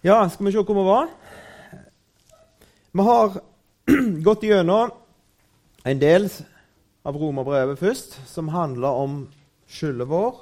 Ja, 0.00 0.28
skal 0.30 0.46
vi 0.46 0.52
se 0.52 0.62
hvor 0.62 0.76
vi 0.78 0.82
var? 0.86 1.08
Vi 2.92 3.02
har 3.02 3.32
gått 4.22 4.44
gjennom 4.46 4.92
en 5.82 5.98
del 5.98 6.28
av 7.02 7.16
romerbrevet 7.18 7.80
først, 7.80 8.12
som 8.30 8.52
handler 8.54 8.94
om 8.94 9.16
skylden 9.66 10.06
vår. 10.06 10.36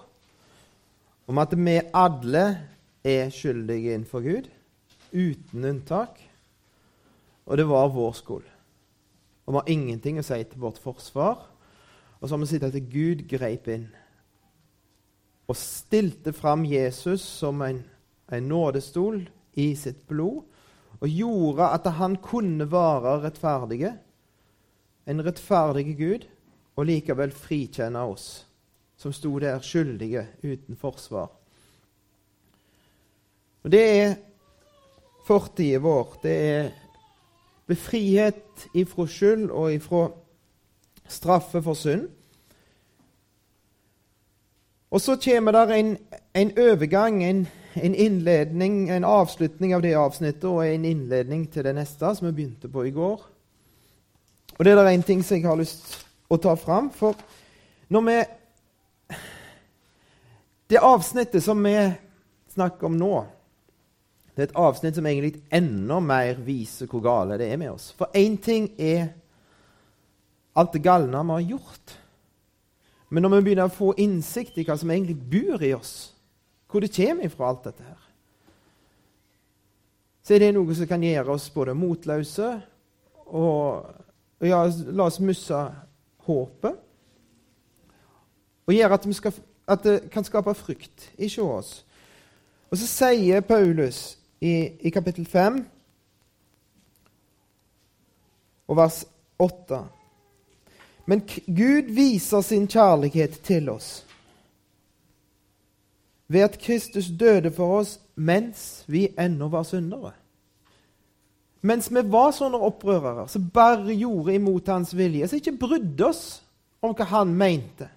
Om 1.32 1.40
at 1.40 1.54
vi 1.56 1.78
alle 1.88 2.42
er 3.00 3.32
skyldige 3.32 3.94
innenfor 3.94 4.20
Gud, 4.26 4.50
uten 5.16 5.64
unntak. 5.64 6.20
Og 7.48 7.56
det 7.56 7.64
var 7.70 7.88
vår 7.94 8.12
skyld. 8.18 8.50
Og 9.46 9.54
vi 9.54 9.60
har 9.62 9.72
ingenting 9.72 10.20
å 10.20 10.26
si 10.26 10.36
til 10.50 10.60
vårt 10.66 10.82
forsvar. 10.84 11.46
Og 12.20 12.28
så 12.28 12.34
har 12.34 12.42
vi 12.44 12.50
sett 12.50 12.68
at 12.68 12.76
Gud 12.92 13.24
greip 13.30 13.72
inn 13.72 13.88
og 15.48 15.56
stilte 15.56 16.36
fram 16.36 16.68
Jesus 16.68 17.24
som 17.24 17.64
en, 17.64 17.80
en 18.28 18.48
nådestol 18.52 19.22
i 19.56 19.74
sitt 19.76 20.06
blod, 20.08 20.42
og 21.00 21.08
gjorde 21.08 21.68
at 21.76 21.88
han 21.98 22.16
kunne 22.22 22.68
være 22.72 23.20
rettferdige, 23.24 23.92
en 25.06 25.24
rettferdig 25.24 25.96
Gud, 25.98 26.26
og 26.76 26.88
likevel 26.88 27.32
frikjenne 27.32 28.02
oss 28.04 28.46
som 28.96 29.12
sto 29.12 29.38
der 29.38 29.60
skyldige 29.60 30.26
uten 30.44 30.76
forsvar. 30.76 31.28
Og 33.64 33.70
Det 33.70 33.82
er 34.00 34.14
fortida 35.26 35.78
vår. 35.78 36.18
Det 36.22 36.36
er 36.50 36.70
befrihet 37.66 38.68
ifra 38.74 39.06
skyld 39.06 39.50
og 39.50 39.74
ifra 39.74 40.08
straffe 41.08 41.62
for 41.62 41.74
synd. 41.74 42.08
Og 44.90 45.00
så 45.00 45.16
kommer 45.16 45.52
der 45.52 45.74
en, 45.74 45.96
en 46.34 46.58
overgang, 46.58 47.24
en, 47.24 47.48
en, 47.76 47.94
innledning, 47.94 48.88
en 48.88 49.04
avslutning 49.04 49.74
av 49.76 49.82
det 49.84 49.94
avsnittet 49.98 50.48
og 50.48 50.62
en 50.64 50.84
innledning 50.88 51.46
til 51.52 51.66
det 51.66 51.74
neste, 51.76 52.14
som 52.16 52.28
vi 52.28 52.34
begynte 52.38 52.70
på 52.72 52.86
i 52.88 52.94
går. 52.94 53.24
Og 54.56 54.64
det 54.64 54.72
er 54.72 54.80
det 54.80 54.94
én 54.96 55.04
ting 55.04 55.22
som 55.24 55.36
jeg 55.36 55.46
har 55.46 55.58
lyst 55.60 55.98
å 56.32 56.38
ta 56.40 56.54
fram. 56.56 56.90
For 56.90 57.16
når 57.92 58.08
vi 58.08 58.18
Det 60.66 60.80
avsnittet 60.82 61.44
som 61.44 61.62
vi 61.62 61.76
snakker 62.50 62.88
om 62.88 62.96
nå, 62.98 63.26
det 64.34 64.42
er 64.42 64.48
et 64.48 64.56
avsnitt 64.58 64.96
som 64.96 65.06
egentlig 65.06 65.44
enda 65.54 66.00
mer 66.02 66.40
viser 66.42 66.88
hvor 66.90 67.04
gale 67.04 67.38
det 67.38 67.46
er 67.52 67.60
med 67.60 67.70
oss. 67.70 67.92
For 67.94 68.10
én 68.10 68.34
ting 68.42 68.72
er 68.74 69.12
alt 70.56 70.72
det 70.74 70.82
galne 70.82 71.22
vi 71.22 71.36
har 71.36 71.46
gjort. 71.52 71.94
Men 73.08 73.22
når 73.22 73.36
vi 73.36 73.44
begynner 73.46 73.70
å 73.70 73.76
få 73.76 73.92
innsikt 74.02 74.58
i 74.58 74.64
hva 74.66 74.74
som 74.76 74.90
egentlig 74.90 75.16
bor 75.30 75.62
i 75.62 75.70
oss, 75.76 76.15
hvor 76.76 76.80
det 76.80 76.92
kommer 76.92 77.24
ifra 77.24 77.48
alt 77.48 77.64
dette 77.64 77.82
her, 77.82 78.00
så 80.22 80.34
er 80.34 80.42
det 80.42 80.50
noe 80.52 80.74
som 80.76 80.88
kan 80.90 81.04
gjøre 81.06 81.32
oss 81.32 81.46
både 81.54 81.72
motløse 81.72 82.48
og 83.32 84.44
ja, 84.44 84.58
la 84.68 85.06
oss 85.06 85.16
miste 85.24 85.56
håpet. 86.26 86.76
Og 88.66 88.74
gjøre 88.74 88.98
at, 88.98 89.08
skal, 89.16 89.40
at, 89.64 89.84
det 89.86 90.10
kan 90.12 90.26
skape 90.26 90.54
frykt 90.58 91.08
ikke 91.16 91.46
hos 91.46 91.56
oss. 91.56 91.72
Og 92.68 92.82
så 92.82 92.90
sier 92.90 93.40
Paulus 93.46 94.18
i, 94.44 94.76
i 94.84 94.92
kapittel 94.92 95.24
5 95.24 95.62
og 98.68 98.76
vers 98.76 99.04
8 99.38 99.84
men 101.06 101.22
Gud 101.46 101.94
viser 101.94 102.42
sin 102.42 102.66
kjærlighet 102.68 103.38
til 103.46 103.70
oss 103.70 104.05
ved 106.28 106.40
at 106.40 106.58
Kristus 106.58 107.06
døde 107.06 107.50
for 107.54 107.80
oss 107.80 107.98
mens 108.14 108.84
vi 108.86 109.08
ennå 109.18 109.48
var 109.48 109.62
syndere. 109.62 110.12
Mens 111.66 111.88
vi 111.90 112.02
var 112.12 112.34
sånne 112.34 112.58
opprørere 112.62 113.26
som 113.28 113.48
bare 113.50 113.94
gjorde 113.94 114.34
imot 114.36 114.68
hans 114.70 114.92
vilje, 114.96 115.28
som 115.28 115.40
ikke 115.40 115.58
brydde 115.58 116.06
oss 116.06 116.24
om 116.84 116.94
hva 116.94 117.06
han 117.10 117.32
mente, 117.34 117.88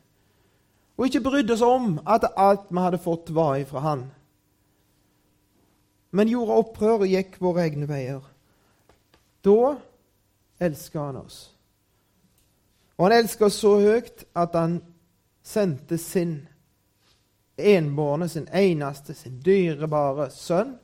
og 0.98 1.06
ikke 1.08 1.24
brydde 1.24 1.54
oss 1.54 1.66
om 1.66 2.00
at 2.08 2.26
alt 2.36 2.72
vi 2.72 2.82
hadde 2.82 3.02
fått, 3.04 3.30
var 3.36 3.60
ifra 3.60 3.84
han, 3.84 4.08
men 6.12 6.32
gjorde 6.32 6.58
opprør 6.64 7.06
og 7.06 7.12
gikk 7.12 7.38
våre 7.42 7.68
egne 7.68 7.86
veier. 7.90 8.24
Da 9.46 9.76
elska 10.60 11.04
han 11.06 11.20
oss. 11.22 11.52
Og 12.98 13.06
han 13.06 13.20
elsker 13.22 13.48
oss 13.48 13.60
så 13.62 13.76
høyt 13.80 14.26
at 14.36 14.58
han 14.58 14.80
sendte 15.46 15.98
sin 16.02 16.49
enbårne, 17.60 18.30
sin 18.30 18.48
eneste, 18.54 19.14
sin 19.14 19.40
dyrebare 19.46 20.30
sønn 20.34 20.76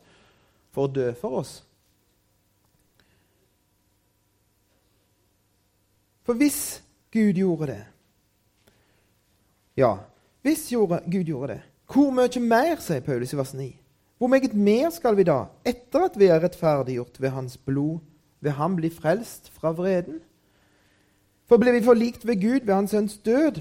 for 0.76 0.88
å 0.88 0.92
dø 0.92 1.12
for 1.20 1.40
oss. 1.42 1.54
For 6.26 6.38
hvis 6.40 6.82
Gud 7.14 7.38
gjorde 7.38 7.70
det 7.70 7.84
Ja, 9.78 9.98
hvis 10.42 10.70
Gud 10.72 11.28
gjorde 11.28 11.54
det, 11.54 11.62
hvor 11.92 12.14
mye 12.16 12.42
mer, 12.42 12.80
sier 12.80 13.04
Paulus 13.04 13.34
i 13.34 13.38
vers 13.38 13.54
9. 13.54 13.66
Hvor 14.18 14.32
meget 14.32 14.54
mer 14.56 14.90
skal 14.96 15.18
vi 15.18 15.26
da, 15.28 15.50
etter 15.68 16.06
at 16.08 16.16
vi 16.16 16.30
er 16.32 16.40
rettferdiggjort 16.40 17.20
ved 17.22 17.34
Hans 17.36 17.58
blod, 17.58 18.00
ved 18.40 18.56
Ham 18.56 18.78
bli 18.80 18.90
frelst 18.90 19.52
fra 19.52 19.74
vreden? 19.76 20.22
For 21.46 21.62
ble 21.62 21.76
vi 21.76 21.84
forlikt 21.84 22.24
ved 22.26 22.40
Gud 22.42 22.64
ved 22.66 22.74
Hans 22.74 22.96
sønns 22.96 23.18
død 23.18 23.60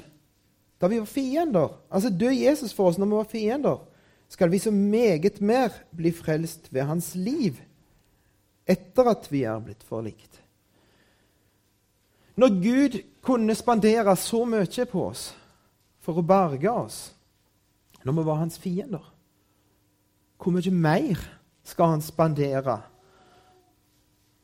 da 0.84 0.90
vi 0.92 1.00
var 1.00 1.08
fiender? 1.08 1.74
Altså 1.88 2.12
død 2.12 2.36
Jesus 2.36 2.74
for 2.76 2.90
oss 2.90 3.00
når 3.00 3.08
vi 3.08 3.18
var 3.18 3.30
fiender. 3.32 3.82
Skal 4.28 4.50
vi 4.52 4.58
så 4.58 4.70
meget 4.70 5.40
mer 5.40 5.72
bli 5.96 6.12
frelst 6.12 6.68
ved 6.72 6.84
Hans 6.88 7.14
liv 7.14 7.60
etter 8.68 9.08
at 9.08 9.28
vi 9.32 9.44
er 9.48 9.60
blitt 9.64 9.84
forlikt? 9.84 10.40
Når 12.36 12.48
Gud 12.60 12.98
kunne 13.22 13.54
spandere 13.54 14.16
så 14.16 14.44
mye 14.44 14.86
på 14.90 15.06
oss 15.06 15.28
for 16.04 16.18
å 16.18 16.26
berge 16.26 16.70
oss 16.70 16.98
når 18.04 18.18
vi 18.18 18.24
var 18.26 18.36
hans 18.42 18.58
fiender, 18.60 19.04
hvor 20.36 20.52
mye 20.52 20.70
mer 20.70 21.20
skal 21.64 21.94
han 21.94 22.02
spandere 22.04 22.74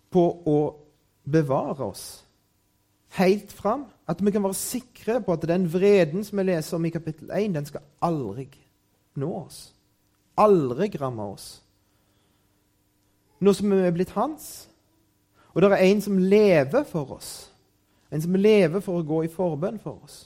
på 0.08 0.22
å 0.48 0.58
bevare 1.28 1.90
oss? 1.90 2.22
Helt 3.18 3.52
fram. 3.52 3.84
At 4.08 4.24
vi 4.24 4.30
kan 4.30 4.42
være 4.42 4.54
sikre 4.54 5.20
på 5.22 5.32
at 5.32 5.46
den 5.48 5.68
vreden 5.72 6.24
som 6.24 6.38
vi 6.38 6.48
leser 6.48 6.76
om 6.76 6.84
i 6.84 6.90
kapittel 6.90 7.30
1, 7.30 7.54
den 7.54 7.66
skal 7.66 7.84
aldri 8.02 8.48
nå 9.16 9.30
oss. 9.44 9.70
Aldri 10.38 10.90
ramme 11.00 11.22
oss. 11.22 11.60
Nå 13.40 13.52
som 13.56 13.70
vi 13.70 13.78
er 13.86 13.94
blitt 13.94 14.14
hans. 14.16 14.68
Og 15.54 15.62
det 15.62 15.72
er 15.72 15.84
en 15.84 16.02
som 16.02 16.18
lever 16.18 16.84
for 16.84 17.16
oss. 17.16 17.50
En 18.10 18.22
som 18.22 18.34
lever 18.34 18.82
for 18.82 18.98
å 18.98 19.06
gå 19.06 19.24
i 19.24 19.32
forbønn 19.32 19.78
for 19.82 20.02
oss. 20.04 20.24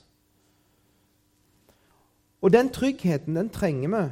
Og 2.44 2.52
den 2.52 2.68
tryggheten 2.72 3.36
den 3.36 3.48
trenger 3.52 3.88
vi 3.88 4.04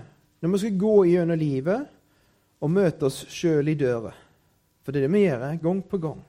når 0.43 0.53
vi 0.53 0.59
skal 0.59 0.79
gå 0.79 0.95
gjennom 1.07 1.39
livet 1.39 1.91
og 2.63 2.71
møte 2.73 3.07
oss 3.07 3.23
sjøl 3.31 3.69
i 3.69 3.77
døra. 3.79 4.13
For 4.83 4.93
det 4.93 5.03
er 5.03 5.07
det 5.07 5.15
vi 5.15 5.25
gjør 5.27 5.45
gang 5.63 5.83
på 5.89 6.01
gang 6.03 6.23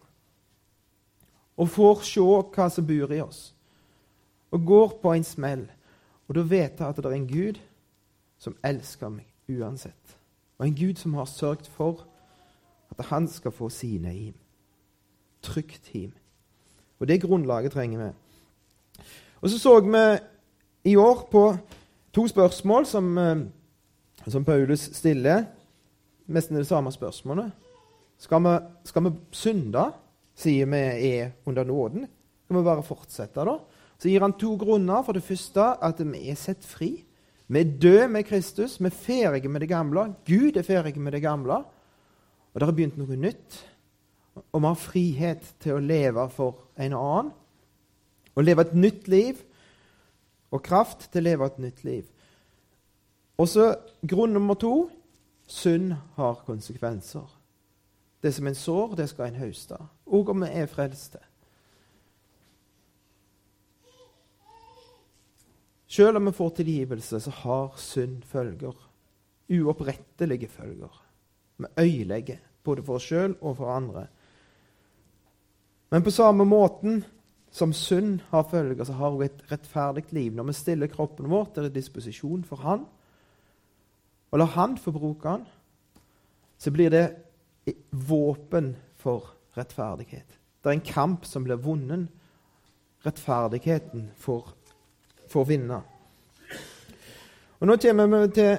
og 1.57 1.69
får 1.69 2.01
se 2.07 2.23
hva 2.23 2.69
som 2.69 2.87
bor 2.87 3.13
i 3.13 3.21
oss. 3.21 3.53
Og 4.51 4.65
går 4.65 4.97
på 5.01 5.13
en 5.13 5.23
smell. 5.23 5.67
Og 6.27 6.35
da 6.35 6.41
vet 6.41 6.79
jeg 6.79 6.87
at 6.87 6.97
det 6.97 7.05
er 7.05 7.17
en 7.17 7.29
Gud 7.29 7.59
som 8.41 8.57
elsker 8.63 9.09
meg 9.09 9.29
uansett. 9.49 10.17
Og 10.57 10.67
en 10.67 10.75
Gud 10.75 10.99
som 10.99 11.13
har 11.13 11.25
sørget 11.25 11.67
for 11.67 12.05
at 12.93 13.05
han 13.05 13.27
skal 13.27 13.51
få 13.51 13.69
sine 13.69 14.13
hjem. 14.13 14.35
Trygt 15.41 15.89
hjem. 15.93 16.13
Og 16.99 17.07
det 17.07 17.21
grunnlaget 17.21 17.71
trenger 17.71 18.05
vi. 18.05 18.11
Og 19.41 19.49
så 19.49 19.59
så 19.59 19.79
vi 19.79 20.19
i 20.91 20.95
år 20.95 21.27
på 21.31 21.57
to 22.13 22.27
spørsmål 22.27 22.85
som, 22.85 23.17
eh, 23.17 23.37
som 24.27 24.45
Paulus 24.45 24.79
stiller. 24.79 25.43
Nesten 26.27 26.57
det 26.57 26.67
samme 26.67 26.91
spørsmålet. 26.91 27.51
Skal 28.17 28.43
vi, 28.43 28.57
skal 28.83 29.03
vi 29.03 29.09
synde? 29.31 29.91
Sier 30.35 30.69
vi 30.69 30.83
er 31.13 31.33
under 31.45 31.65
nåden. 31.65 32.07
Vi 32.47 32.55
vi 32.57 32.63
bare 32.63 32.85
fortsette, 32.85 33.45
da? 33.45 33.57
Så 33.97 34.09
gir 34.09 34.21
han 34.21 34.35
to 34.37 34.55
grunner. 34.59 35.03
For 35.03 35.15
det 35.15 35.25
første 35.25 35.67
at 35.81 36.01
vi 36.01 36.29
er 36.29 36.39
sett 36.39 36.65
fri. 36.65 36.95
Vi 37.47 37.59
er 37.59 37.77
døde 37.81 38.07
med 38.11 38.27
Kristus. 38.27 38.79
Vi 38.79 38.89
er 38.89 38.97
ferdige 38.97 39.51
med 39.51 39.61
det 39.61 39.69
gamle. 39.69 40.13
Gud 40.25 40.57
er 40.57 40.67
ferdig 40.67 40.97
med 40.97 41.13
det 41.13 41.21
gamle. 41.23 41.63
Og 42.53 42.59
det 42.59 42.67
har 42.67 42.75
begynt 42.75 42.97
noe 42.97 43.17
nytt. 43.17 43.59
Og 44.51 44.61
vi 44.61 44.67
har 44.67 44.81
frihet 44.81 45.53
til 45.61 45.77
å 45.77 45.83
leve 45.83 46.27
for 46.33 46.67
en 46.77 46.97
annen. 46.97 47.31
Å 48.33 48.41
leve 48.41 48.65
et 48.65 48.75
nytt 48.77 49.07
liv. 49.07 49.39
Og 50.53 50.63
kraft 50.65 51.09
til 51.11 51.23
å 51.23 51.29
leve 51.29 51.49
et 51.49 51.61
nytt 51.61 51.85
liv. 51.85 52.09
Og 53.41 53.49
så 53.49 53.71
grunn 54.05 54.35
nummer 54.35 54.57
to 54.59 54.89
synd 55.49 55.95
har 56.17 56.43
konsekvenser. 56.45 57.25
Det 58.23 58.31
som 58.33 58.47
en 58.47 58.55
sår, 58.55 58.95
det 58.95 59.09
skal 59.11 59.27
en 59.27 59.41
høste, 59.41 59.77
òg 60.07 60.29
om 60.31 60.45
vi 60.45 60.49
er 60.55 60.69
frelste. 60.71 61.19
Selv 65.93 66.17
om 66.17 66.25
vi 66.25 66.31
får 66.33 66.49
tilgivelse, 66.57 67.19
så 67.19 67.31
har 67.43 67.75
synd 67.77 68.23
følger. 68.25 68.73
Uopprettelige 69.51 70.47
følger. 70.47 71.01
Vi 71.57 71.65
øyelegger, 71.77 72.39
både 72.63 72.83
for 72.83 72.95
oss 72.95 73.09
sjøl 73.11 73.35
og 73.41 73.57
for 73.57 73.69
andre. 73.69 74.07
Men 75.91 76.03
på 76.03 76.09
samme 76.09 76.45
måten 76.45 77.03
som 77.51 77.73
synd 77.73 78.23
har 78.31 78.47
følger, 78.49 78.83
så 78.83 78.93
har 78.93 79.09
hun 79.09 79.21
et 79.23 79.43
rettferdig 79.51 80.03
liv. 80.09 80.31
Når 80.33 80.43
vi 80.43 80.53
stiller 80.53 80.87
kroppen 80.87 81.29
vår 81.29 81.51
til 81.53 81.75
disposisjon 81.75 82.43
for 82.43 82.55
Han, 82.55 82.85
og 84.31 84.39
lar 84.39 84.45
Han 84.55 84.77
få 84.77 84.91
bruke 84.91 85.29
den, 85.29 85.45
så 86.57 86.71
blir 86.71 86.89
det 86.89 87.15
våpen 87.89 88.75
for 88.99 89.29
rettferdighet. 89.57 90.39
Det 90.63 90.69
er 90.69 90.77
en 90.77 90.85
kamp 90.87 91.25
som 91.25 91.43
blir 91.45 91.59
vunnet. 91.61 92.07
Rettferdigheten 93.03 94.09
får, 94.17 94.53
får 95.29 95.45
vinne. 95.47 95.81
Og 97.59 97.67
Nå 97.67 97.77
kommer 97.77 98.07
vi 98.07 98.33
til 98.35 98.57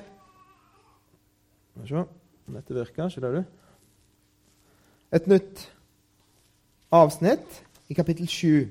Skal 1.75 1.83
vi 1.83 1.89
se 1.89 2.05
om 2.47 2.57
dette 2.57 2.77
virker. 2.77 3.09
Skjønner 3.09 3.41
du? 3.41 3.45
Et 5.15 5.27
nytt 5.27 5.65
avsnitt 6.95 7.63
i 7.89 7.97
kapittel 7.97 8.29
7. 8.29 8.69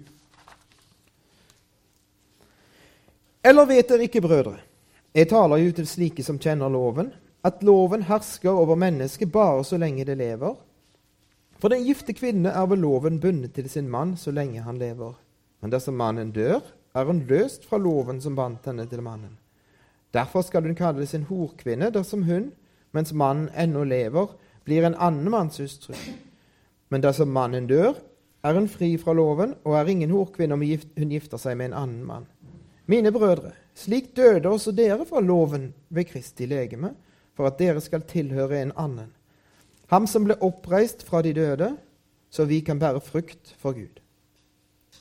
Eller 3.43 3.67
vet 3.67 3.89
dere 3.89 4.07
ikke, 4.07 4.21
brødre, 4.23 4.55
jeg 5.13 5.27
taler 5.29 5.59
jo 5.59 5.73
til 5.75 5.87
slike 5.87 6.23
som 6.23 6.39
kjenner 6.39 6.71
loven, 6.71 7.11
at 7.43 7.63
loven 7.63 8.05
hersker 8.07 8.51
over 8.51 8.77
mennesket 8.79 9.31
bare 9.31 9.63
så 9.67 9.77
lenge 9.77 10.05
det 10.07 10.15
lever. 10.17 10.55
For 11.59 11.71
den 11.71 11.83
gifte 11.83 12.15
kvinne 12.15 12.51
er 12.51 12.65
ved 12.67 12.79
loven 12.79 13.19
bundet 13.19 13.53
til 13.55 13.69
sin 13.69 13.89
mann 13.91 14.15
så 14.17 14.31
lenge 14.31 14.63
han 14.63 14.79
lever. 14.79 15.13
Men 15.61 15.71
dersom 15.71 15.95
mannen 15.99 16.31
dør, 16.35 16.61
er 16.93 17.05
hun 17.05 17.23
løst 17.27 17.65
fra 17.65 17.77
loven 17.77 18.21
som 18.21 18.35
bandt 18.35 18.67
henne 18.69 18.85
til 18.87 19.01
mannen. 19.01 19.37
Derfor 20.13 20.43
skal 20.45 20.63
hun 20.67 20.75
kalles 20.77 21.13
en 21.15 21.25
horkvinne 21.25 21.89
dersom 21.91 22.23
hun, 22.27 22.51
mens 22.93 23.13
mannen 23.13 23.49
ennå 23.57 23.83
lever, 23.83 24.35
blir 24.63 24.85
en 24.85 24.95
annen 24.95 25.31
manns 25.31 25.57
hustru. 25.59 25.95
Men 26.89 27.01
dersom 27.01 27.31
mannen 27.33 27.67
dør, 27.67 27.95
er 28.43 28.53
hun 28.59 28.67
fri 28.67 28.93
fra 28.99 29.15
loven 29.15 29.55
og 29.63 29.77
er 29.79 29.89
ingen 29.89 30.11
horkvinne 30.11 30.53
om 30.53 30.63
hun 30.63 31.15
gifter 31.15 31.39
seg 31.41 31.57
med 31.57 31.71
en 31.71 31.79
annen 31.79 32.03
mann. 32.05 32.27
Mine 32.91 33.11
brødre, 33.15 33.53
slik 33.73 34.11
døde 34.15 34.51
også 34.51 34.75
dere 34.75 35.05
fra 35.07 35.23
loven 35.23 35.71
ved 35.89 36.11
Kristi 36.11 36.45
legeme, 36.45 36.91
for 37.33 37.49
at 37.49 37.59
dere 37.59 37.81
skal 37.81 38.05
tilhøre 38.07 38.61
en 38.61 38.73
annen. 38.77 39.11
Ham 39.91 40.07
som 40.07 40.25
ble 40.25 40.37
oppreist 40.41 41.03
fra 41.05 41.21
de 41.21 41.33
døde, 41.33 41.73
så 42.29 42.45
vi 42.49 42.61
kan 42.65 42.79
bære 42.79 43.01
frukt 43.01 43.55
for 43.59 43.75
Gud. 43.77 43.99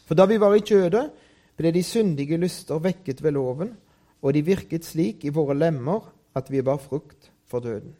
For 0.06 0.18
da 0.18 0.26
vi 0.28 0.40
var 0.40 0.54
i 0.56 0.64
kjødet, 0.64 1.10
ble 1.56 1.72
de 1.72 1.82
syndige 1.84 2.36
lyster 2.40 2.80
vekket 2.82 3.22
ved 3.22 3.36
loven, 3.36 3.74
og 4.22 4.34
de 4.34 4.44
virket 4.44 4.84
slik 4.84 5.24
i 5.24 5.32
våre 5.34 5.56
lemmer 5.56 6.10
at 6.36 6.50
vi 6.50 6.62
bar 6.62 6.80
frukt 6.80 7.30
for 7.48 7.60
døden. 7.60 7.94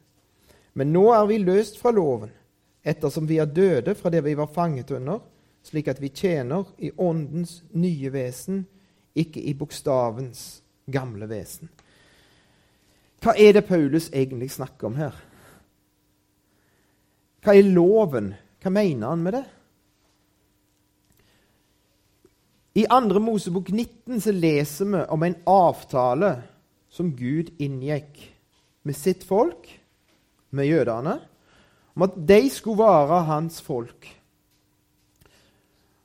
Men 0.74 0.92
nå 0.92 1.10
er 1.12 1.26
vi 1.28 1.38
løst 1.38 1.78
fra 1.80 1.92
loven, 1.92 2.30
ettersom 2.84 3.28
vi 3.28 3.38
er 3.38 3.50
døde 3.50 3.94
fra 3.94 4.10
det 4.10 4.24
vi 4.24 4.36
var 4.36 4.50
fanget 4.52 4.90
under, 4.90 5.20
slik 5.62 5.88
at 5.88 6.00
vi 6.00 6.08
tjener 6.08 6.64
i 6.78 6.90
Åndens 6.98 7.62
nye 7.72 8.12
vesen, 8.12 8.66
ikke 9.14 9.40
i 9.40 9.54
bokstavens 9.54 10.62
gamle 10.90 11.28
vesen. 11.28 11.68
Hva 13.22 13.36
er 13.38 13.54
det 13.54 13.68
Paulus 13.68 14.08
egentlig 14.10 14.50
snakker 14.50 14.88
om 14.88 14.96
her? 14.98 15.14
Hva 17.42 17.54
er 17.54 17.68
loven? 17.70 18.32
Hva 18.62 18.70
mener 18.74 19.12
han 19.12 19.22
med 19.22 19.36
det? 19.38 19.44
I 22.82 22.86
2. 22.88 23.20
Mosebok 23.20 23.68
19 23.70 24.20
så 24.24 24.32
leser 24.32 24.88
vi 24.88 25.02
om 25.12 25.22
en 25.26 25.36
avtale 25.46 26.32
som 26.92 27.10
Gud 27.16 27.52
inngikk 27.62 28.18
med 28.82 28.96
sitt 28.96 29.24
folk, 29.24 29.68
med 30.50 30.68
jødene, 30.68 31.18
om 31.94 32.04
at 32.06 32.16
de 32.16 32.40
skulle 32.50 32.82
være 32.82 33.22
hans 33.28 33.60
folk. 33.62 34.08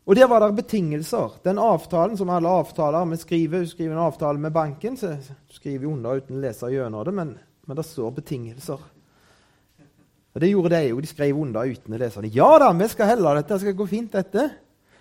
Og 0.08 0.16
der 0.16 0.28
var 0.32 0.40
det 0.40 0.56
betingelser. 0.56 1.34
Den 1.44 1.60
avtalen 1.60 2.16
som 2.18 2.30
alle 2.32 2.48
avtaler 2.48 3.06
Vi 3.06 3.18
skriver, 3.18 3.66
skriver 3.66 3.96
en 3.96 4.06
avtale 4.06 4.40
med 4.40 4.54
banken, 4.56 4.98
så 4.98 5.18
skriver 5.52 5.80
vi 5.80 5.86
under 5.86 6.22
uten 6.22 6.38
å 6.38 6.42
lese 6.42 6.70
gjennom 6.72 7.04
det, 7.04 7.14
men, 7.14 7.34
men 7.68 7.78
det 7.78 7.86
står 7.86 8.14
betingelser. 8.16 8.80
Og 10.34 10.42
Det 10.42 10.52
gjorde 10.52 10.70
de 10.70 10.88
jo. 10.88 11.02
De 11.02 11.10
skrev 11.10 11.38
under 11.42 11.66
uten 11.66 11.94
å 11.94 12.00
lese 12.00 12.22
det. 12.22 12.32
Ja 12.36 12.58
da, 12.62 12.72
vi 12.72 12.88
skal 12.88 13.12
helle 13.12 13.34
dette. 13.36 13.54
Det 13.54 13.66
skal 13.66 13.76
gå 13.76 13.88
fint, 13.90 14.12
dette. 14.14 14.50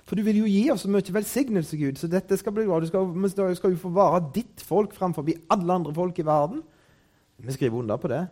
For 0.07 0.17
du 0.17 0.23
vil 0.23 0.39
jo 0.41 0.49
gi 0.49 0.71
oss 0.71 0.85
så 0.87 0.91
mye 0.91 1.13
velsignelse, 1.13 1.77
Gud, 1.77 1.99
så 1.99 2.09
dette 2.11 2.39
skal 2.39 2.55
bli 2.55 2.65
bra. 2.67 2.79
Du 2.81 2.87
skal, 2.87 3.07
vi 3.11 3.31
skal 3.59 3.75
jo 3.75 3.83
få 3.83 3.91
være 3.95 4.23
ditt 4.35 4.63
folk 4.65 4.95
framfor 4.95 5.29
alle 5.51 5.79
andre 5.79 5.95
folk 5.95 6.19
i 6.19 6.27
verden. 6.27 6.63
Vi 7.37 7.53
skriver 7.53 7.79
under 7.79 8.01
på 8.01 8.11
det. 8.11 8.25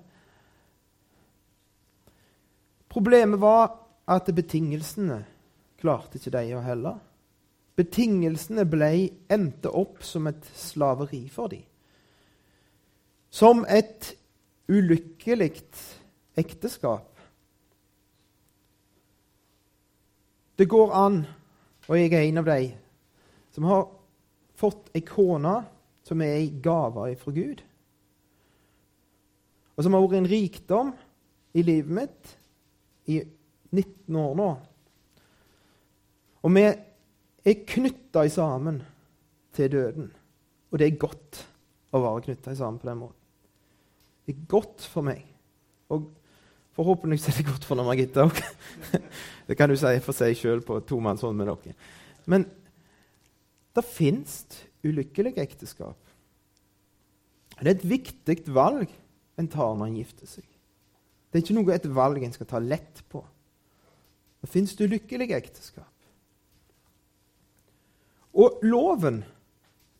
Problemet 2.89 3.43
var 3.43 3.75
at 4.07 4.31
betingelsene 4.35 5.25
klarte 5.85 6.19
ikke 6.19 6.33
de 6.33 6.55
å 6.57 6.63
helle. 6.65 6.97
Betingelsene 7.77 8.65
ble, 8.71 8.91
endte 9.29 9.73
opp 9.75 10.05
som 10.07 10.29
et 10.31 10.47
slaveri 10.57 11.27
for 11.33 11.53
dem. 11.53 11.65
Som 13.35 13.65
et 13.69 14.15
ulykkelig 14.71 15.51
ekteskap. 16.39 17.11
Det 20.55 20.69
går 20.71 20.95
an, 20.95 21.25
og 21.89 21.99
jeg 21.99 22.13
er 22.15 22.29
en 22.29 22.41
av 22.41 22.49
de 22.49 22.59
som 23.55 23.67
har 23.69 23.89
fått 24.59 24.93
ei 24.95 25.03
kone 25.07 25.57
som 26.07 26.21
er 26.23 26.37
ei 26.39 26.51
gave 26.63 27.09
fra 27.19 27.33
Gud, 27.35 27.63
og 29.75 29.83
som 29.83 29.97
har 29.97 30.05
vært 30.05 30.21
en 30.21 30.31
rikdom 30.31 30.93
i 31.59 31.65
livet 31.67 31.97
mitt 31.97 32.35
i 33.11 33.19
19 33.75 34.21
år 34.21 34.37
nå. 34.39 34.49
Og 36.45 36.53
vi 36.53 36.65
er 36.65 37.65
knytta 37.69 38.27
sammen 38.33 38.83
til 39.57 39.71
døden. 39.73 40.11
Og 40.71 40.81
det 40.81 40.89
er 40.89 41.01
godt 41.01 41.41
å 41.95 42.03
være 42.03 42.27
knytta 42.27 42.57
sammen 42.59 42.81
på 42.83 42.91
den 42.91 43.01
måten. 43.01 43.21
Det 44.25 44.35
er 44.35 44.47
godt 44.51 44.85
for 44.89 45.07
meg. 45.07 45.23
Og 45.93 46.09
forhåpentligvis 46.77 47.29
er 47.31 47.39
det 47.39 47.49
godt 47.49 47.67
for 47.69 47.81
Margitta 47.87 48.27
òg. 48.27 48.41
det 49.49 49.57
kan 49.57 49.71
du 49.71 49.77
si 49.79 49.93
for 50.05 50.17
seg 50.17 50.37
sjøl 50.39 50.65
på 50.65 50.81
tomannshånd 50.89 51.39
med 51.39 51.49
dere. 51.53 51.77
Men 52.27 52.49
det 53.75 53.85
fins 53.87 54.43
ulykkelige 54.85 55.43
ekteskap. 55.43 55.99
Det 57.61 57.71
er 57.71 57.77
et 57.77 57.89
viktig 57.89 58.41
valg 58.55 58.91
en 59.39 59.49
tar 59.51 59.77
når 59.79 59.91
en 59.91 59.99
gifter 60.01 60.29
seg. 60.29 60.45
Det 61.31 61.41
er 61.41 61.45
ikke 61.45 61.57
noe 61.57 61.75
et 61.75 61.89
valg 61.91 62.23
en 62.23 62.35
skal 62.35 62.49
ta 62.51 62.61
lett 62.63 63.01
på. 63.11 63.23
Det 64.45 64.51
fins 64.51 64.75
ulykkelige 64.79 65.39
ekteskap. 65.39 65.94
Og 68.35 68.59
loven, 68.67 69.23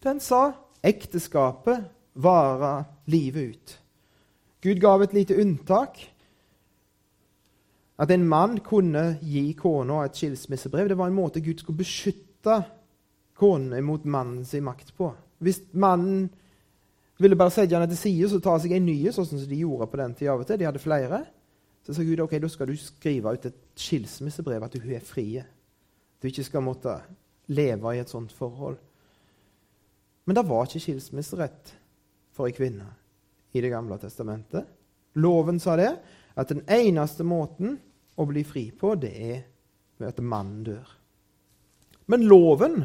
den 0.03 0.21
sa 0.21 0.51
ekteskapet 0.85 1.87
varer 2.15 2.85
livet 3.11 3.55
ut. 3.55 3.79
Gud 4.65 4.81
gav 4.81 5.03
et 5.03 5.15
lite 5.15 5.37
unntak. 5.41 6.01
At 7.99 8.11
en 8.11 8.25
mann 8.27 8.59
kunne 8.65 9.19
gi 9.23 9.53
kona 9.55 10.03
et 10.05 10.17
skilsmissebrev. 10.19 10.89
Det 10.89 10.99
var 10.99 11.11
en 11.11 11.19
måte 11.19 11.43
Gud 11.45 11.61
skulle 11.63 11.79
beskytte 11.79 12.63
kona 13.39 13.81
mot 13.81 14.05
mannens 14.05 14.55
makt 14.63 14.95
på. 14.97 15.13
Hvis 15.39 15.61
mannen 15.73 16.31
ville 17.19 17.39
bare 17.39 17.53
sette 17.55 17.77
henne 17.77 17.91
til 17.93 18.01
side 18.01 18.35
og 18.35 18.43
ta 18.43 18.57
seg 18.59 18.75
en 18.75 18.87
ny, 18.89 18.97
sånn 19.15 19.29
som 19.29 19.39
de 19.39 19.61
gjorde 19.61 19.87
på 19.91 20.01
den 20.01 20.15
tida 20.19 20.33
av 20.35 20.43
og 20.43 20.49
til, 20.49 20.59
de 20.59 20.67
hadde 20.67 20.83
flere, 20.83 21.21
så 21.85 21.95
sa 21.95 22.03
Gud 22.03 22.23
ok, 22.25 22.39
da 22.41 22.49
skal 22.51 22.71
du 22.71 22.79
skrive 22.81 23.35
ut 23.35 23.47
et 23.47 23.61
skilsmissebrev, 23.79 24.65
at 24.65 24.75
du 24.75 24.89
er 24.89 25.05
fri. 25.05 25.29
Du 26.19 26.31
ikke 26.31 26.47
skal 26.47 26.65
måtte 26.65 26.97
leve 27.47 27.95
i 27.95 28.01
et 28.03 28.11
sånt 28.11 28.33
forhold. 28.33 28.79
Men 30.25 30.37
det 30.39 30.47
var 30.49 30.67
ikke 30.67 30.83
skilsmisserett 30.83 31.75
for 32.35 32.49
ei 32.49 32.57
kvinne 32.57 32.89
i 33.55 33.61
Det 33.63 33.71
gamle 33.71 33.99
testamentet. 34.03 34.67
Loven 35.15 35.61
sa 35.63 35.77
det, 35.79 35.93
at 36.35 36.49
den 36.51 36.65
eneste 36.67 37.23
måten 37.23 37.77
å 38.19 38.27
bli 38.27 38.43
fri 38.45 38.65
på, 38.75 38.97
det 38.99 39.13
er 39.15 39.43
ved 40.01 40.09
at 40.09 40.23
mannen 40.25 40.65
dør. 40.67 40.89
Men 42.11 42.27
loven 42.27 42.83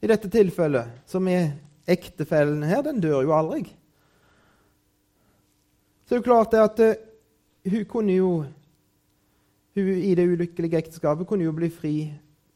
i 0.00 0.10
dette 0.10 0.30
tilfellet, 0.30 1.02
som 1.06 1.26
er 1.28 1.56
ektefellen 1.90 2.62
her, 2.62 2.84
den 2.86 3.00
dør 3.02 3.24
jo 3.26 3.34
aldri. 3.34 3.64
Så 6.06 6.14
det 6.14 6.20
er 6.20 6.22
jo 6.22 6.28
klart 6.28 6.54
det 6.54 6.62
at 6.62 6.82
uh, 6.86 7.72
hun 7.72 7.84
kunne 7.90 8.14
jo 8.14 8.32
hun 9.74 9.88
i 9.88 10.14
det 10.14 10.26
ulykkelige 10.28 10.78
ekteskapet 10.82 11.26
kunne 11.26 11.46
jo 11.46 11.54
bli 11.56 11.70
fri 11.72 11.94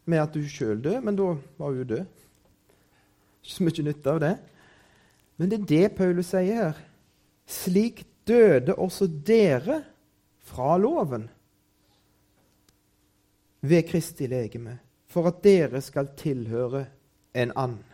med 0.06 0.22
at 0.22 0.36
hun 0.38 0.48
sjøl 0.48 0.82
døde, 0.82 1.00
men 1.04 1.18
da 1.18 1.32
var 1.58 1.74
hun 1.74 1.86
død. 1.86 2.04
Ikke 3.42 3.54
så 3.54 3.66
mye 3.66 3.86
nytte 3.86 4.12
av 4.12 4.20
det. 4.22 4.34
Men 5.36 5.50
det 5.50 5.58
er 5.58 5.70
det 5.70 5.96
Paulus 5.98 6.32
sier 6.32 6.62
her. 6.62 6.78
Slik 7.46 8.04
døde 8.26 8.74
også 8.74 9.06
dere 9.06 9.82
fra 10.46 10.76
loven 10.80 11.28
ved 13.66 13.86
Kristi 13.88 14.26
legeme, 14.30 14.78
for 15.10 15.28
at 15.30 15.42
dere 15.44 15.80
skal 15.82 16.10
tilhøre 16.18 16.84
en 17.34 17.52
annen. 17.54 17.84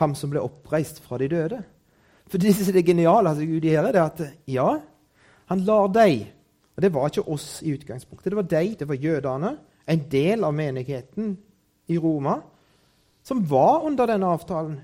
Ham 0.00 0.12
som 0.16 0.32
ble 0.32 0.42
oppreist 0.44 1.00
fra 1.04 1.18
de 1.20 1.28
døde. 1.32 1.62
For 2.28 2.42
det, 2.42 2.52
er 2.52 2.82
geniale 2.84 3.30
altså, 3.30 3.46
Gud 3.46 3.64
gjør, 3.64 3.88
er 3.92 4.02
at 4.02 4.22
ja, 4.50 4.70
han 5.46 5.60
lar 5.62 5.86
deg 5.94 6.32
Og 6.76 6.82
Det 6.82 6.90
var 6.92 7.06
ikke 7.08 7.22
oss 7.32 7.62
i 7.62 7.72
utgangspunktet. 7.72 8.30
Det 8.30 8.36
var 8.36 8.48
de, 8.50 8.74
det 8.76 8.88
var 8.88 8.94
jødene, 9.00 9.54
en 9.86 10.02
del 10.10 10.44
av 10.44 10.54
menigheten 10.54 11.36
i 11.86 11.98
Roma, 11.98 12.40
som 13.22 13.42
var 13.46 13.86
under 13.86 14.06
denne 14.10 14.26
avtalen. 14.26 14.80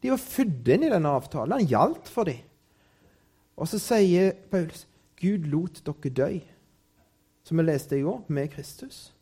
De 0.00 0.12
var 0.12 0.20
født 0.20 0.68
inn 0.72 0.84
i 0.84 0.92
denne 0.92 1.12
avtalen. 1.16 1.56
Han 1.56 1.68
gjaldt 1.68 2.10
for 2.12 2.28
dem. 2.28 2.42
Og 3.56 3.68
så 3.70 3.80
sier 3.80 4.34
Paulus 4.50 4.84
Gud 5.20 5.46
lot 5.48 5.80
dere 5.86 6.12
dø, 6.12 6.30
som 7.44 7.60
vi 7.60 7.64
leste 7.64 7.96
i 7.96 8.04
år, 8.04 8.24
med 8.28 8.50
Kristus. 8.52 9.14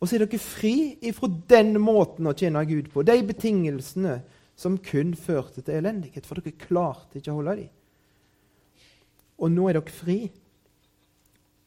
Og 0.00 0.08
så 0.08 0.16
er 0.16 0.26
dere 0.26 0.40
fri 0.42 0.74
ifra 1.08 1.30
den 1.48 1.78
måten 1.80 2.28
å 2.28 2.34
tjene 2.36 2.64
Gud 2.68 2.90
på, 2.92 3.04
de 3.06 3.16
betingelsene 3.24 4.18
som 4.56 4.76
kun 4.80 5.14
førte 5.16 5.62
til 5.62 5.78
elendighet, 5.78 6.26
for 6.26 6.40
dere 6.40 6.56
klarte 6.60 7.20
ikke 7.20 7.32
å 7.32 7.38
holde 7.38 7.56
dem. 7.62 7.72
Og 9.36 9.52
nå 9.52 9.68
er 9.68 9.78
dere 9.78 9.96
fri 9.96 10.18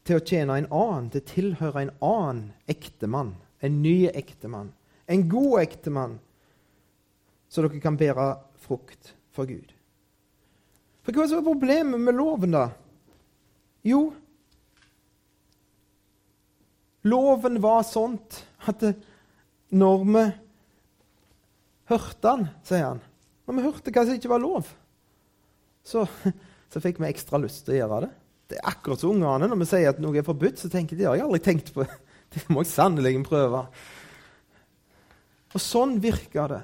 til 0.09 0.17
å 0.17 0.25
tjene 0.25 0.55
en 0.57 0.67
annen, 0.73 1.09
til 1.13 1.21
å 1.21 1.29
tilhøre 1.29 1.83
en 1.83 1.91
annen 2.01 2.45
ektemann, 2.71 3.35
en 3.61 3.81
ny 3.83 4.09
ektemann, 4.09 4.71
en 5.05 5.25
god 5.29 5.61
ektemann, 5.61 6.15
så 7.49 7.61
dere 7.61 7.81
kan 7.81 7.97
bære 7.97 8.31
frukt 8.61 9.13
for 9.33 9.49
Gud. 9.49 9.69
For 11.05 11.13
hva 11.13 11.27
er 11.29 11.45
problemet 11.45 12.01
med 12.01 12.17
loven, 12.17 12.57
da? 12.57 12.65
Jo, 13.85 14.09
loven 17.05 17.61
var 17.63 17.85
sånt 17.87 18.41
at 18.69 18.83
når 19.69 20.05
vi 20.09 20.23
hørte 21.89 22.25
den, 22.25 22.49
sier 22.65 22.87
han 22.87 23.05
Når 23.45 23.55
vi 23.55 23.65
hørte 23.65 23.93
hva 23.93 24.03
som 24.05 24.17
ikke 24.17 24.29
var 24.29 24.41
lov, 24.41 24.67
så, 25.85 26.03
så 26.71 26.81
fikk 26.81 26.99
vi 27.01 27.09
ekstra 27.09 27.39
lyst 27.41 27.63
til 27.65 27.77
å 27.77 27.79
gjøre 27.79 28.01
det. 28.05 28.11
Det 28.49 28.57
er 28.57 28.69
akkurat 28.71 29.01
som 29.01 29.13
ungene. 29.13 29.47
Når 29.49 29.61
vi 29.61 29.69
sier 29.69 29.91
at 29.91 30.01
noe 30.01 30.17
er 30.17 30.25
forbudt, 30.25 30.59
så 30.61 30.71
tenker 30.73 30.97
de 30.97 31.03
det 31.03 31.09
har 31.09 31.19
jeg 31.19 31.27
aldri 31.27 31.41
tenkt 31.45 31.73
på. 31.75 31.85
Det 32.33 32.43
må 32.53 32.61
jeg 32.61 32.69
sannelig 32.69 33.15
prøve. 33.25 33.63
Og 35.49 35.61
sånn 35.63 35.95
virker 36.01 36.51
det. 36.51 36.59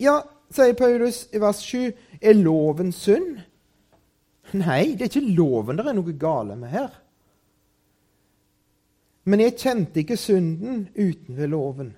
Ja, 0.00 0.14
sier 0.48 0.72
Paulus 0.78 1.26
i 1.36 1.40
vers 1.42 1.60
7, 1.60 1.90
er 2.20 2.38
loven 2.38 2.94
synd? 2.96 3.42
Nei, 4.56 4.94
det 4.94 5.04
er 5.04 5.10
ikke 5.10 5.36
loven 5.36 5.76
det 5.76 5.84
er 5.84 5.98
noe 5.98 6.14
gale 6.16 6.56
med 6.56 6.72
her. 6.72 6.88
Men 9.26 9.42
jeg 9.42 9.58
kjente 9.58 10.00
ikke 10.00 10.16
synden 10.16 10.86
uten 10.94 11.36
ved 11.36 11.50
loven. 11.52 11.90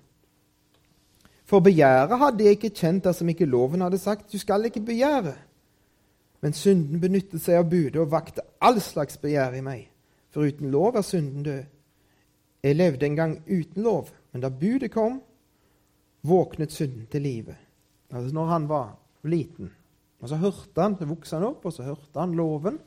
For 1.49 1.64
begjæret 1.64 2.18
hadde 2.20 2.44
jeg 2.44 2.58
ikke 2.58 2.75
kjent 2.76 3.06
dersom 3.06 3.30
ikke 3.32 3.49
loven 3.49 3.85
hadde 3.85 4.00
sagt 4.00 4.32
'du 4.32 4.38
skal 4.38 4.64
ikke 4.64 4.85
begjære'. 4.85 5.37
Men 6.40 6.54
synden 6.54 7.00
benyttet 7.02 7.42
seg 7.42 7.59
av 7.59 7.71
budet 7.71 7.99
og 7.99 8.12
vakte 8.12 8.45
all 8.62 8.78
slags 8.83 9.18
begjær 9.18 9.57
i 9.59 9.64
meg. 9.64 9.88
For 10.30 10.47
uten 10.47 10.71
lov 10.71 10.99
er 10.99 11.07
synden 11.07 11.47
død. 11.47 11.64
Jeg 12.62 12.76
levde 12.76 13.07
en 13.07 13.16
gang 13.16 13.35
uten 13.47 13.83
lov, 13.83 14.11
men 14.33 14.42
da 14.42 14.50
budet 14.50 14.90
kom, 14.92 15.21
våknet 16.26 16.75
synden 16.75 17.07
til 17.11 17.23
live. 17.23 17.57
Altså 18.11 18.35
når 18.35 18.47
han 18.47 18.68
var 18.68 18.97
liten. 19.23 19.71
Og 20.21 20.28
Så 20.28 20.37
hørte 20.37 20.83
han, 20.83 20.97
så 20.99 21.07
vokste 21.07 21.37
han 21.37 21.47
opp, 21.47 21.64
og 21.64 21.73
så 21.73 21.83
hørte 21.83 22.21
han 22.21 22.35
loven. 22.35 22.78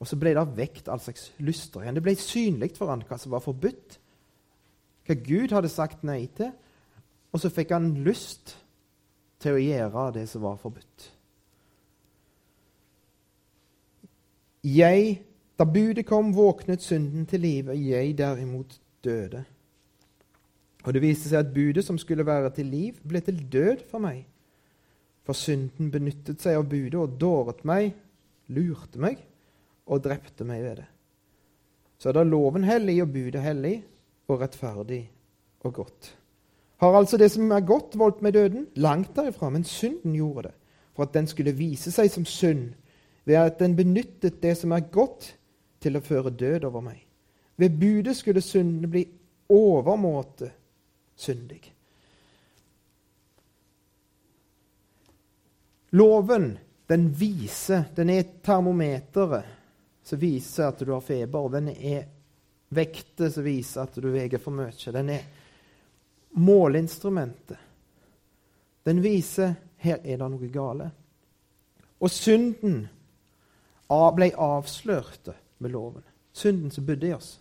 Og 0.00 0.08
så 0.08 0.16
ble 0.16 0.34
det 0.34 0.56
vekt 0.56 0.88
all 0.88 1.00
slags 1.00 1.32
lyster 1.38 1.82
igjen. 1.84 1.94
Det 1.94 2.02
ble 2.04 2.16
synlig 2.18 2.74
for 2.76 2.90
han 2.90 3.04
hva 3.08 3.18
som 3.20 3.32
var 3.32 3.44
forbudt. 3.44 3.98
Hva 5.04 5.16
Gud 5.20 5.52
hadde 5.52 5.68
sagt 5.72 6.04
nei 6.04 6.26
til. 6.36 6.50
Og 7.32 7.40
så 7.40 7.50
fikk 7.52 7.72
han 7.74 7.92
lyst 8.04 8.56
til 9.42 9.56
å 9.56 9.62
gjøre 9.62 10.10
det 10.16 10.28
som 10.30 10.44
var 10.44 10.56
forbudt. 10.60 11.13
Jeg, 14.64 15.20
Da 15.58 15.64
budet 15.64 16.06
kom, 16.06 16.32
våknet 16.34 16.82
synden 16.82 17.26
til 17.30 17.40
live. 17.40 17.76
Jeg 17.78 18.16
derimot 18.18 18.80
døde. 19.04 19.44
Og 20.84 20.94
det 20.94 21.02
viste 21.02 21.28
seg 21.28 21.44
at 21.44 21.52
budet 21.54 21.84
som 21.86 21.98
skulle 21.98 22.26
være 22.26 22.50
til 22.56 22.66
liv, 22.66 22.96
ble 23.06 23.20
til 23.22 23.38
død 23.52 23.84
for 23.90 24.02
meg. 24.02 24.24
For 25.24 25.36
synden 25.38 25.92
benyttet 25.94 26.42
seg 26.42 26.58
av 26.58 26.66
budet 26.68 26.98
og 26.98 27.14
dåret 27.20 27.62
meg, 27.64 27.94
lurte 28.50 29.00
meg 29.00 29.22
og 29.86 30.02
drepte 30.04 30.44
meg 30.44 30.64
ved 30.64 30.76
det. 30.82 30.88
Så 31.98 32.10
er 32.10 32.18
da 32.18 32.26
loven 32.26 32.66
hellig 32.66 32.98
og 33.04 33.12
budet 33.14 33.44
hellig 33.44 33.78
og 34.28 34.42
rettferdig 34.42 35.04
og 35.64 35.74
godt. 35.74 36.10
Har 36.82 36.98
altså 36.98 37.16
det 37.16 37.30
som 37.32 37.52
er 37.54 37.64
godt, 37.64 37.94
voldt 37.96 38.20
meg 38.26 38.34
døden? 38.34 38.66
Langt 38.76 39.14
derifra, 39.16 39.48
men 39.54 39.64
synden 39.64 40.16
gjorde 40.18 40.48
det, 40.48 40.54
for 40.92 41.06
at 41.06 41.14
den 41.14 41.30
skulle 41.30 41.54
vise 41.56 41.92
seg 41.94 42.10
som 42.12 42.26
synd, 42.28 42.74
ved 43.24 43.40
at 43.40 43.58
den 43.58 43.76
benyttet 43.76 44.40
det 44.42 44.54
som 44.58 44.72
er 44.72 44.90
godt, 44.92 45.34
til 45.84 45.98
å 45.98 46.04
føre 46.04 46.30
død 46.32 46.64
over 46.64 46.80
meg. 46.80 47.00
Ved 47.60 47.74
budet 47.76 48.16
skulle 48.16 48.40
synden 48.40 48.88
bli 48.90 49.02
overmåte 49.52 50.48
syndig. 51.14 51.60
Loven 55.94 56.54
den 56.86 57.10
viser, 57.12 57.84
den 57.94 58.10
er 58.10 58.24
termometeret 58.42 59.52
som 60.04 60.18
viser 60.18 60.68
at 60.68 60.80
du 60.80 60.92
har 60.92 61.04
feber. 61.04 61.48
Den 61.52 61.68
er 61.68 62.08
vekter 62.74 63.30
som 63.30 63.44
viser 63.44 63.84
at 63.84 63.94
du 64.00 64.08
veier 64.10 64.40
for 64.42 64.56
mye. 64.56 64.72
Den 64.92 65.12
er 65.14 65.28
måleinstrumentet. 66.40 67.60
Den 68.84 69.00
viser 69.04 69.54
her 69.80 70.02
er 70.02 70.18
det 70.18 70.28
noe 70.28 70.50
gale. 70.52 70.90
Og 72.04 72.10
synden 72.12 72.82
ble 73.88 74.30
avslørte 74.40 75.34
med 75.58 75.74
loven. 75.74 76.04
Synden 76.32 76.70
som 76.70 76.86
bodde 76.86 77.08
i 77.08 77.14
oss. 77.14 77.38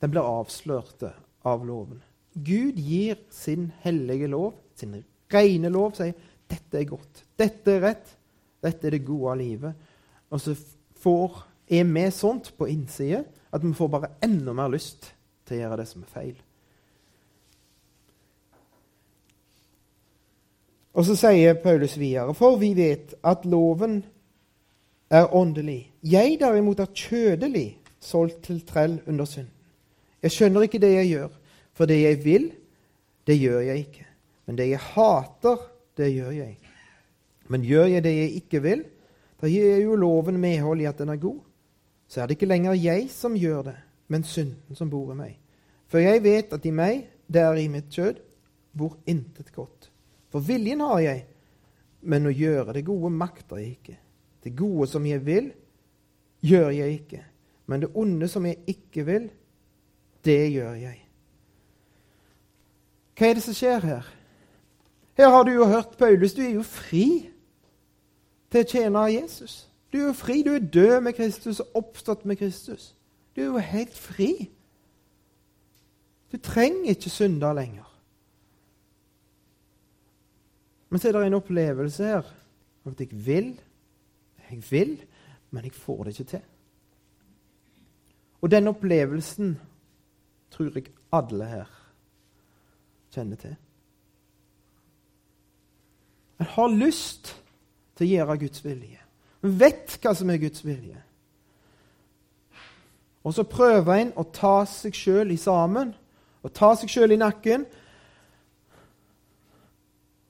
Den 0.00 0.12
ble 0.12 0.22
avslørte 0.24 1.12
av 1.46 1.64
loven. 1.66 2.00
Gud 2.34 2.78
gir 2.78 3.18
sin 3.30 3.70
hellige 3.82 4.28
lov, 4.30 4.54
sin 4.74 5.02
rene 5.30 5.70
lov, 5.72 5.94
sier 5.98 6.14
dette 6.50 6.80
er 6.80 6.88
godt, 6.88 7.24
dette 7.38 7.76
er 7.76 7.82
rett, 7.84 8.12
dette 8.62 8.86
er 8.86 8.96
det 8.96 9.06
gode 9.06 9.34
av 9.34 9.38
livet. 9.38 9.88
Og 10.30 10.42
så 10.42 10.54
får, 11.02 11.42
er 11.70 11.86
vi 11.86 12.06
sånt 12.14 12.52
på 12.58 12.68
innsida 12.70 13.24
at 13.50 13.64
vi 13.64 13.72
får 13.74 13.90
bare 13.90 14.14
enda 14.22 14.54
mer 14.54 14.70
lyst 14.72 15.10
til 15.46 15.58
å 15.58 15.60
gjøre 15.64 15.82
det 15.82 15.88
som 15.90 16.06
er 16.06 16.14
feil. 16.14 16.38
Og 20.90 21.06
så 21.06 21.14
sier 21.18 21.58
Paulus 21.62 21.94
videre, 21.98 22.34
for 22.34 22.58
vi 22.58 22.72
vet 22.74 23.14
at 23.26 23.46
loven 23.46 24.00
er 25.10 25.34
åndelig. 25.34 25.92
Jeg 26.02 26.36
derimot 26.40 26.80
er 26.80 26.92
kjødelig, 26.94 27.78
solgt 28.00 28.42
til 28.46 28.62
trell 28.66 29.00
under 29.06 29.24
synden. 29.24 29.52
Jeg 30.22 30.30
skjønner 30.30 30.64
ikke 30.64 30.80
det 30.80 30.92
jeg 30.94 31.08
gjør, 31.08 31.28
for 31.72 31.88
det 31.88 32.02
jeg 32.02 32.24
vil, 32.24 32.50
det 33.26 33.38
gjør 33.40 33.60
jeg 33.60 33.84
ikke. 33.86 34.06
Men 34.46 34.58
det 34.58 34.68
jeg 34.70 34.78
hater, 34.78 35.60
det 35.96 36.12
gjør 36.14 36.30
jeg. 36.30 36.56
Men 37.48 37.62
gjør 37.66 37.84
jeg 37.84 38.04
det 38.04 38.16
jeg 38.16 38.32
ikke 38.40 38.62
vil, 38.62 38.84
da 39.40 39.48
gir 39.48 39.64
jeg 39.64 39.84
jo 39.84 39.96
loven 39.96 40.40
medhold 40.40 40.80
i 40.80 40.88
at 40.88 40.98
den 40.98 41.08
er 41.08 41.20
god. 41.20 41.38
Så 42.08 42.20
er 42.20 42.26
det 42.26 42.36
ikke 42.36 42.50
lenger 42.50 42.76
jeg 42.76 43.08
som 43.10 43.36
gjør 43.38 43.62
det, 43.70 43.76
men 44.08 44.24
synden 44.24 44.76
som 44.76 44.90
bor 44.90 45.12
i 45.12 45.16
meg. 45.16 45.38
For 45.90 46.02
jeg 46.02 46.22
vet 46.22 46.52
at 46.52 46.66
i 46.66 46.74
meg, 46.74 47.06
der 47.26 47.56
i 47.58 47.68
mitt 47.70 47.88
kjød, 47.90 48.20
bor 48.76 48.98
intet 49.06 49.52
godt. 49.54 49.90
For 50.30 50.44
viljen 50.44 50.82
har 50.84 51.00
jeg, 51.02 51.24
men 52.02 52.26
å 52.26 52.34
gjøre 52.34 52.76
det 52.76 52.84
gode 52.86 53.10
makter 53.10 53.58
jeg 53.58 53.76
ikke. 53.78 53.96
Det 54.44 54.56
gode 54.56 54.86
som 54.88 55.06
jeg 55.06 55.24
vil, 55.26 55.52
gjør 56.40 56.70
jeg 56.70 56.92
ikke. 56.92 57.24
Men 57.66 57.82
det 57.82 57.90
onde 57.94 58.28
som 58.28 58.46
jeg 58.46 58.58
ikke 58.66 59.04
vil, 59.06 59.30
det 60.24 60.52
gjør 60.52 60.72
jeg. 60.72 60.96
Hva 63.18 63.28
er 63.28 63.36
det 63.36 63.44
som 63.44 63.54
skjer 63.54 63.84
her? 63.84 64.06
Her 65.18 65.28
har 65.28 65.44
du 65.44 65.52
jo 65.52 65.66
hørt 65.68 65.98
Paulus. 65.98 66.32
Du 66.34 66.40
er 66.42 66.54
jo 66.54 66.64
fri 66.64 67.28
til 68.50 68.64
å 68.64 68.68
tjene 68.68 69.02
Jesus. 69.12 69.66
Du 69.92 69.98
er 69.98 70.06
jo 70.08 70.16
fri. 70.16 70.40
Du 70.46 70.54
er 70.54 70.64
død 70.64 71.00
med 71.04 71.16
Kristus 71.18 71.60
og 71.60 71.76
oppstått 71.82 72.24
med 72.24 72.40
Kristus. 72.40 72.94
Du 73.36 73.42
er 73.42 73.50
jo 73.50 73.60
helt 73.60 73.96
fri. 73.96 74.48
Du 76.32 76.38
trenger 76.38 76.94
ikke 76.94 77.10
synder 77.10 77.52
lenger. 77.52 77.86
Men 80.90 80.98
så 81.00 81.08
er 81.08 81.12
det 81.12 81.26
en 81.26 81.38
opplevelse 81.38 82.04
her 82.04 82.30
at 82.86 83.00
jeg 83.00 83.26
vil. 83.26 83.52
Jeg 84.50 84.62
vil, 84.70 84.96
men 85.50 85.64
jeg 85.64 85.72
får 85.72 86.04
det 86.04 86.14
ikke 86.14 86.30
til. 86.30 86.46
Og 88.40 88.50
den 88.50 88.68
opplevelsen 88.68 89.58
tror 90.50 90.70
jeg 90.74 90.92
alle 91.12 91.46
her 91.46 91.76
kjenner 93.14 93.36
til. 93.36 93.56
En 96.40 96.46
har 96.46 96.72
lyst 96.72 97.34
til 97.96 98.06
å 98.06 98.10
gjøre 98.10 98.38
Guds 98.40 98.64
vilje. 98.64 99.00
En 99.44 99.56
vet 99.60 99.96
hva 100.00 100.14
som 100.16 100.30
er 100.32 100.40
Guds 100.40 100.64
vilje. 100.64 101.02
Og 103.24 103.34
så 103.36 103.44
prøver 103.44 103.98
en 104.00 104.12
å 104.16 104.24
ta 104.32 104.62
seg 104.68 104.96
sjøl 104.96 105.34
i 105.34 105.40
sammen 105.40 105.92
og 106.40 106.54
ta 106.56 106.72
seg 106.78 106.88
sjøl 106.88 107.12
i 107.12 107.20
nakken. 107.20 107.66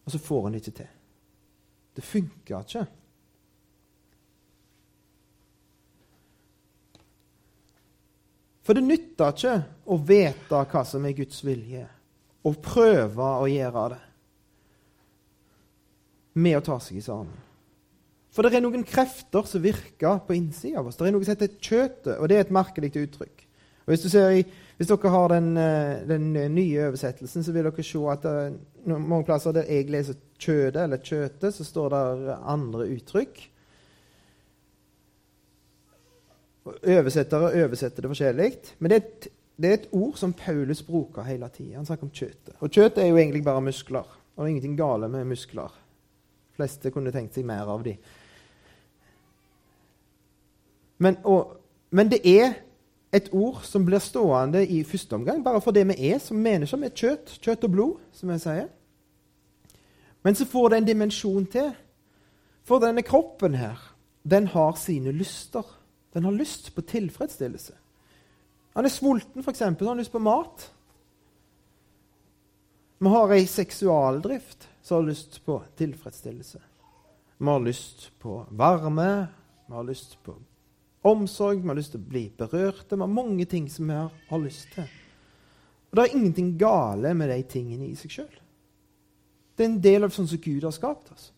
Og 0.04 0.14
så 0.14 0.18
får 0.18 0.46
en 0.46 0.56
det 0.56 0.64
ikke 0.64 0.78
til. 0.80 0.90
Det 1.96 2.04
funker 2.04 2.64
ikke. 2.64 2.86
For 8.66 8.76
det 8.76 8.84
nytter 8.84 9.32
ikke 9.34 9.56
å 9.90 9.96
vite 9.96 10.62
hva 10.72 10.84
som 10.86 11.04
er 11.08 11.16
Guds 11.16 11.40
vilje, 11.46 11.86
og 12.44 12.60
prøve 12.64 13.28
å 13.40 13.48
gjøre 13.48 13.84
det 13.94 14.02
med 16.40 16.58
å 16.58 16.64
ta 16.64 16.76
seg 16.82 17.00
i 17.00 17.04
sammen. 17.04 17.38
For 18.30 18.46
det 18.46 18.60
er 18.60 18.62
noen 18.62 18.86
krefter 18.86 19.46
som 19.50 19.62
virker 19.62 20.20
på 20.26 20.36
innsida 20.36 20.78
av 20.80 20.88
oss. 20.88 20.98
Det 20.98 21.08
er 21.08 21.14
noe 21.16 21.26
som 21.26 21.34
heter 21.34 21.56
kjøtet, 21.58 22.12
og 22.16 22.28
det 22.30 22.36
er 22.36 22.44
et 22.44 22.54
merkelig 22.54 22.92
uttrykk. 22.94 23.46
Og 23.82 23.90
hvis, 23.90 24.14
i, 24.14 24.44
hvis 24.78 24.90
dere 24.90 25.10
har 25.10 25.32
den, 25.32 25.48
eh, 25.58 26.02
den, 26.06 26.28
nye 26.54 26.84
oversettelsen, 26.86 27.42
så 27.42 27.54
vil 27.54 27.66
dere 27.66 27.84
se 27.84 28.02
at 28.12 28.26
det, 28.26 28.34
mange 28.92 29.24
plasser 29.26 29.56
der 29.56 29.66
jeg 29.66 29.90
leser 29.90 30.20
'kjødet' 30.38 30.84
eller 30.84 31.02
'kjøtet', 31.02 31.56
så 31.56 31.64
står 31.64 31.88
det 31.90 32.36
andre 32.54 32.86
uttrykk. 32.94 33.42
Oversettere 36.64 37.52
oversetter 37.64 38.04
det 38.04 38.10
forskjellig. 38.12 38.50
Men 38.78 38.92
det 38.92 38.96
er, 38.96 39.04
et, 39.04 39.28
det 39.56 39.68
er, 39.68 39.78
et, 39.78 39.90
ord 39.92 40.16
som 40.20 40.32
Paulus 40.36 40.82
bruker 40.82 41.24
hele 41.24 41.48
tida. 41.48 41.78
Han 41.78 41.86
snakker 41.88 42.08
om 42.08 42.14
kjøtet. 42.14 42.56
Og 42.60 42.70
kjøtet 42.70 43.04
er 43.04 43.08
jo 43.08 43.20
egentlig 43.20 43.44
bare 43.44 43.64
muskler. 43.64 44.16
Og 44.36 44.42
det 44.42 44.48
er 44.48 44.54
ingenting 44.54 44.76
gale 44.78 45.08
med 45.08 45.24
muskler. 45.24 45.72
De 46.50 46.60
fleste 46.60 46.92
kunne 46.92 47.12
tenkt 47.14 47.36
seg 47.36 47.46
mer 47.48 47.68
av 47.70 47.84
dem. 47.84 47.96
Men, 51.00 51.16
og, 51.24 51.56
men, 51.90 52.10
det 52.12 52.20
er 52.28 52.58
et 53.16 53.30
ord 53.32 53.62
som 53.64 53.86
blir 53.86 54.02
stående 54.04 54.60
i 54.68 54.82
første 54.84 55.16
omgang 55.16 55.40
bare 55.44 55.62
for 55.64 55.74
det 55.74 55.86
vi 55.88 56.10
er 56.12 56.20
som 56.20 56.36
mennesker, 56.36 56.78
med 56.78 56.92
kjøtt, 56.92 57.38
kjøtt 57.40 57.64
og 57.64 57.72
blod, 57.72 57.94
som 58.12 58.30
jeg 58.34 58.42
sier. 58.44 58.68
Men 60.22 60.36
så 60.36 60.44
får 60.44 60.68
det 60.68 60.78
en 60.78 60.90
dimensjon 60.90 61.46
til. 61.48 61.72
For 62.68 62.82
denne 62.82 63.02
kroppen 63.02 63.56
her, 63.56 63.80
den 64.30 64.46
har 64.52 64.76
sine 64.76 65.12
lyster. 65.16 65.64
Den 66.12 66.24
har 66.24 66.32
lyst 66.32 66.74
på 66.74 66.82
tilfredsstillelse. 66.82 67.74
Han 68.74 68.86
er 68.86 68.92
sulten, 68.92 69.42
f.eks. 69.42 69.58
Så 69.58 69.64
har 69.64 69.88
han 69.88 69.98
lyst 69.98 70.12
på 70.12 70.22
mat. 70.22 70.66
Vi 73.00 73.08
har 73.08 73.32
ei 73.32 73.46
seksualdrift 73.48 74.68
som 74.82 75.00
har 75.00 75.08
lyst 75.08 75.40
på 75.44 75.62
tilfredsstillelse. 75.76 76.60
Vi 77.38 77.46
har 77.48 77.60
lyst 77.64 78.10
på 78.18 78.42
varme, 78.50 79.26
vi 79.66 79.74
har 79.74 79.84
lyst 79.84 80.18
på 80.22 80.34
omsorg, 81.02 81.62
vi 81.62 81.68
har 81.68 81.78
lyst 81.78 81.94
til 81.94 82.02
å 82.02 82.10
bli 82.10 82.26
berørte. 82.36 82.96
Vi 82.96 83.00
har 83.00 83.08
mange 83.08 83.46
ting 83.48 83.70
som 83.72 83.88
vi 83.88 83.96
har, 83.96 84.10
har 84.28 84.42
lyst 84.42 84.68
til. 84.74 84.88
Og 85.90 85.96
Det 85.96 86.04
er 86.04 86.16
ingenting 86.16 86.58
gale 86.58 87.14
med 87.14 87.30
de 87.32 87.42
tingene 87.42 87.88
i 87.88 87.96
seg 87.98 88.12
sjøl. 88.14 88.34
Det 89.56 89.64
er 89.64 89.70
en 89.70 89.80
del 89.82 90.06
av 90.06 90.12
sånn 90.14 90.28
som 90.28 90.40
Gud 90.40 90.64
har 90.64 90.74
skapt 90.74 91.10
oss. 91.12 91.30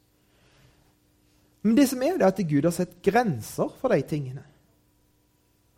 Men 1.62 1.76
det 1.78 1.86
som 1.88 2.02
er, 2.02 2.18
det 2.18 2.26
er 2.26 2.34
at 2.34 2.42
Gud 2.50 2.66
har 2.66 2.74
sett 2.74 2.98
grenser 3.02 3.70
for 3.78 3.94
de 3.94 4.02
tingene. 4.02 4.42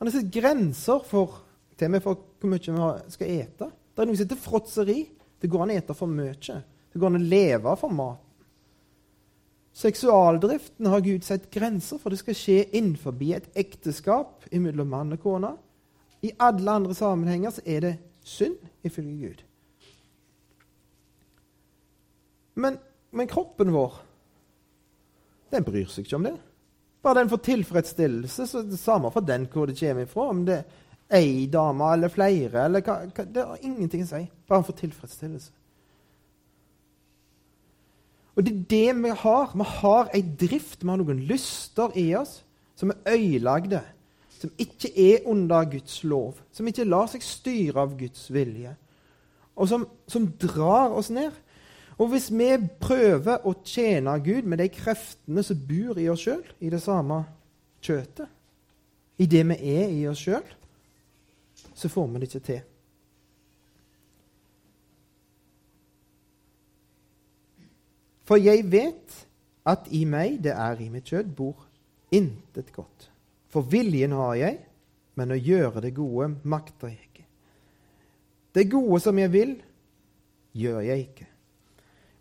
Han 0.05 0.11
har 0.13 0.21
satt 0.21 0.35
grenser 0.35 0.99
for 1.09 1.39
til 1.79 1.89
og 1.89 1.93
med 1.95 2.03
for 2.05 2.19
hvor 2.37 2.51
mye 2.53 2.73
vi 3.07 3.13
skal 3.15 3.31
ete. 3.33 3.69
Det 3.73 4.03
er 4.03 4.09
noe 4.11 4.19
som 4.19 4.27
heter 4.27 4.41
fråtseri. 4.45 4.97
Det 5.41 5.49
går 5.49 5.63
an 5.65 5.73
å 5.73 5.77
ete 5.81 5.97
for 5.97 6.13
mye. 6.13 6.35
Det 6.93 7.01
går 7.01 7.09
an 7.09 7.17
å 7.17 7.29
leve 7.31 7.73
for 7.81 7.95
mat. 7.97 8.21
Seksualdriften 9.73 10.91
har 10.93 11.01
Gud 11.09 11.25
satt 11.25 11.49
grenser 11.49 11.97
for. 11.97 12.13
Det 12.13 12.21
skal 12.21 12.37
skje 12.37 12.59
innenfor 12.77 13.17
et 13.33 13.49
ekteskap 13.57 14.45
mellom 14.53 14.93
mann 14.93 15.17
og 15.17 15.25
kone. 15.25 15.55
I 16.21 16.37
alle 16.37 16.77
andre 16.83 16.93
sammenhenger 17.01 17.57
så 17.57 17.65
er 17.65 17.81
det 17.81 17.97
synd, 18.29 18.61
ifølge 18.85 19.17
Gud. 19.25 19.43
Men, 22.61 22.77
men, 23.09 23.33
kroppen 23.33 23.73
vår, 23.73 24.03
den 25.49 25.65
bryr 25.65 25.89
seg 25.89 26.05
ikke 26.05 26.21
om 26.21 26.29
det. 26.29 26.37
Bare 27.05 27.21
den 27.21 27.29
får 27.29 27.43
tilfredsstillelse, 27.45 28.47
så 28.49 28.63
det 28.65 28.79
samme 28.81 29.11
for 29.13 29.25
den 29.25 29.45
hvor 29.53 29.69
det 29.69 29.77
kommer 29.77 30.07
ifra. 30.07 30.29
Om 30.33 30.47
det 30.49 30.57
er 30.57 31.19
ei 31.21 31.45
dame 31.53 31.91
eller 31.93 32.09
flere, 32.09 32.65
eller 32.65 32.85
hva, 32.85 33.03
hva, 33.11 33.27
det 33.29 33.45
har 33.45 33.61
ingenting 33.63 34.07
å 34.07 34.09
si. 34.09 34.23
Bare 34.49 34.63
han 34.63 34.67
får 34.67 34.79
tilfredsstillelse. 34.81 35.53
Og 38.35 38.47
det 38.47 38.55
er 38.55 38.65
det 38.71 39.03
vi 39.03 39.13
har. 39.21 39.53
Vi 39.55 39.67
har 39.77 40.09
ei 40.17 40.23
drift, 40.41 40.83
vi 40.83 40.91
har 40.91 40.99
noen 40.99 41.23
lyster 41.29 41.93
i 42.01 42.09
oss 42.19 42.41
som 42.75 42.91
er 42.91 43.15
øyelagde, 43.15 43.81
som 44.41 44.51
ikke 44.59 44.91
er 44.99 45.29
under 45.31 45.65
Guds 45.71 46.01
lov, 46.05 46.41
som 46.53 46.67
ikke 46.67 46.89
lar 46.89 47.07
seg 47.13 47.23
styre 47.23 47.85
av 47.85 47.95
Guds 47.99 48.27
vilje, 48.35 48.73
og 49.55 49.69
som, 49.71 49.85
som 50.11 50.27
drar 50.43 50.91
oss 50.99 51.13
ned. 51.15 51.37
Og 51.99 52.11
hvis 52.11 52.31
vi 52.35 52.51
prøver 52.83 53.45
å 53.47 53.55
tjene 53.63 54.17
Gud 54.25 54.49
med 54.51 54.59
de 54.59 54.69
kreftene 54.73 55.45
som 55.47 55.61
bor 55.69 55.99
i 56.01 56.09
oss 56.11 56.25
sjøl, 56.27 56.43
i 56.59 56.71
det 56.73 56.83
samme 56.83 57.21
kjøtet, 57.85 58.31
i 59.23 59.27
det 59.31 59.45
vi 59.47 59.59
er 59.77 59.93
i 59.95 60.07
oss 60.11 60.25
sjøl, 60.25 60.47
så 61.75 61.91
får 61.91 62.09
vi 62.11 62.23
det 62.23 62.31
ikke 62.31 62.47
til. 62.49 62.63
For 68.25 68.41
jeg 68.41 68.65
vet 68.73 69.19
at 69.69 69.89
i 69.93 70.03
meg, 70.09 70.41
det 70.43 70.55
er 70.57 70.81
i 70.81 70.89
mitt 70.93 71.09
kjød, 71.13 71.31
bor 71.37 71.67
intet 72.15 72.73
godt. 72.75 73.11
For 73.53 73.67
viljen 73.71 74.17
har 74.17 74.35
jeg, 74.41 74.59
men 75.15 75.31
å 75.31 75.39
gjøre 75.39 75.85
det 75.85 75.93
gode 75.95 76.33
makter 76.43 76.91
jeg 76.91 77.05
ikke. 77.05 77.27
Det 78.55 78.67
gode 78.71 78.99
som 79.03 79.19
jeg 79.19 79.31
vil, 79.35 79.55
gjør 80.57 80.81
jeg 80.89 81.07
ikke. 81.07 81.29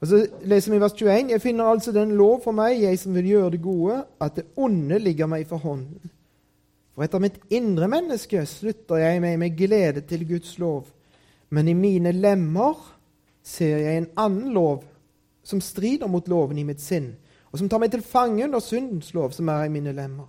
Og 0.04 0.10
Så 0.10 0.18
leser 0.44 0.74
vi 0.74 0.82
vers 0.84 0.94
21.: 1.00 1.30
Jeg 1.32 1.42
finner 1.42 1.70
altså 1.72 1.92
den 1.96 2.12
lov 2.20 2.42
for 2.44 2.52
meg, 2.52 2.82
jeg 2.82 3.00
som 3.00 3.16
vil 3.16 3.30
gjøre 3.30 3.52
det 3.54 3.62
gode, 3.64 4.02
at 4.20 4.36
det 4.36 4.50
onde 4.60 4.98
ligger 5.00 5.30
meg 5.32 5.46
for 5.48 5.64
hånden. 5.64 6.12
For 6.92 7.06
etter 7.06 7.22
mitt 7.24 7.38
indre 7.50 7.88
menneske 7.88 8.42
slutter 8.46 9.00
jeg 9.00 9.22
meg 9.24 9.38
med 9.40 9.56
glede 9.56 10.02
til 10.02 10.26
Guds 10.28 10.58
lov. 10.60 10.90
Men 11.50 11.72
i 11.72 11.74
mine 11.74 12.12
lemmer 12.12 12.76
ser 13.44 13.78
jeg 13.78 13.98
en 13.98 14.10
annen 14.18 14.52
lov 14.54 14.84
som 15.44 15.62
strider 15.62 16.12
mot 16.12 16.28
loven 16.28 16.60
i 16.60 16.66
mitt 16.68 16.82
sinn, 16.82 17.14
og 17.52 17.60
som 17.60 17.70
tar 17.70 17.80
meg 17.80 17.92
til 17.92 18.04
fange 18.04 18.44
under 18.44 18.60
syndens 18.60 19.14
lov, 19.14 19.32
som 19.32 19.48
er 19.48 19.70
i 19.70 19.72
mine 19.72 19.96
lemmer. 19.96 20.28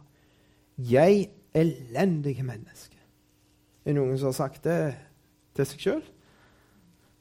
Jeg 0.78 1.30
elendige 1.54 2.46
menneske. 2.46 2.98
Er 3.84 3.90
det 3.90 3.98
noen 3.98 4.18
som 4.18 4.30
har 4.30 4.38
sagt 4.38 4.64
det 4.64 4.78
til 5.56 5.66
seg 5.66 5.82
sjøl? 5.82 6.06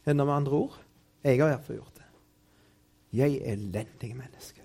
Enda 0.06 0.26
med 0.26 0.38
andre 0.38 0.62
ord? 0.68 0.80
Jeg 1.24 1.42
har 1.42 1.50
iallfall 1.56 1.82
gjort. 1.82 1.93
Jeg 3.14 3.42
elendige 3.46 4.14
menneske. 4.14 4.62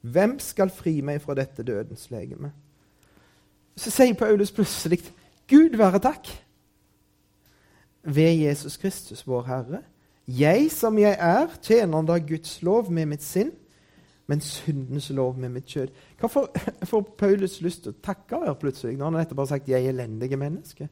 Hvem 0.00 0.38
skal 0.38 0.70
fri 0.70 1.00
meg 1.00 1.20
fra 1.20 1.34
dette 1.34 1.62
dødens 1.66 2.10
legeme? 2.10 2.52
Så 3.76 3.90
sier 3.90 4.14
Paulus 4.14 4.52
plutselig, 4.54 5.00
Gud 5.48 5.76
være 5.76 5.98
takk, 5.98 6.28
ved 8.02 8.34
Jesus 8.44 8.76
Kristus, 8.76 9.26
vår 9.26 9.42
Herre 9.46 9.82
jeg 10.28 10.68
som 10.72 10.98
jeg 11.00 11.16
er, 11.20 11.48
tjener 11.62 12.04
da 12.04 12.18
Guds 12.20 12.58
lov 12.62 12.90
med 12.92 13.08
mitt 13.08 13.24
sinn, 13.24 13.50
men 14.28 14.42
syndens 14.44 15.08
lov 15.10 15.38
med 15.40 15.54
mitt 15.54 15.70
kjød. 15.72 15.88
Hva 16.20 16.28
får 16.90 17.06
Paulus 17.18 17.60
lyst 17.64 17.86
til 17.86 17.94
å 17.94 18.00
takke 18.04 18.42
her 18.42 18.58
plutselig, 18.60 18.98
når 18.98 19.08
han 19.08 19.20
nettopp 19.22 19.40
har 19.40 19.52
sagt 19.54 19.68
'jeg 19.68 19.88
elendige 19.88 20.36
menneske'? 20.36 20.88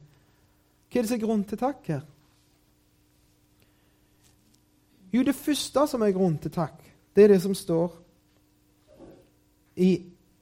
Hva 0.89 0.97
er 0.97 1.01
det 1.01 1.09
som 1.09 1.19
er 1.19 1.25
grunn 1.25 1.43
til 1.43 1.57
takk 1.57 1.87
her? 1.87 2.01
Jo, 5.13 5.23
det 5.23 5.35
første 5.35 5.87
som 5.87 6.03
er 6.03 6.15
grunn 6.15 6.37
til 6.41 6.51
takk, 6.51 6.81
det 7.15 7.23
er 7.23 7.33
det 7.33 7.41
som 7.41 7.55
står 7.55 7.93
i 9.77 9.91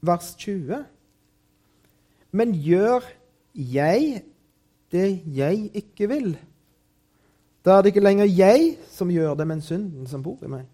vers 0.06 0.34
20. 0.39 0.84
Men 2.32 2.56
gjør 2.56 3.06
jeg 3.54 4.23
det 4.91 5.10
jeg 5.36 5.69
ikke 5.73 6.10
vil? 6.10 6.38
Da 7.65 7.78
er 7.78 7.82
det 7.82 7.93
ikke 7.93 8.04
lenger 8.06 8.25
jeg 8.30 8.78
som 8.91 9.10
gjør 9.10 9.34
det, 9.34 9.47
men 9.47 9.62
synden 9.62 10.08
som 10.08 10.23
bor 10.23 10.41
i 10.43 10.49
meg. 10.51 10.65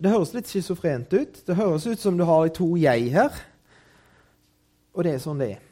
Det 0.00 0.08
høres 0.10 0.32
litt 0.32 0.48
schizofrent 0.48 1.12
ut. 1.12 1.42
Det 1.46 1.56
høres 1.56 1.86
ut 1.86 2.00
som 2.00 2.16
du 2.16 2.24
har 2.24 2.48
to 2.48 2.70
jeg 2.80 3.10
her. 3.12 3.34
Og 4.96 5.04
det 5.04 5.12
er 5.12 5.20
sånn 5.20 5.42
det 5.42 5.50
er. 5.56 5.66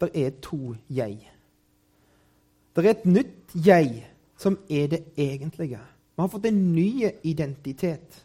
Det 0.00 0.10
er 0.16 0.38
to 0.40 0.74
jeg. 0.88 1.18
Det 2.72 2.86
er 2.86 2.94
et 2.94 3.04
nytt 3.04 3.58
jeg 3.66 4.06
som 4.40 4.56
er 4.68 4.88
det 4.88 5.02
egentlige. 5.20 5.78
Vi 6.16 6.22
har 6.22 6.28
fått 6.28 6.46
en 6.48 6.72
ny 6.72 7.10
identitet. 7.22 8.24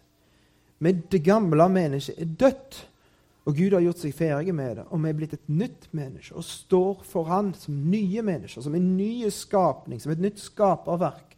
Men 0.77 1.03
det 1.11 1.19
gamle 1.19 1.67
mennesket 1.69 2.19
er 2.21 2.25
dødt. 2.39 2.77
Og 3.45 3.55
Gud 3.55 3.75
har 3.75 3.83
gjort 3.83 4.01
seg 4.01 4.15
ferdig 4.17 4.55
med 4.57 4.79
det, 4.79 4.83
og 4.89 5.03
vi 5.03 5.09
er 5.11 5.17
blitt 5.19 5.33
et 5.35 5.49
nytt 5.53 5.83
menneske 5.93 6.33
og 6.33 6.47
står 6.47 7.03
for 7.05 7.27
Han 7.29 7.51
som 7.53 7.75
nye 7.91 8.23
mennesker, 8.25 8.63
som 8.65 8.73
en 8.73 8.87
ny 8.97 9.29
skapning, 9.29 10.01
som 10.01 10.15
et 10.15 10.23
nytt 10.23 10.41
skaperverk, 10.41 11.35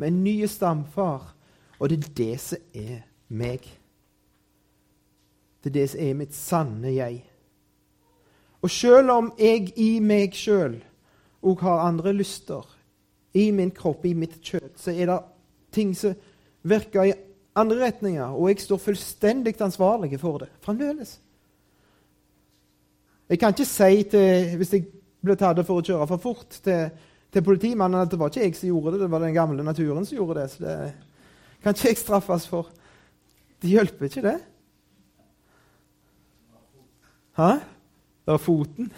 med 0.00 0.08
en 0.08 0.22
ny 0.24 0.46
stamfar. 0.48 1.34
Og 1.76 1.90
det 1.90 1.98
er 1.98 2.14
det 2.16 2.40
som 2.40 2.64
er 2.72 3.02
meg. 3.28 3.68
Det 5.60 5.68
er 5.68 5.76
det 5.76 5.86
som 5.92 6.00
er 6.00 6.16
mitt 6.22 6.34
sanne 6.36 6.94
jeg. 6.94 7.20
Og 8.64 8.72
selv 8.72 9.12
om 9.12 9.32
jeg 9.36 9.68
i 9.76 9.98
meg 10.00 10.32
sjøl 10.36 10.78
òg 11.44 11.60
har 11.64 11.84
andre 11.90 12.16
lyster, 12.16 12.64
i 13.34 13.50
min 13.54 13.70
kropp, 13.70 14.04
i 14.06 14.14
mitt 14.14 14.40
kjøtt, 14.42 14.76
så 14.80 14.92
er 14.92 15.10
det 15.10 15.18
ting 15.74 15.92
som 15.94 16.14
virker 16.66 17.06
i 17.08 17.16
andre 17.60 17.84
retninger, 17.86 18.34
og 18.34 18.48
jeg 18.50 18.62
står 18.64 18.80
fullstendig 18.82 19.54
ansvarlig 19.62 20.18
for 20.20 20.42
det 20.42 20.50
fremdeles. 20.64 21.18
Jeg 23.30 23.38
kan 23.38 23.54
ikke 23.54 23.64
si 23.64 24.02
til, 24.10 24.56
Hvis 24.56 24.72
jeg 24.72 24.86
ble 25.22 25.36
tatt 25.38 25.60
for 25.66 25.78
å 25.78 25.84
kjøre 25.84 26.06
for 26.10 26.22
fort 26.22 26.56
til, 26.64 26.90
til 27.30 27.44
politimannen 27.46 28.00
at 28.00 28.10
det 28.10 28.18
var 28.18 28.32
ikke 28.32 28.42
jeg 28.42 28.56
som 28.58 28.70
gjorde 28.72 28.96
det, 28.96 29.04
det 29.04 29.10
var 29.10 29.22
den 29.22 29.36
gamle 29.36 29.62
naturen 29.62 30.06
som 30.06 30.16
gjorde 30.16 30.40
det. 30.40 30.50
Så 30.50 30.64
det 30.64 30.78
kan 31.62 31.76
ikke 31.76 31.92
jeg 31.92 32.00
straffes 32.00 32.48
for. 32.50 32.72
Det 33.62 33.70
hjelper 33.70 34.08
ikke, 34.08 34.24
det. 34.24 34.38
Hæ? 37.38 37.52
Det 38.24 38.34
var 38.34 38.42
foten. 38.42 38.90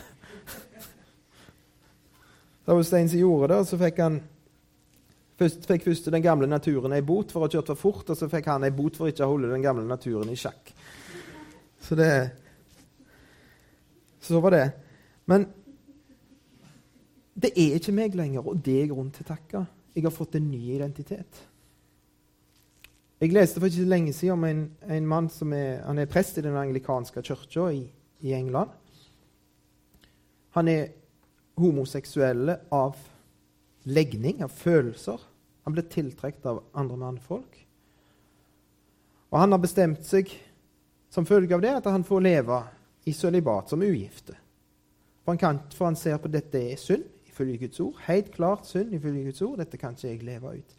Det 2.64 2.72
var 2.72 2.94
en 2.98 3.09
som 3.09 3.18
gjorde 3.18 3.55
det, 3.55 3.64
så 3.66 3.79
fikk 3.79 3.96
han 3.98 4.20
først, 5.38 5.64
fikk 5.66 5.87
først 5.88 6.11
den 6.14 6.22
gamle 6.22 6.46
naturen 6.46 6.94
ei 6.94 7.03
bot 7.03 7.33
for 7.35 7.42
å 7.42 7.48
ha 7.48 7.51
kjørt 7.51 7.72
for 7.72 7.81
fort, 7.81 8.12
og 8.12 8.18
så 8.18 8.29
fikk 8.31 8.51
han 8.53 8.66
ei 8.66 8.75
bot 8.75 8.98
for 8.98 9.11
ikke 9.11 9.27
å 9.27 9.33
holde 9.33 9.51
den 9.51 9.64
gamle 9.64 9.83
naturen 9.88 10.31
i 10.31 10.38
sjakk. 10.38 10.70
Så 11.83 11.98
det 11.98 12.12
Så 14.22 14.38
var 14.40 14.51
det. 14.55 14.70
Men 15.27 15.48
det 17.35 17.51
er 17.59 17.75
ikke 17.75 17.92
meg 17.92 18.14
lenger, 18.14 18.46
og 18.46 18.61
det 18.62 18.77
er 18.83 18.92
grunn 18.92 19.11
til 19.11 19.25
å 19.25 19.33
takke. 19.33 19.64
Jeg 19.96 20.05
har 20.05 20.14
fått 20.14 20.37
en 20.38 20.46
ny 20.46 20.61
identitet. 20.77 21.40
Jeg 23.18 23.35
leste 23.35 23.59
for 23.59 23.66
ikke 23.66 23.83
så 23.83 23.88
lenge 23.90 24.12
siden 24.14 24.38
om 24.38 24.44
en, 24.46 24.62
en 24.87 25.09
mann 25.11 25.29
som 25.31 25.53
er, 25.53 25.83
han 25.83 25.98
er 25.98 26.11
prest 26.11 26.38
i 26.38 26.44
den 26.46 26.55
anglikanske 26.59 27.22
kirka 27.22 27.66
i, 27.75 27.83
i 28.22 28.33
England. 28.35 28.70
Han 30.55 30.68
er 30.68 30.88
homoseksuelle 31.62 32.59
av 32.75 32.98
legning, 33.88 34.42
av 34.44 34.53
følelser. 34.55 35.20
Han 35.64 35.77
ble 35.77 35.85
tiltrukket 35.87 36.46
av 36.51 36.62
andre 36.79 36.98
mannfolk. 37.01 37.59
Og 39.33 39.38
han 39.40 39.55
har 39.55 39.62
bestemt 39.62 40.05
seg 40.05 40.31
som 41.12 41.27
følge 41.29 41.55
av 41.57 41.62
det 41.64 41.72
at 41.79 41.88
han 41.88 42.05
får 42.05 42.25
leve 42.25 42.59
i 43.09 43.14
sølibat 43.16 43.72
som 43.72 43.83
ugifte. 43.83 44.37
For 45.22 45.33
han, 45.33 45.40
kan, 45.40 45.61
for 45.72 45.90
han 45.90 45.98
ser 45.98 46.18
på 46.20 46.31
dette 46.33 46.61
er 46.61 46.81
synd 46.81 47.07
ifølge 47.31 47.62
Guds 47.64 47.81
ord. 47.81 48.03
Helt 48.09 48.33
klart 48.35 48.68
synd 48.68 48.92
ifølge 48.96 49.29
Guds 49.31 49.42
ord. 49.46 49.59
Dette 49.62 49.81
kan 49.81 49.96
ikke 49.96 50.11
jeg 50.11 50.27
leve 50.27 50.57
ut. 50.59 50.77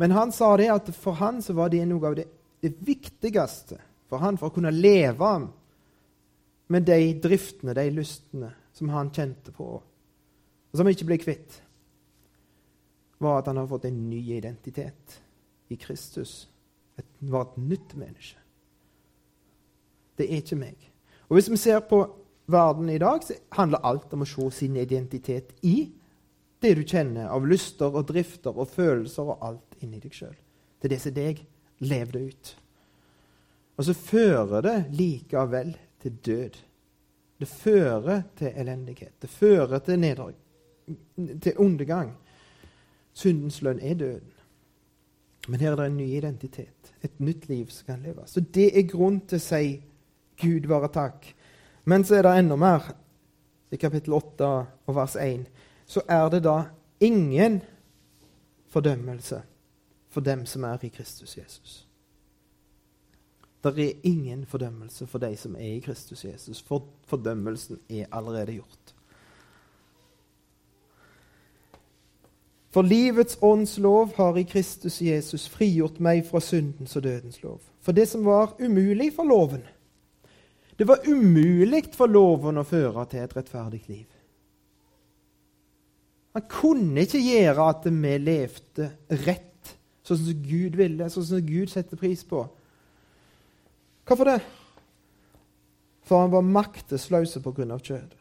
Men 0.00 0.16
han 0.16 0.32
sa 0.32 0.54
det 0.56 0.70
at 0.72 0.88
for 0.96 1.18
han 1.20 1.42
så 1.44 1.54
var 1.54 1.70
det 1.70 1.84
noe 1.86 2.08
av 2.08 2.16
det, 2.16 2.26
det 2.64 2.72
viktigste 2.80 3.78
for 4.10 4.22
han 4.24 4.38
for 4.40 4.50
å 4.50 4.54
kunne 4.54 4.72
leve 4.74 5.30
med 6.70 6.86
de 6.86 6.98
driftene, 7.22 7.74
de 7.76 7.86
lystene, 7.94 8.50
som 8.74 8.90
han 8.94 9.10
kjente 9.14 9.52
på, 9.54 9.76
og 10.70 10.78
som 10.78 10.88
ikke 10.90 11.08
ble 11.08 11.18
kvitt, 11.18 11.58
var 13.20 13.40
at 13.40 13.50
han 13.50 13.58
har 13.60 13.68
fått 13.68 13.88
en 13.88 13.98
ny 14.08 14.20
identitet 14.36 15.18
i 15.68 15.76
Kristus. 15.76 16.48
Et, 16.98 17.06
var 17.20 17.48
et 17.48 17.58
nytt 17.60 17.96
menneske. 17.98 18.38
Det 20.16 20.28
er 20.28 20.40
ikke 20.40 20.60
meg. 20.60 20.76
Og 21.28 21.36
Hvis 21.36 21.50
vi 21.50 21.58
ser 21.60 21.80
på 21.86 22.02
verden 22.50 22.88
i 22.90 22.98
dag, 22.98 23.22
så 23.24 23.36
handler 23.56 23.84
alt 23.86 24.12
om 24.14 24.24
å 24.24 24.28
se 24.28 24.50
sin 24.50 24.76
identitet 24.76 25.52
i 25.62 25.90
det 26.60 26.74
du 26.76 26.82
kjenner 26.84 27.30
av 27.32 27.46
lyster 27.48 27.92
og 27.92 28.08
drifter 28.10 28.56
og 28.56 28.68
følelser 28.68 29.30
og 29.32 29.44
alt 29.46 29.84
inni 29.84 30.00
deg 30.00 30.16
sjøl. 30.16 30.34
Det 30.80 30.88
er 30.88 30.94
det 30.94 31.02
som 31.04 31.14
deg. 31.16 31.44
Lev 31.80 32.10
det 32.12 32.24
ut. 32.32 32.50
Og 33.80 33.86
så 33.86 33.94
fører 33.96 34.66
det 34.66 34.76
likevel 34.92 35.72
til 36.02 36.18
død. 36.26 36.58
Det 37.40 37.48
fører 37.48 38.26
til 38.36 38.52
elendighet. 38.52 39.14
Det 39.22 39.30
fører 39.32 39.80
til, 39.80 40.00
neder, 40.00 40.34
til 41.42 41.56
undergang. 41.56 42.12
Syndens 43.12 43.62
lønn 43.62 43.80
er 43.82 43.94
døden. 43.94 44.32
Men 45.48 45.60
her 45.60 45.72
er 45.72 45.76
det 45.76 45.86
en 45.86 45.96
ny 45.96 46.06
identitet, 46.16 46.92
et 47.02 47.20
nytt 47.20 47.48
liv 47.48 47.70
som 47.72 47.86
kan 47.86 48.02
leve. 48.02 48.26
Så 48.26 48.40
det 48.40 48.70
er 48.78 48.88
grunn 48.88 49.20
til 49.26 49.40
å 49.40 49.44
si 49.44 49.80
Gud 50.40 50.68
være 50.68 50.92
takk. 50.92 51.30
Men 51.84 52.04
så 52.04 52.18
er 52.18 52.26
det 52.26 52.36
enda 52.38 52.56
mer. 52.60 52.92
I 53.70 53.78
kapittel 53.80 54.14
8 54.14 54.50
og 54.86 54.94
vers 54.94 55.16
1 55.16 55.46
så 55.90 56.02
er 56.08 56.28
det 56.30 56.42
da 56.44 56.56
ingen 57.00 57.60
fordømmelse 58.70 59.40
for 60.10 60.26
dem 60.26 60.44
som 60.46 60.66
er 60.66 60.84
i 60.84 60.90
Kristus 60.90 61.36
Jesus. 61.38 61.86
Det 63.64 63.78
er 63.78 64.00
ingen 64.02 64.46
fordømmelse 64.46 65.06
for 65.06 65.18
de 65.18 65.36
som 65.36 65.54
er 65.54 65.76
i 65.76 65.82
Kristus 65.84 66.24
Jesus, 66.24 66.62
for 66.62 66.86
fordømmelsen 67.06 67.78
er 67.88 68.06
allerede 68.12 68.52
gjort. 68.52 68.94
For 72.70 72.86
livets 72.86 73.38
ånds 73.42 73.78
lov 73.82 74.14
har 74.14 74.38
i 74.38 74.46
Kristus 74.46 75.00
Jesus 75.02 75.48
frigjort 75.50 75.98
meg 75.98 76.22
fra 76.28 76.38
syndens 76.42 76.94
og 76.96 77.02
dødens 77.02 77.42
lov. 77.42 77.58
For 77.82 77.96
det 77.96 78.06
som 78.08 78.22
var 78.26 78.54
umulig 78.62 79.10
for 79.16 79.26
loven. 79.26 79.64
Det 80.78 80.86
var 80.88 81.02
umulig 81.08 81.88
for 81.96 82.08
loven 82.08 82.60
å 82.60 82.64
føre 82.64 83.04
til 83.10 83.24
et 83.24 83.34
rettferdig 83.36 83.82
liv. 83.88 84.06
Han 86.38 86.46
kunne 86.46 87.02
ikke 87.02 87.18
gjøre 87.18 87.66
at 87.72 87.88
vi 87.90 88.12
levde 88.22 88.86
rett, 89.26 89.74
sånn 90.06 90.20
som 90.22 90.44
Gud 90.46 90.78
ville, 90.78 91.08
sånn 91.10 91.26
som 91.26 91.42
Gud 91.42 91.72
setter 91.72 91.98
pris 91.98 92.22
på. 92.24 92.44
Hvorfor 94.06 94.30
det? 94.30 94.38
For 96.06 96.22
han 96.22 96.30
var 96.30 96.46
maktesløs 96.46 97.34
pga. 97.42 97.78
kjødet. 97.78 98.20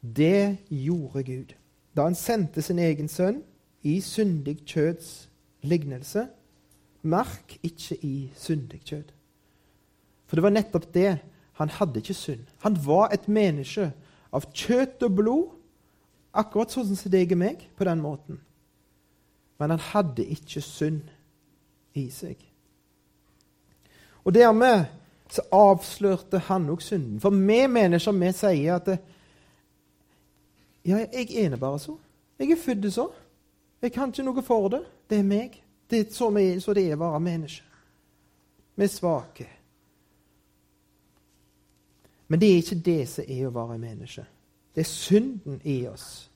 Det 0.00 0.58
gjorde 0.68 1.24
Gud 1.24 1.56
da 1.98 2.04
han 2.06 2.14
sendte 2.14 2.62
sin 2.62 2.78
egen 2.78 3.08
sønn 3.10 3.40
i 3.82 3.96
syndig 4.00 4.60
kjøds 4.70 5.26
lignelse. 5.66 6.28
Merk 7.02 7.56
ikke 7.66 7.98
i 8.06 8.30
syndig 8.38 8.84
kjød. 8.86 9.10
For 10.26 10.38
det 10.38 10.44
var 10.44 10.54
nettopp 10.54 10.86
det. 10.94 11.18
Han 11.58 11.72
hadde 11.74 11.98
ikke 11.98 12.14
synd. 12.14 12.44
Han 12.62 12.78
var 12.86 13.10
et 13.10 13.26
menneske 13.28 13.90
av 14.30 14.46
kjøtt 14.54 15.02
og 15.02 15.16
blod, 15.18 15.46
akkurat 16.38 16.70
sånn 16.70 16.94
som 16.94 17.10
deg 17.10 17.32
og 17.34 17.40
meg, 17.40 17.64
på 17.74 17.86
den 17.88 18.02
måten. 18.04 18.38
Men 19.58 19.74
han 19.74 19.82
hadde 19.90 20.22
ikke 20.22 20.62
synd 20.62 21.08
i 21.98 22.06
seg. 22.14 22.38
Og 24.22 24.36
dermed 24.36 24.86
så 25.34 25.42
avslørte 25.50 26.44
han 26.46 26.70
òg 26.70 26.84
synden. 26.84 27.18
For 27.18 27.34
vi 27.34 27.64
mennesker 27.66 28.14
vi 28.14 28.30
sier 28.36 28.76
at 28.78 28.86
det, 28.86 29.00
Ja, 30.84 31.06
jeg 31.12 31.44
er 31.44 31.56
bare 31.56 31.78
så. 31.78 31.96
Jeg 32.38 32.50
er 32.50 32.56
født 32.56 32.92
så. 32.92 33.08
Jeg 33.82 33.92
kan 33.92 34.08
ikke 34.08 34.22
noe 34.22 34.42
for 34.42 34.68
det. 34.68 34.82
Det 35.10 35.18
er 35.18 35.22
meg. 35.22 35.62
Det 35.90 36.00
er 36.00 36.12
så, 36.12 36.30
det 36.74 36.84
er 36.84 36.96
å 36.96 37.00
være 37.00 37.20
menneske. 37.20 37.64
Vi 38.76 38.84
er 38.84 38.92
svake. 38.92 39.48
Men 42.28 42.40
det 42.40 42.48
er 42.48 42.56
ikke 42.56 42.82
det 42.84 43.08
som 43.08 43.24
er 43.28 43.46
å 43.48 43.54
være 43.54 43.78
menneske. 43.78 44.24
Det 44.74 44.84
er 44.84 44.90
synden 44.90 45.60
i 45.64 45.80
oss 45.88 46.28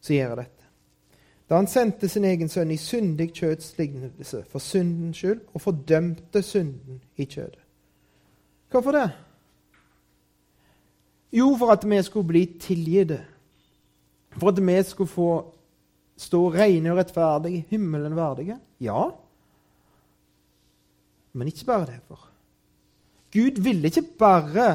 som 0.00 0.16
gjør 0.16 0.40
dette. 0.40 0.64
Da 1.48 1.58
han 1.60 1.68
sendte 1.68 2.08
sin 2.08 2.24
egen 2.24 2.48
sønn 2.48 2.72
i 2.72 2.80
syndig 2.80 3.28
kjøds 3.36 3.74
lignelse 3.78 4.40
for 4.48 4.64
syndens 4.64 5.20
skyld, 5.20 5.42
og 5.52 5.60
fordømte 5.60 6.42
synden 6.42 7.02
i 7.16 7.26
kjødet. 7.28 7.60
Hvorfor 8.70 8.96
det? 8.96 9.10
Jo, 11.32 11.52
for 11.58 11.70
at 11.70 11.84
vi 11.90 12.02
skulle 12.02 12.26
bli 12.26 12.46
tilgitte. 12.60 13.20
For 14.38 14.50
at 14.50 14.60
vi 14.60 14.78
skulle 14.86 15.10
få 15.10 15.30
stå 16.16 16.40
rene 16.54 16.92
og 16.92 16.98
rettferdige, 16.98 17.64
himmelen 17.70 18.16
verdige. 18.16 18.58
Ja, 18.82 19.10
men 21.34 21.50
ikke 21.50 21.66
bare 21.66 21.86
derfor. 21.86 22.28
Gud 23.34 23.58
ville 23.62 23.90
ikke 23.90 24.06
bare 24.18 24.66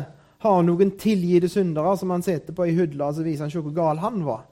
ha 0.44 0.54
noen 0.64 0.92
tilgitte 1.00 1.48
syndere 1.52 1.96
som 2.00 2.12
han 2.12 2.24
sitter 2.24 2.56
på 2.56 2.68
i 2.68 2.76
hudla 2.76 3.10
og 3.10 3.16
så 3.16 3.24
viser 3.24 3.46
han 3.46 3.52
ikke 3.52 3.64
hvor 3.70 3.78
gal 3.78 4.02
han 4.04 4.22
var. 4.28 4.46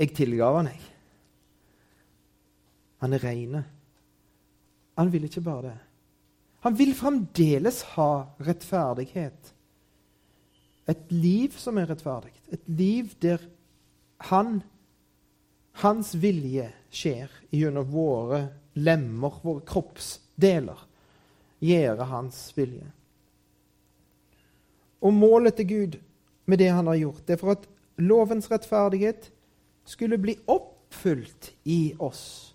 Jeg 0.00 0.14
tilgav 0.16 0.56
han, 0.56 0.70
jeg. 0.72 0.80
Han 3.04 3.12
er 3.12 3.24
rein. 3.24 3.56
Han 4.96 5.10
vil 5.12 5.26
ikke 5.28 5.44
bare 5.44 5.66
det. 5.66 5.78
Han 6.64 6.76
vil 6.78 6.94
fremdeles 6.96 7.82
ha 7.96 8.10
rettferdighet. 8.46 9.52
Et 10.88 11.12
liv 11.12 11.52
som 11.58 11.78
er 11.78 11.90
rettferdig. 11.90 12.32
Et 12.54 12.62
liv 12.70 13.12
der 13.22 13.42
han, 14.30 14.60
hans 15.82 16.14
vilje 16.14 16.68
skjer 16.92 17.30
gjennom 17.50 17.88
våre 17.90 18.46
lemmer, 18.72 19.34
våre 19.42 19.64
kroppsdeler. 19.66 20.78
Gjøre 21.62 22.08
hans 22.10 22.38
vilje. 22.56 22.88
Og 25.02 25.14
målet 25.14 25.58
til 25.58 25.68
Gud 25.68 25.98
med 26.46 26.58
det 26.58 26.70
han 26.74 26.86
har 26.90 26.98
gjort, 26.98 27.22
det 27.26 27.36
er 27.36 27.42
for 27.42 27.54
at 27.54 27.66
lovens 28.02 28.50
rettferdighet 28.50 29.30
skulle 29.86 30.18
bli 30.18 30.36
oppfylt 30.50 31.52
i 31.64 31.94
oss. 31.98 32.54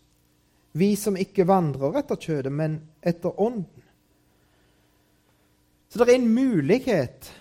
Vi 0.77 0.93
som 0.99 1.17
ikke 1.17 1.47
vandrer 1.47 1.99
etter 1.99 2.19
kjødet, 2.19 2.53
men 2.53 2.79
etter 3.01 3.33
ånden. 3.41 3.83
Så 5.87 6.03
det 6.03 6.11
er 6.11 6.19
en 6.19 6.33
mulighet 6.35 7.31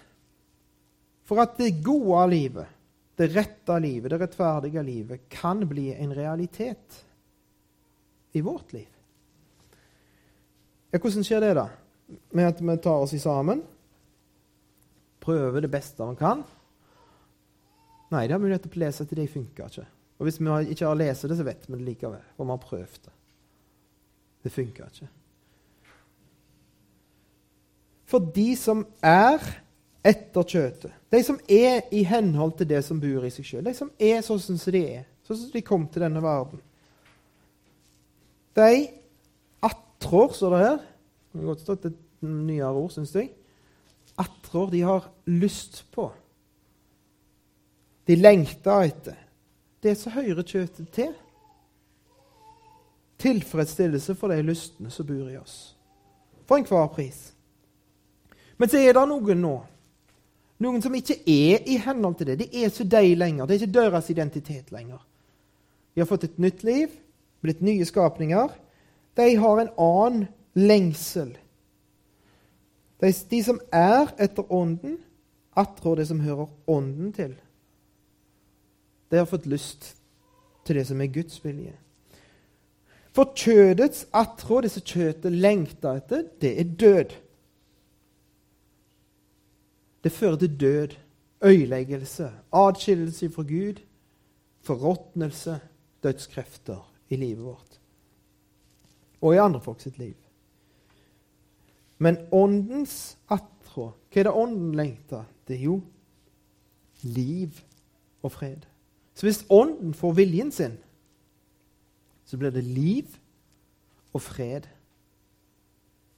for 1.27 1.43
at 1.43 1.59
det 1.59 1.83
gode 1.85 2.23
livet, 2.31 2.76
det 3.17 3.31
rette 3.33 3.79
livet, 3.81 4.11
det 4.13 4.21
rettferdige 4.21 4.83
livet, 4.85 5.29
kan 5.33 5.65
bli 5.69 5.89
en 5.95 6.13
realitet 6.15 7.01
i 8.37 8.43
vårt 8.45 8.75
liv. 8.77 8.91
Ja, 10.93 11.01
hvordan 11.01 11.25
skjer 11.25 11.43
det, 11.43 11.55
da? 11.57 11.67
Med 12.37 12.53
at 12.53 12.61
vi 12.63 12.77
tar 12.85 13.03
oss 13.07 13.17
i 13.17 13.23
sammen? 13.23 13.65
prøver 15.27 15.65
det 15.65 15.73
beste 15.73 16.05
man 16.07 16.19
kan, 16.19 16.45
Nei, 18.07 18.29
det 18.29 18.37
har 18.37 18.39
vi 18.39 18.53
nettopp 18.53 18.77
lest 18.79 19.03
at 19.03 19.13
det 19.19 19.25
funker 19.27 19.67
ikke. 19.67 19.83
Og 20.21 20.29
hvis 20.29 20.37
vi 20.39 20.51
ikke 20.71 20.87
har 20.87 20.99
lest 20.99 21.27
det, 21.27 21.35
så 21.35 21.43
vet 21.43 21.65
vi 21.67 21.75
det 21.75 21.87
likevel. 21.89 22.21
For 22.37 22.47
vi 22.47 22.55
har 22.55 22.61
prøvd 22.63 22.99
det. 23.03 23.15
Det 24.47 24.53
funker 24.55 24.93
ikke. 24.93 25.09
For 28.07 28.29
de 28.37 28.47
som 28.55 28.85
er 29.03 29.43
etter 30.07 30.47
kjøtet, 30.47 30.93
de 31.11 31.21
som 31.25 31.39
er 31.51 31.87
i 31.95 32.05
henhold 32.07 32.57
til 32.59 32.69
det 32.71 32.83
som 32.87 33.01
bor 33.03 33.25
i 33.27 33.33
seg 33.35 33.49
sjøl, 33.49 33.65
de 33.67 33.75
som 33.75 33.91
er 33.99 34.23
sånn 34.25 34.43
som 34.43 34.59
de 34.75 34.83
er, 34.99 35.07
sånn 35.27 35.41
som 35.41 35.55
de 35.55 35.65
kom 35.67 35.87
til 35.91 36.05
denne 36.07 36.23
verden 36.23 36.63
De 38.57 38.87
attrår, 39.67 40.31
står 40.33 40.55
det 40.55 40.61
her 40.63 40.79
Det 40.79 41.41
kan 41.41 41.51
godt 41.51 41.65
stått 41.65 41.89
et 41.91 41.99
nyere 42.25 42.73
ord, 42.73 42.93
syns 42.95 43.13
jeg. 43.13 43.29
Attrår 44.17 44.71
de 44.73 44.81
har 44.87 45.11
lyst 45.29 45.83
på. 45.93 46.07
De 48.09 48.17
lengter 48.17 48.87
etter 48.89 49.19
det 49.85 49.93
som 50.01 50.15
hører 50.15 50.47
kjøtet 50.47 50.89
til. 50.95 51.13
Tilfredsstillelse 53.21 54.17
for 54.17 54.33
de 54.33 54.41
lystne 54.47 54.91
som 54.91 55.07
bor 55.09 55.29
i 55.29 55.37
oss. 55.37 55.77
For 56.49 56.57
enhver 56.57 56.89
pris. 56.95 57.35
Men 58.57 58.73
så 58.73 58.81
er 58.81 58.97
det 58.97 59.05
noen 59.11 59.43
nå 59.43 59.57
noen 60.63 60.83
som 60.85 60.95
ikke 60.97 61.19
er 61.29 61.67
i 61.69 61.77
henhold 61.85 62.19
til 62.19 62.31
det. 62.31 62.39
Det 62.41 62.49
er 62.51 62.71
ikke 62.71 62.89
de 62.97 63.15
lenger. 63.19 63.47
Det 63.47 63.55
er 63.55 63.65
ikke 63.65 63.79
deres 63.79 64.11
identitet 64.11 64.73
lenger. 64.73 65.01
De 65.95 66.03
har 66.03 66.09
fått 66.09 66.29
et 66.29 66.39
nytt 66.41 66.65
liv, 66.65 66.93
blitt 67.45 67.63
nye 67.65 67.85
skapninger. 67.89 68.53
De 69.17 69.29
har 69.41 69.61
en 69.61 69.73
annen 69.81 70.27
lengsel. 70.57 71.35
De, 73.01 73.13
de 73.13 73.43
som 73.45 73.61
er 73.73 74.09
etter 74.21 74.53
Ånden, 74.53 74.99
attrår 75.57 76.01
det 76.01 76.09
som 76.09 76.21
hører 76.21 76.49
Ånden 76.69 77.13
til. 77.17 77.35
De 79.11 79.21
har 79.21 79.29
fått 79.29 79.49
lyst 79.49 79.95
til 80.67 80.81
det 80.81 80.87
som 80.89 81.01
er 81.01 81.13
Guds 81.13 81.39
vilje. 81.45 81.75
For 83.17 83.33
kjødets 83.33 84.05
attrå, 84.13 84.61
som 84.69 84.85
kjøttet 84.85 85.33
lengter 85.33 86.03
etter, 86.03 86.27
det 86.41 86.53
er 86.61 86.75
død. 86.81 87.15
Det 90.07 90.13
fører 90.13 90.37
til 90.37 90.61
død, 90.61 90.89
øyeleggelse, 91.45 92.31
atskillelse 92.53 93.31
fra 93.31 93.43
Gud, 93.43 93.81
forråtnelse, 94.61 95.61
dødskrefter 96.03 96.93
i 97.09 97.17
livet 97.17 97.45
vårt. 97.45 97.81
Og 99.21 99.35
i 99.35 99.41
andre 99.43 99.61
folk 99.61 99.81
sitt 99.83 99.99
liv. 99.99 100.15
Men 101.99 102.21
åndens 102.31 103.19
attrå, 103.27 103.89
hva 104.13 104.23
er 104.23 104.29
det 104.29 104.37
ånden 104.45 104.79
lengter? 104.79 105.27
Det 105.49 105.59
er 105.59 105.65
jo 105.65 105.81
liv 107.03 107.59
og 108.23 108.33
fred. 108.33 108.63
Så 109.15 109.27
hvis 109.27 109.45
Ånden 109.51 109.95
får 109.95 110.13
viljen 110.13 110.53
sin, 110.53 110.79
så 112.25 112.39
blir 112.39 112.55
det 112.55 112.65
liv 112.65 113.11
og 114.13 114.23
fred 114.23 114.71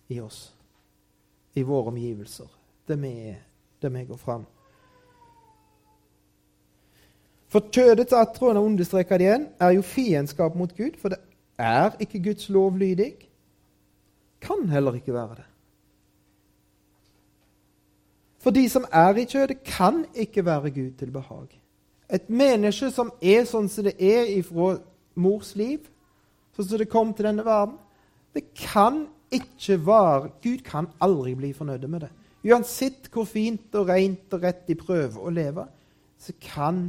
i 0.09 0.21
oss, 0.21 0.55
i 1.55 1.63
våre 1.63 1.89
omgivelser, 1.89 2.53
det 2.89 3.01
vi, 3.01 3.37
der 3.83 3.89
vi 3.95 4.05
går 4.05 4.17
fram. 4.17 4.47
For 7.49 7.65
kjødets 7.73 8.13
attrå, 8.13 8.53
han 8.53 8.61
understreker 8.61 9.19
det 9.19 9.25
igjen, 9.25 9.47
er 9.61 9.71
jo 9.71 9.83
fiendskap 9.83 10.57
mot 10.57 10.75
Gud, 10.77 10.99
for 11.01 11.09
det 11.09 11.19
er 11.59 11.97
ikke 12.01 12.23
Guds 12.23 12.49
lov 12.49 12.77
lydig. 12.77 13.15
Kan 14.41 14.69
heller 14.69 14.95
ikke 14.95 15.15
være 15.15 15.41
det. 15.41 15.47
For 18.39 18.51
de 18.51 18.69
som 18.69 18.85
er 18.93 19.17
i 19.17 19.25
kjødet, 19.25 19.63
kan 19.65 20.05
ikke 20.15 20.45
være 20.45 20.71
Gud 20.71 20.91
til 20.99 21.11
behag. 21.11 21.49
Et 22.11 22.31
menneske 22.31 22.91
som 22.91 23.11
er 23.21 23.45
sånn 23.45 23.69
som 23.69 23.85
det 23.85 23.97
er 24.01 24.29
ifra 24.39 24.77
mors 25.19 25.55
liv, 25.59 25.89
sånn 26.57 26.69
som 26.69 26.81
det 26.81 26.89
kom 26.89 27.13
til 27.13 27.29
denne 27.29 27.45
verden 27.45 27.77
Det 28.35 28.45
kan 28.55 29.07
ikke 29.33 29.79
være 29.87 30.31
Gud 30.45 30.63
kan 30.65 30.87
aldri 31.01 31.35
bli 31.35 31.53
fornøyd 31.53 31.87
med 31.89 32.01
det. 32.07 32.11
Uansett 32.47 33.09
hvor 33.13 33.27
fint 33.27 33.75
og 33.75 33.89
rent 33.91 34.35
og 34.35 34.45
rett 34.45 34.67
de 34.69 34.77
prøver 34.79 35.19
å 35.19 35.33
leve, 35.35 35.65
så 36.19 36.35
kan 36.43 36.89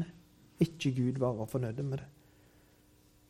ikke 0.62 0.92
Gud 0.94 1.20
være 1.22 1.48
fornøyd 1.50 1.82
med 1.84 2.02
det. 2.02 2.08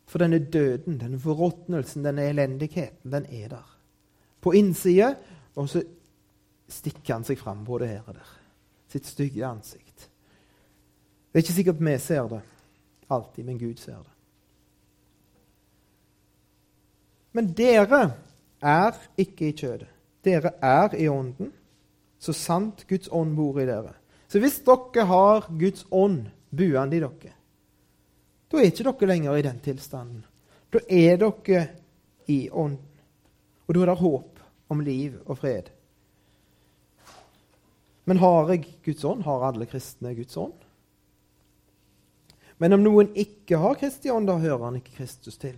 For 0.09 0.21
denne 0.23 0.39
døden, 0.41 0.97
denne 0.99 1.19
forråtnelsen, 1.21 2.03
denne 2.03 2.25
elendigheten, 2.31 3.11
den 3.13 3.27
er 3.29 3.51
der. 3.53 3.75
På 4.41 4.55
innsida, 4.57 5.13
og 5.55 5.69
så 5.69 5.83
stikker 6.69 7.13
han 7.13 7.27
seg 7.27 7.37
fram 7.39 7.61
både 7.65 7.89
her 7.91 8.07
og 8.07 8.17
der. 8.17 8.31
Sitt 8.89 9.05
stygge 9.05 9.45
ansikt. 9.45 10.07
Det 11.29 11.37
er 11.37 11.45
ikke 11.45 11.57
sikkert 11.59 11.83
vi 11.85 11.97
ser 12.01 12.31
det 12.31 12.41
alltid, 13.09 13.45
men 13.45 13.59
Gud 13.59 13.77
ser 13.77 13.99
det. 14.01 14.15
Men 17.37 17.53
dere 17.53 18.01
er 18.65 18.97
ikke 19.17 19.51
i 19.51 19.53
kjødet. 19.53 19.89
Dere 20.25 20.55
er 20.65 20.95
i 20.97 21.05
ånden, 21.07 21.51
så 22.19 22.35
sant 22.35 22.83
Guds 22.87 23.09
ånd 23.11 23.35
bor 23.37 23.61
i 23.61 23.67
dere. 23.67 23.95
Så 24.27 24.41
hvis 24.43 24.59
dere 24.67 25.05
har 25.09 25.47
Guds 25.49 25.85
ånd 25.89 26.27
buende 26.49 26.97
i 26.97 27.01
dere, 27.01 27.33
da 28.49 28.59
er 28.59 28.71
ikke 28.71 28.85
dere 28.89 29.09
lenger 29.13 29.37
i 29.37 29.45
den 29.45 29.59
tilstanden. 29.63 30.23
Da 30.73 30.81
er 30.85 31.17
dere 31.21 31.65
i 32.29 32.49
ånden. 32.49 32.85
Og 33.67 33.75
da 33.75 33.81
er 33.81 33.91
det 33.91 33.99
håp 34.01 34.39
om 34.73 34.81
liv 34.81 35.19
og 35.25 35.37
fred. 35.37 35.69
Men 38.09 38.17
har 38.17 38.49
jeg 38.49 38.65
Guds 38.85 39.05
ånd? 39.05 39.21
Har 39.23 39.45
alle 39.45 39.67
kristne 39.69 40.15
Guds 40.17 40.37
ånd? 40.37 40.57
Men 42.57 42.73
om 42.75 42.83
noen 42.83 43.11
ikke 43.15 43.59
har 43.61 43.77
Kristi 43.79 44.09
ånd, 44.11 44.27
da 44.27 44.35
hører 44.41 44.65
han 44.65 44.79
ikke 44.81 44.97
Kristus 44.97 45.37
til. 45.39 45.55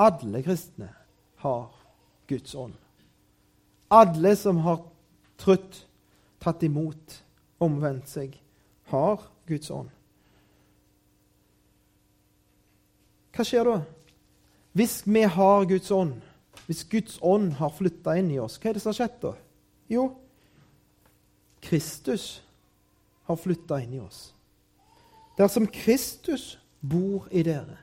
Alle 0.00 0.40
kristne 0.42 0.88
har 1.44 1.68
Guds 2.28 2.54
ånd. 2.58 2.74
Alle 3.92 4.32
som 4.36 4.62
har 4.64 4.80
trutt, 5.40 5.84
tatt 6.42 6.62
imot, 6.66 7.20
omvendt 7.60 8.08
seg, 8.10 8.36
har 8.92 9.24
Guds 9.48 9.70
ånd. 9.74 9.90
Hva 13.36 13.46
skjer 13.46 13.68
da? 13.68 13.78
Hvis 14.76 15.00
vi 15.06 15.22
har 15.24 15.68
Guds 15.70 15.90
ånd, 15.94 16.18
hvis 16.66 16.84
Guds 16.90 17.18
ånd 17.26 17.54
har 17.58 17.72
flytta 17.74 18.16
inn 18.20 18.30
i 18.34 18.40
oss, 18.42 18.58
hva 18.60 18.70
er 18.70 18.76
det 18.76 18.82
som 18.84 18.92
har 18.92 19.00
skjedd 19.00 19.16
da? 19.22 19.32
Jo, 19.90 20.10
Kristus 21.64 22.26
har 23.26 23.38
flytta 23.40 23.80
inn 23.82 23.96
i 23.98 24.02
oss 24.02 24.28
dersom 25.40 25.66
Kristus 25.66 26.58
bor 26.80 27.28
i 27.30 27.42
dere. 27.42 27.78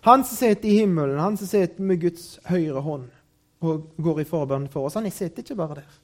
Han 0.00 0.24
som 0.24 0.36
sitter 0.36 0.68
i 0.68 0.78
himmelen, 0.80 1.18
han 1.18 1.36
som 1.36 1.46
sitter 1.46 1.84
med 1.84 2.00
Guds 2.00 2.38
høyre 2.48 2.80
hånd 2.82 3.10
og 3.62 3.92
går 4.02 4.22
i 4.22 4.26
forbønn 4.26 4.66
for 4.72 4.88
oss, 4.88 4.96
han 4.98 5.10
sitter 5.10 5.44
ikke 5.44 5.58
bare 5.58 5.82
der. 5.82 5.98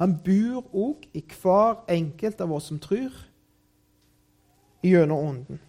Han 0.00 0.16
bor 0.24 0.64
òg 0.72 1.04
i 1.12 1.22
hver 1.42 1.82
enkelt 1.92 2.40
av 2.40 2.52
oss 2.52 2.70
som 2.70 2.80
tror, 2.82 3.12
gjennom 4.82 5.18
Ånden. 5.18 5.60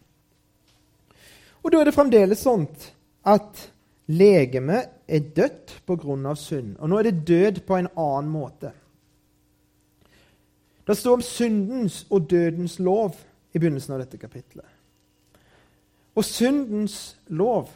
Og 1.64 1.72
da 1.72 1.80
er 1.80 1.88
det 1.88 1.96
fremdeles 1.96 2.44
sånn 2.44 2.66
at 3.30 3.68
legemet 4.12 4.90
er 5.08 5.28
dødt 5.36 5.76
pga. 5.88 6.36
synd. 6.36 6.78
Og 6.80 6.90
nå 6.90 7.00
er 7.00 7.04
det 7.04 7.28
død 7.28 7.62
på 7.68 7.78
en 7.78 7.88
annen 7.96 8.32
måte. 8.32 8.72
Det 10.88 10.98
står 10.98 11.14
om 11.14 11.22
syndens 11.22 12.06
og 12.10 12.30
dødens 12.30 12.80
lov 12.80 13.16
i 13.54 13.60
begynnelsen 13.60 13.94
av 13.94 14.00
dette 14.00 14.18
kapitlet. 14.18 14.66
Og 16.16 16.26
syndens 16.26 17.18
lov 17.28 17.70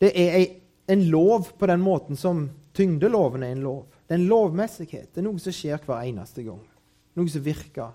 Det 0.00 0.10
er 0.20 0.46
en 0.88 1.02
lov 1.08 1.46
på 1.58 1.66
den 1.66 1.80
måten 1.80 2.16
som 2.16 2.50
tyngdeloven 2.74 3.42
er 3.42 3.54
en 3.54 3.64
lov. 3.64 3.84
Det 4.04 4.14
er 4.14 4.20
en 4.20 4.28
lovmessighet. 4.30 5.10
Det 5.12 5.22
er 5.22 5.26
noe 5.28 5.42
som 5.42 5.54
skjer 5.54 5.80
hver 5.86 6.02
eneste 6.04 6.44
gang. 6.46 6.60
Noe 7.14 7.30
som 7.30 7.44
virker, 7.44 7.94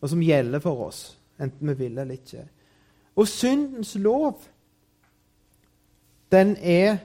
og 0.00 0.10
som 0.10 0.22
gjelder 0.24 0.62
for 0.64 0.86
oss, 0.86 1.00
enten 1.40 1.70
vi 1.70 1.76
vil 1.84 1.98
eller 1.98 2.16
ikke. 2.16 2.44
Og 3.20 3.28
syndens 3.28 3.94
lov, 4.00 4.40
den 6.32 6.56
er 6.58 6.98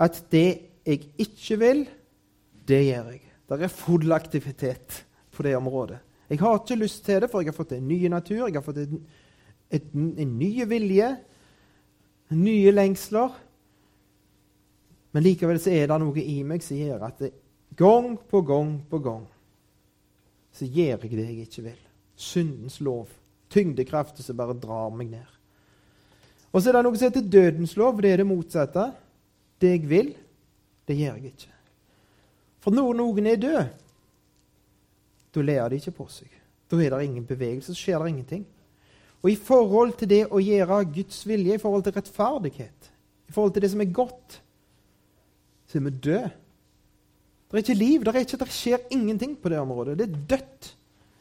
at 0.00 0.18
det 0.32 0.48
jeg 0.86 1.08
ikke 1.18 1.58
vil, 1.60 1.84
det 2.68 2.82
gjør 2.86 3.10
jeg. 3.12 3.22
Det 3.46 3.62
er 3.62 3.70
full 3.70 4.12
aktivitet 4.12 5.02
på 5.34 5.44
det 5.46 5.56
området. 5.56 5.98
Jeg 6.30 6.40
har 6.40 6.58
ikke 6.58 6.78
lyst 6.80 7.04
til 7.04 7.20
det, 7.22 7.30
for 7.30 7.40
jeg 7.40 7.52
har 7.52 7.56
fått 7.56 7.76
en 7.76 7.88
ny 7.88 8.00
natur, 8.10 8.46
jeg 8.48 8.56
har 8.56 8.64
fått 8.66 8.82
en, 8.82 9.02
et, 9.70 9.92
en 9.94 10.38
ny 10.38 10.64
vilje, 10.66 11.10
nye 12.34 12.72
lengsler. 12.74 13.34
Men 15.16 15.24
likevel 15.24 15.56
så 15.56 15.72
er 15.72 15.86
det 15.88 15.96
noe 15.96 16.20
i 16.20 16.42
meg 16.44 16.60
som 16.60 16.76
gjør 16.76 17.06
at 17.06 17.22
det, 17.24 17.30
gang 17.72 18.18
på 18.28 18.42
gang 18.44 18.74
på 18.90 18.98
gang 19.00 19.22
så 20.52 20.68
gjør 20.68 21.06
jeg 21.06 21.16
det 21.16 21.24
jeg 21.24 21.46
ikke 21.46 21.64
vil. 21.70 21.80
Syndens 22.20 22.76
lov. 22.84 23.08
Tyngdekraften 23.48 24.20
som 24.20 24.36
bare 24.36 24.58
drar 24.60 24.92
meg 24.92 25.14
ned. 25.14 25.32
Og 26.52 26.60
så 26.60 26.68
er 26.68 26.76
det 26.76 26.84
noe 26.84 27.00
som 27.00 27.08
heter 27.08 27.32
dødens 27.32 27.72
lov. 27.80 28.04
Det 28.04 28.12
er 28.12 28.20
det 28.20 28.28
motsatte. 28.28 28.86
Det 29.56 29.72
jeg 29.72 29.88
vil, 29.88 30.12
det 30.84 31.00
gjør 31.00 31.16
jeg 31.16 31.32
ikke. 31.32 31.56
For 32.60 32.76
når 32.76 33.00
noen 33.00 33.32
er 33.32 33.40
død, 33.40 33.74
da 35.32 35.48
ler 35.48 35.72
de 35.72 35.80
ikke 35.80 35.96
på 35.96 36.10
seg. 36.12 36.28
Da 36.68 36.76
er 36.76 36.92
det 36.92 37.04
ingen 37.08 37.24
bevegelse, 37.24 37.72
så 37.72 37.80
skjer 37.80 38.04
det 38.04 38.12
ingenting. 38.18 38.48
Og 39.24 39.32
i 39.32 39.40
forhold 39.40 39.96
til 39.96 40.12
det 40.12 40.24
å 40.28 40.44
gjøre 40.44 40.84
Guds 40.92 41.24
vilje, 41.24 41.56
i 41.56 41.62
forhold 41.64 41.88
til 41.88 41.96
rettferdighet, 41.96 42.90
i 43.28 43.32
forhold 43.32 43.56
til 43.56 43.64
det 43.64 43.72
som 43.72 43.80
er 43.80 43.96
godt, 43.96 44.42
så 45.66 45.78
er 45.78 45.84
vi 45.86 45.90
døde. 45.90 46.30
Det 47.46 47.54
er 47.54 47.62
ikke 47.62 47.74
liv. 47.74 48.04
Det, 48.04 48.14
ikke, 48.14 48.38
det 48.42 48.48
skjer 48.54 48.88
ingenting 48.90 49.36
på 49.38 49.48
det 49.48 49.58
området. 49.58 49.98
Det 49.98 50.08
er 50.08 50.18
dødt. 50.30 50.72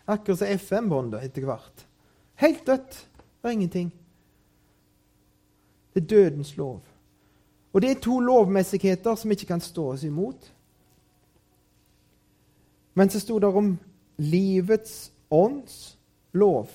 Akkurat 0.08 0.40
som 0.40 0.48
FM-båndet 0.58 1.24
etter 1.26 1.46
hvert. 1.46 1.86
Helt 2.42 2.66
dødt. 2.68 2.98
Det 3.42 3.50
er 3.50 3.58
ingenting. 3.58 3.94
Det 5.94 6.04
er 6.04 6.08
dødens 6.08 6.58
lov. 6.58 6.82
Og 7.74 7.82
det 7.82 7.92
er 7.92 8.02
to 8.02 8.20
lovmessigheter 8.20 9.16
som 9.16 9.32
ikke 9.32 9.46
kan 9.46 9.62
stå 9.62 9.90
oss 9.92 10.04
imot. 10.04 10.52
Men 12.94 13.10
så 13.10 13.20
sto 13.20 13.40
det 13.40 13.50
om 13.52 13.74
livets 14.18 15.12
ånds 15.32 15.98
lov, 16.32 16.70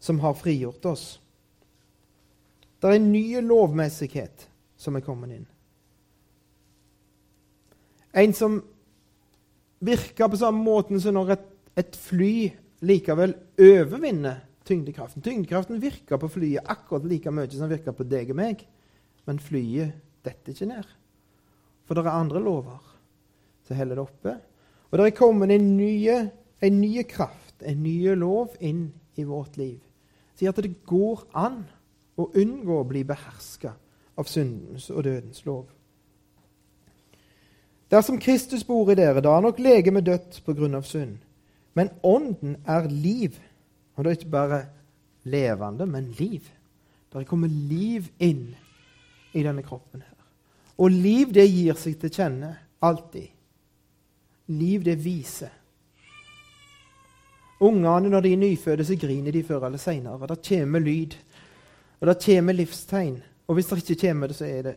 som 0.00 0.18
har 0.20 0.34
frigjort 0.34 0.84
oss. 0.84 1.20
Det 2.84 2.90
er 2.90 2.98
en 3.00 3.12
ny 3.14 3.40
lovmessighet 3.40 4.42
som 4.76 4.98
er 4.98 5.02
kommet 5.06 5.30
inn. 5.32 5.44
En 8.12 8.34
som 8.36 8.58
virker 9.80 10.28
på 10.28 10.36
samme 10.36 10.60
måte 10.60 10.98
som 11.00 11.16
når 11.16 11.30
et, 11.32 11.46
et 11.80 11.96
fly 11.96 12.34
likevel 12.84 13.32
overvinner 13.56 14.42
tyngdekraften. 14.68 15.24
Tyngdekraften 15.24 15.80
virker 15.80 16.20
på 16.20 16.28
flyet 16.34 16.68
akkurat 16.68 17.06
like 17.08 17.32
mye 17.32 17.48
som 17.48 17.64
den 17.64 17.72
virker 17.72 17.96
på 17.96 18.04
deg 18.04 18.34
og 18.34 18.38
meg. 18.42 18.66
Men 19.24 19.40
flyet 19.40 19.94
detter 20.28 20.52
ikke 20.52 20.68
ned. 20.68 20.90
For 21.88 21.96
det 21.96 22.04
er 22.04 22.18
andre 22.18 22.42
lover 22.44 22.82
som 23.64 23.80
holder 23.80 23.96
det 23.96 24.04
oppe. 24.04 24.34
Og 24.90 25.00
det 25.00 25.06
er 25.08 25.16
kommet 25.16 25.54
en 25.56 26.82
ny 26.82 27.06
kraft, 27.08 27.64
en 27.64 27.80
ny 27.80 27.96
lov, 28.12 28.52
inn 28.60 28.90
i 29.16 29.24
vårt 29.24 29.56
liv. 29.56 29.80
Sier 30.36 30.52
at 30.52 30.60
det 30.60 30.82
går 30.84 31.24
an 31.32 31.62
å 32.16 32.28
unngå 32.40 32.80
å 32.80 32.86
bli 32.88 33.04
beherska 33.06 33.74
av 34.16 34.28
syndens 34.30 34.90
og 34.90 35.04
dødens 35.04 35.44
lov. 35.46 35.64
Dersom 37.90 38.18
Kristus 38.18 38.64
bor 38.66 38.90
i 38.90 38.96
dere, 38.98 39.22
da 39.22 39.36
er 39.36 39.44
nok 39.44 39.60
legemet 39.62 40.06
dødt 40.06 40.40
av 40.48 40.86
synd. 40.88 41.18
Men 41.74 41.90
ånden 42.02 42.56
er 42.66 42.88
liv. 42.88 43.38
Og 43.94 44.04
det 44.04 44.10
er 44.10 44.18
ikke 44.18 44.30
bare 44.30 44.60
levende, 45.24 45.86
men 45.86 46.12
liv. 46.18 46.48
Det 47.12 47.26
kommer 47.26 47.48
liv 47.48 48.08
inn 48.18 48.54
i 49.32 49.42
denne 49.42 49.62
kroppen. 49.62 50.02
her. 50.02 50.14
Og 50.78 50.90
liv, 50.90 51.32
det 51.32 51.46
gir 51.46 51.74
seg 51.78 52.00
til 52.00 52.10
kjenne 52.10 52.56
alltid. 52.82 53.28
Liv, 54.46 54.82
det 54.84 54.96
viser. 55.04 55.52
Ungene, 57.60 58.10
når 58.10 58.20
de 58.20 58.32
er 58.32 58.36
nyfødte, 58.36 58.84
så 58.84 58.96
griner 58.98 59.32
de 59.32 59.42
før 59.42 59.66
eller 59.66 59.78
seinere. 59.78 60.26
Det 60.26 60.42
kommer 60.48 60.82
lyd, 60.82 61.14
og 62.04 62.10
det 62.10 62.20
kommer 62.24 62.52
livstegn. 62.52 63.22
Og 63.48 63.54
hvis 63.54 63.66
det 63.66 63.90
ikke 63.90 64.08
kommer 64.08 64.26
det, 64.26 64.36
så 64.36 64.44
er 64.44 64.62
det, 64.62 64.74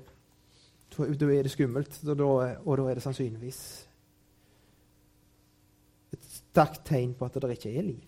da 0.97 1.25
er 1.25 1.43
det 1.43 1.51
skummelt. 1.51 1.99
Og 2.07 2.17
da, 2.17 2.55
og 2.65 2.77
da 2.77 2.83
er 2.83 2.93
det 2.93 3.03
sannsynligvis 3.03 3.59
et 6.13 6.23
sterkt 6.23 6.85
tegn 6.87 7.11
på 7.13 7.25
at 7.25 7.35
det 7.41 7.51
ikke 7.51 7.73
er 7.77 7.81
liv. 7.81 8.03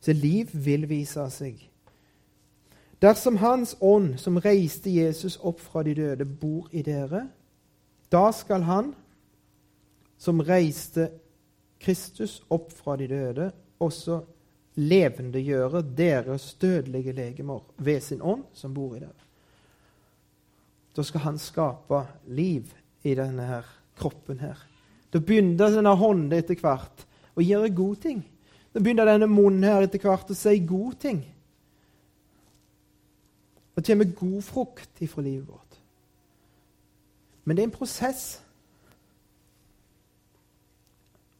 Så 0.00 0.12
liv 0.12 0.50
vil 0.52 0.88
vise 0.88 1.28
seg. 1.30 1.60
Dersom 3.00 3.36
Hans 3.40 3.76
ånd, 3.80 4.16
som 4.18 4.40
reiste 4.42 4.90
Jesus 4.90 5.38
opp 5.40 5.60
fra 5.60 5.84
de 5.86 5.94
døde, 5.94 6.26
bor 6.26 6.68
i 6.72 6.82
dere, 6.82 7.28
da 8.12 8.26
skal 8.34 8.66
Han, 8.66 8.94
som 10.18 10.42
reiste 10.44 11.08
Kristus 11.80 12.42
opp 12.50 12.72
fra 12.72 12.96
de 12.96 13.06
døde, 13.08 13.52
også 13.80 14.20
levendegjøre 14.78 15.82
deres 15.96 16.54
dødelige 16.60 17.12
legemer 17.12 17.64
ved 17.78 18.00
sin 18.00 18.22
ånd, 18.22 18.44
som 18.54 18.74
bor 18.74 18.94
i 18.96 19.02
dere. 19.02 19.26
Da 20.96 21.02
skal 21.02 21.20
Han 21.20 21.38
skape 21.38 22.04
liv 22.26 22.72
i 23.02 23.14
denne 23.14 23.46
her 23.46 23.66
kroppen 23.98 24.40
her. 24.40 24.58
Da 25.12 25.18
begynner 25.18 25.70
denne 25.70 25.94
hånden 25.96 26.32
etter 26.32 26.58
hvert 26.60 27.06
å 27.34 27.42
gjøre 27.42 27.74
gode 27.74 28.00
ting. 28.00 28.22
Da 28.74 28.80
begynner 28.80 29.08
denne 29.08 29.26
munnen 29.30 29.66
her 29.66 29.82
etter 29.82 30.02
hvert 30.02 30.30
å 30.30 30.36
si 30.38 30.58
gode 30.62 30.98
ting. 31.02 31.22
Det 33.74 33.86
kommer 33.86 34.04
god 34.04 34.42
frukt 34.44 35.02
ifra 35.02 35.22
livet 35.24 35.48
vårt. 35.48 35.78
Men 37.44 37.56
det 37.56 37.62
er 37.62 37.70
en 37.70 37.78
prosess. 37.78 38.24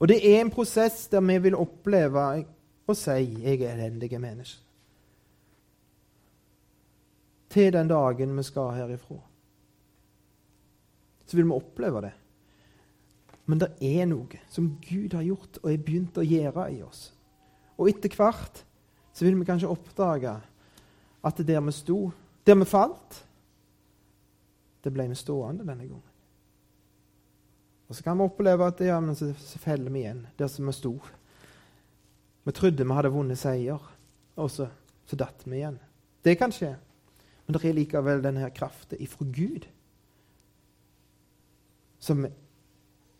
Og 0.00 0.08
det 0.08 0.22
er 0.24 0.40
en 0.40 0.50
prosess 0.50 1.04
der 1.12 1.20
vi 1.20 1.36
vil 1.44 1.58
oppleve 1.60 2.24
å 2.90 2.98
si 2.98 3.10
'jeg 3.10 3.62
er 3.62 3.74
elendige 3.74 4.18
menneske'. 4.18 4.60
Til 7.50 7.72
den 7.72 7.88
dagen 7.88 8.36
vi 8.36 8.42
skal 8.42 8.74
herifra. 8.74 9.18
Så 11.26 11.36
vil 11.36 11.44
vi 11.44 11.52
oppleve 11.52 12.00
det. 12.00 12.12
Men 13.46 13.58
det 13.58 13.70
er 13.80 14.06
noe 14.06 14.38
som 14.48 14.78
Gud 14.80 15.12
har 15.12 15.22
gjort 15.22 15.58
og 15.62 15.72
er 15.72 15.82
begynt 15.82 16.18
å 16.18 16.26
gjøre 16.26 16.68
i 16.72 16.82
oss. 16.82 17.12
Og 17.78 17.88
etter 17.88 18.14
hvert 18.14 18.64
så 19.12 19.24
vil 19.24 19.38
vi 19.38 19.44
kanskje 19.48 19.70
oppdage 19.70 20.36
at 21.24 21.36
det 21.36 21.46
der 21.46 21.60
vi 21.60 21.72
sto, 21.72 22.12
der 22.46 22.54
vi 22.54 22.64
falt, 22.64 23.24
det 24.84 24.92
ble 24.94 25.08
vi 25.10 25.18
stående 25.18 25.66
denne 25.66 25.88
gangen. 25.88 26.06
Og 27.90 27.96
så 27.96 28.04
kan 28.06 28.18
vi 28.18 28.28
oppleve 28.28 28.68
at 28.70 28.80
ja, 28.86 29.00
men 29.02 29.16
så 29.18 29.32
feller 29.58 29.90
vi 29.90 30.04
igjen 30.04 30.22
der 30.38 30.48
som 30.48 30.70
vi 30.70 30.76
sto. 30.76 30.94
Vi 32.44 32.52
trodde 32.52 32.84
vi 32.84 32.96
hadde 32.96 33.12
vunnet 33.12 33.38
seier, 33.38 33.80
og 34.40 34.50
så, 34.50 34.68
så 35.06 35.18
datt 35.18 35.44
vi 35.44 35.58
igjen. 35.60 35.78
Det 36.24 36.36
kan 36.40 36.52
skje. 36.54 36.72
Men 37.44 37.56
det 37.56 37.66
er 37.66 37.76
likevel 37.76 38.22
denne 38.24 38.48
kraften 38.54 39.00
ifra 39.02 39.26
Gud 39.26 39.66
som, 42.00 42.24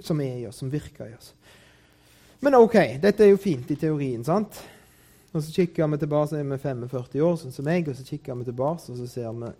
som 0.01 0.21
er 0.25 0.37
i 0.39 0.47
oss, 0.49 0.61
som 0.63 0.71
virker 0.73 1.11
i 1.11 1.17
oss. 1.17 1.35
Men 2.41 2.57
OK, 2.57 2.77
dette 3.03 3.27
er 3.27 3.35
jo 3.35 3.41
fint 3.41 3.69
i 3.69 3.77
teorien, 3.77 4.23
sant? 4.25 4.63
Og 5.31 5.43
så 5.45 5.53
kikker 5.53 5.91
vi 5.93 5.99
tilbake, 6.01 6.31
så 6.31 6.39
er 6.39 6.47
vi 6.49 6.59
45 6.63 7.25
år, 7.27 7.35
sånn 7.43 7.53
som 7.55 7.67
meg, 7.69 7.91
og 7.91 7.99
så 7.99 8.07
kikker 8.07 8.39
vi 8.39 8.47
tilbake, 8.49 8.87
og 8.89 9.03
så 9.03 9.09
ser 9.11 9.35
vi 9.37 9.51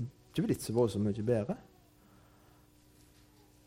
Det 0.00 0.42
er 0.42 0.46
blitt 0.46 0.64
så 0.64 0.72
voldsomt 0.74 1.06
mye 1.06 1.26
bedre. 1.26 1.56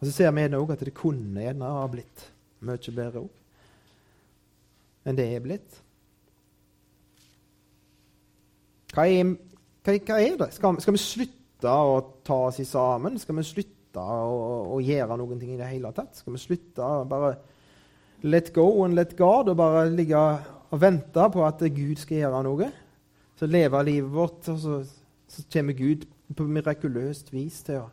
Og 0.02 0.10
så 0.10 0.12
ser 0.18 0.36
vi 0.36 0.50
òg 0.58 0.76
at 0.76 0.84
det 0.84 0.94
kunne 0.96 1.46
gjerne 1.46 1.72
ha 1.78 1.88
blitt 1.88 2.28
mye 2.60 2.98
bedre 2.98 3.24
òg 3.24 3.32
enn 5.04 5.18
det 5.18 5.28
er 5.36 5.44
blitt. 5.44 5.80
Hva 8.94 9.08
er, 9.10 9.34
hva, 9.84 9.96
hva 9.98 10.20
er 10.22 10.36
det? 10.40 10.50
Skal, 10.56 10.80
skal, 10.84 10.96
vi 10.96 11.02
slutte 11.02 11.72
å 11.72 11.96
ta 12.26 12.40
oss 12.50 12.62
sammen? 12.70 13.18
Skal 13.22 13.40
vi 13.40 13.48
slutte 13.48 14.04
å, 14.04 14.38
å, 14.76 14.82
gjøre 14.84 15.18
noen 15.20 15.42
ting 15.42 15.56
i 15.56 15.60
det 15.60 15.72
hele 15.72 15.94
tatt? 15.96 16.16
Skal 16.20 16.36
vi 16.36 16.44
slutte 16.44 16.86
å 16.86 17.06
bare 17.10 17.36
let 18.24 18.54
go 18.56 18.68
and 18.86 18.96
let 18.96 19.16
God 19.18 19.50
og 19.52 19.58
bare 19.60 19.88
ligge 19.92 20.20
og 20.74 20.82
vente 20.82 21.30
på 21.34 21.46
at 21.46 21.62
Gud 21.76 22.00
skal 22.02 22.24
gjøre 22.24 22.44
noe. 22.48 22.70
Så 23.38 23.50
leve 23.50 23.82
livet 23.86 24.14
vårt, 24.14 24.48
og 24.50 24.60
så, 24.60 24.80
så 25.28 25.44
kommer 25.54 25.74
Gud 25.78 26.06
på 26.34 26.46
mirakuløst 26.50 27.34
vis 27.34 27.62
til 27.66 27.82
å, 27.82 27.88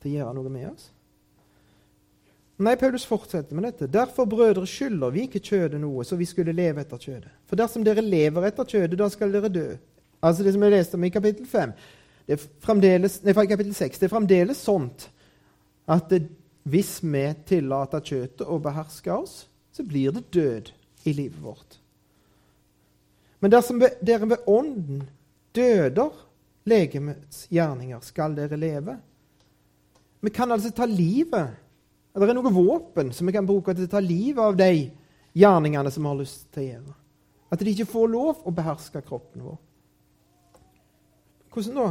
til 0.00 0.12
å, 0.12 0.14
gjøre 0.20 0.36
noe 0.36 0.52
med 0.52 0.68
oss. 0.70 0.90
Nei, 2.56 2.72
Paulus 2.80 3.04
fortsetter 3.04 3.56
med 3.56 3.66
dette. 3.68 3.88
Derfor, 3.92 4.24
brødre, 4.24 4.64
skylder 4.66 5.12
vi 5.12 5.26
ikke 5.26 5.42
kjødet 5.44 5.80
noe, 5.82 6.04
så 6.08 6.16
vi 6.16 6.24
skulle 6.28 6.54
leve 6.56 6.80
etter 6.80 7.00
kjødet. 7.00 7.32
For 7.44 7.58
dersom 7.60 7.84
dere 7.84 8.04
lever 8.04 8.48
etter 8.48 8.64
kjødet, 8.64 8.96
da 8.96 9.10
skal 9.12 9.34
dere 9.34 9.50
dø. 9.52 9.66
Altså 10.24 10.46
det 10.46 10.54
som 10.54 10.64
jeg 10.64 10.72
leste 10.72 10.96
om 10.96 11.04
i 11.04 11.12
kapittel 11.12 11.44
5. 11.50 11.74
Det 12.26 12.38
er 12.88 13.04
nei, 13.04 13.46
kapittel 13.46 13.74
6. 13.76 14.00
Det 14.00 14.08
er 14.08 14.14
fremdeles 14.14 14.62
sånt 14.64 15.10
at 15.86 16.08
det, 16.10 16.24
hvis 16.66 16.96
vi 17.04 17.26
tillater 17.46 18.00
kjøttet 18.02 18.48
å 18.48 18.56
beherske 18.58 19.12
oss, 19.12 19.44
så 19.70 19.84
blir 19.86 20.16
det 20.16 20.24
død 20.34 20.72
i 21.06 21.12
livet 21.12 21.42
vårt. 21.44 21.76
Men 23.44 23.52
dersom 23.52 23.78
dere 23.78 24.30
ved 24.32 24.48
ånden 24.48 25.04
døder 25.54 26.16
legemets 26.66 27.44
gjerninger, 27.52 28.00
skal 28.02 28.34
dere 28.34 28.58
leve. 28.58 28.96
Vi 30.24 30.32
kan 30.34 30.50
altså 30.50 30.72
ta 30.74 30.88
livet 30.88 31.52
Det 32.16 32.24
er 32.24 32.38
noe 32.38 32.52
våpen 32.52 33.10
som 33.12 33.28
vi 33.28 33.34
kan 33.36 33.44
bruke 33.44 33.74
til 33.76 33.84
å 33.84 33.92
ta 33.92 34.00
livet 34.00 34.40
av 34.40 34.56
de 34.56 34.88
gjerningene 35.36 35.90
som 35.92 36.06
vi 36.06 36.08
har 36.08 36.20
lyst 36.22 36.46
til 36.54 36.62
å 36.62 36.68
gjøre. 36.70 36.94
At 37.52 37.60
de 37.60 37.72
ikke 37.74 37.90
får 37.90 38.06
lov 38.08 38.46
å 38.48 38.52
beherske 38.56 39.02
kroppen 39.04 39.44
vår. 39.44 39.58
Hvordan 41.52 41.76
da? 41.76 41.90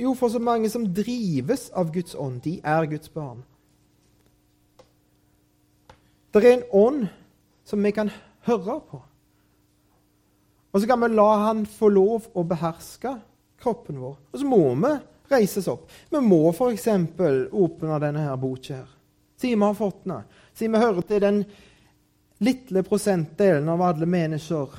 Jo, 0.00 0.12
for 0.18 0.28
så 0.28 0.40
mange 0.42 0.68
som 0.70 0.84
drives 0.92 1.68
av 1.72 1.92
Guds 1.94 2.16
ånd, 2.18 2.42
de 2.44 2.58
er 2.60 2.88
Guds 2.90 3.08
barn. 3.14 3.40
Det 6.34 6.42
er 6.42 6.56
en 6.56 6.68
ånd 6.74 7.04
som 7.64 7.84
vi 7.84 7.92
kan 7.94 8.10
høre 8.48 8.78
på. 8.90 9.00
Og 10.74 10.82
så 10.82 10.90
kan 10.90 11.00
vi 11.00 11.12
la 11.14 11.28
han 11.46 11.62
få 11.70 11.88
lov 11.94 12.26
å 12.34 12.42
beherske 12.50 13.14
kroppen 13.62 14.00
vår. 14.02 14.16
Og 14.32 14.40
så 14.40 14.48
må 14.48 14.62
vi 14.82 14.92
reises 15.30 15.70
opp. 15.70 15.86
Vi 16.10 16.20
må 16.20 16.42
f.eks. 16.50 16.88
åpne 17.54 18.00
denne 18.02 18.26
her 18.26 18.36
boka 18.40 18.82
her. 18.82 18.93
Siden 19.44 19.58
vi 19.58 19.64
har 19.64 19.74
fått 19.74 20.04
den. 20.04 20.22
Siden 20.54 20.72
vi 20.72 20.78
hører 20.78 21.02
til 21.04 21.20
den 21.20 21.42
lille 22.40 22.82
prosentdelen 22.82 23.66
av 23.68 23.82
alle 23.84 24.06
mennesker 24.08 24.72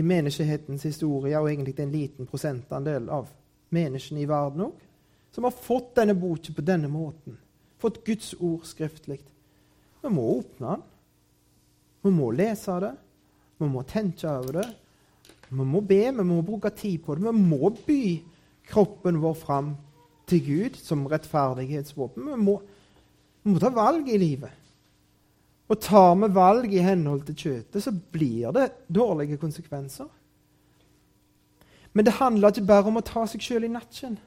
i 0.00 0.04
menneskehetens 0.08 0.86
historie, 0.88 1.36
og 1.36 1.50
egentlig 1.50 1.74
en 1.82 1.92
liten 1.92 2.28
prosentandel 2.30 3.10
av 3.12 3.28
menneskene 3.76 4.22
i 4.22 4.30
verden 4.30 4.70
òg, 4.70 4.86
som 5.36 5.44
har 5.44 5.52
fått 5.52 5.92
denne 6.00 6.16
boken 6.16 6.56
på 6.56 6.64
denne 6.64 6.88
måten. 6.88 7.36
Fått 7.76 8.00
Guds 8.06 8.32
ord 8.40 8.64
skriftlig. 8.64 9.18
Vi 10.00 10.14
må 10.16 10.24
åpne 10.38 10.72
den. 10.72 10.88
Vi 12.00 12.16
må 12.16 12.32
lese 12.32 12.80
det. 12.80 12.94
Vi 13.60 13.68
må 13.68 13.84
tenke 13.84 14.32
over 14.32 14.62
det. 14.62 14.68
Vi 15.50 15.60
må 15.76 15.84
be, 15.84 16.02
vi 16.08 16.24
må 16.32 16.40
bruke 16.40 16.72
tid 16.72 17.04
på 17.04 17.18
det. 17.18 17.28
Vi 17.28 17.36
må 17.52 17.74
by 17.84 18.02
kroppen 18.72 19.20
vår 19.20 19.36
fram 19.44 19.74
til 20.24 20.44
Gud 20.48 20.80
som 20.80 21.04
rettferdighetsvåpen. 21.04 22.32
Vi 22.32 22.42
må, 22.48 22.62
vi 23.42 23.52
må 23.52 23.60
ta 23.60 23.70
valg 23.72 24.08
i 24.08 24.18
livet. 24.20 24.56
Og 25.70 25.78
tar 25.80 26.16
vi 26.18 26.30
valg 26.34 26.72
i 26.74 26.82
henhold 26.82 27.22
til 27.28 27.36
kjøttet, 27.44 27.82
så 27.82 27.92
blir 27.92 28.50
det 28.56 28.72
dårlige 28.90 29.38
konsekvenser. 29.38 30.08
Men 31.92 32.06
det 32.06 32.18
handler 32.18 32.50
ikke 32.50 32.66
bare 32.66 32.90
om 32.90 32.98
å 32.98 33.06
ta 33.06 33.24
seg 33.26 33.42
sjøl 33.42 33.66
i 33.66 33.72
nakken 33.72 34.18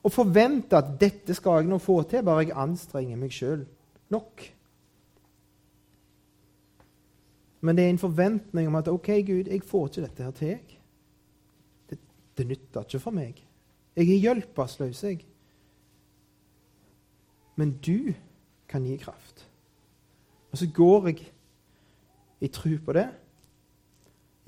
og 0.00 0.12
forvente 0.14 0.78
at 0.78 0.96
'dette 1.00 1.34
skal 1.36 1.60
jeg 1.60 1.68
nå 1.68 1.78
få 1.78 2.02
til', 2.02 2.24
bare 2.24 2.46
jeg 2.46 2.56
anstrenger 2.56 3.16
meg 3.16 3.32
sjøl 3.32 3.66
nok. 4.08 4.46
Men 7.60 7.76
det 7.76 7.84
er 7.84 7.90
en 7.90 7.98
forventning 7.98 8.68
om 8.68 8.74
at 8.74 8.88
'OK, 8.88 9.06
Gud, 9.26 9.50
jeg 9.50 9.62
får 9.62 9.88
ikke 9.88 10.02
dette 10.02 10.22
her 10.22 10.30
til'. 10.30 10.78
Det, 11.90 11.98
det 12.38 12.46
nytter 12.46 12.80
ikke 12.80 12.98
for 12.98 13.10
meg. 13.10 13.44
Jeg 13.96 14.08
er 14.08 14.22
hjelpeløs, 14.24 15.04
jeg. 15.04 15.26
Men 17.60 17.76
du 17.84 18.14
kan 18.70 18.86
gi 18.88 18.96
kraft. 18.96 19.44
Og 20.50 20.58
så 20.58 20.68
går 20.74 21.10
jeg 21.10 21.26
i 22.40 22.48
tro 22.48 22.72
på 22.86 22.94
det 22.96 23.08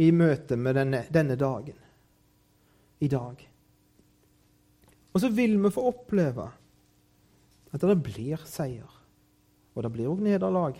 i 0.00 0.08
møte 0.16 0.56
med 0.56 0.78
denne, 0.78 1.02
denne 1.12 1.36
dagen. 1.36 1.76
I 3.02 3.08
dag. 3.10 3.42
Og 5.12 5.20
så 5.20 5.28
vil 5.28 5.58
vi 5.60 5.70
få 5.74 5.84
oppleve 5.90 6.48
at 7.72 7.84
det 7.84 7.98
blir 8.04 8.40
seier. 8.48 8.88
Og 9.74 9.84
det 9.84 9.92
blir 9.92 10.08
òg 10.12 10.22
nederlag. 10.24 10.78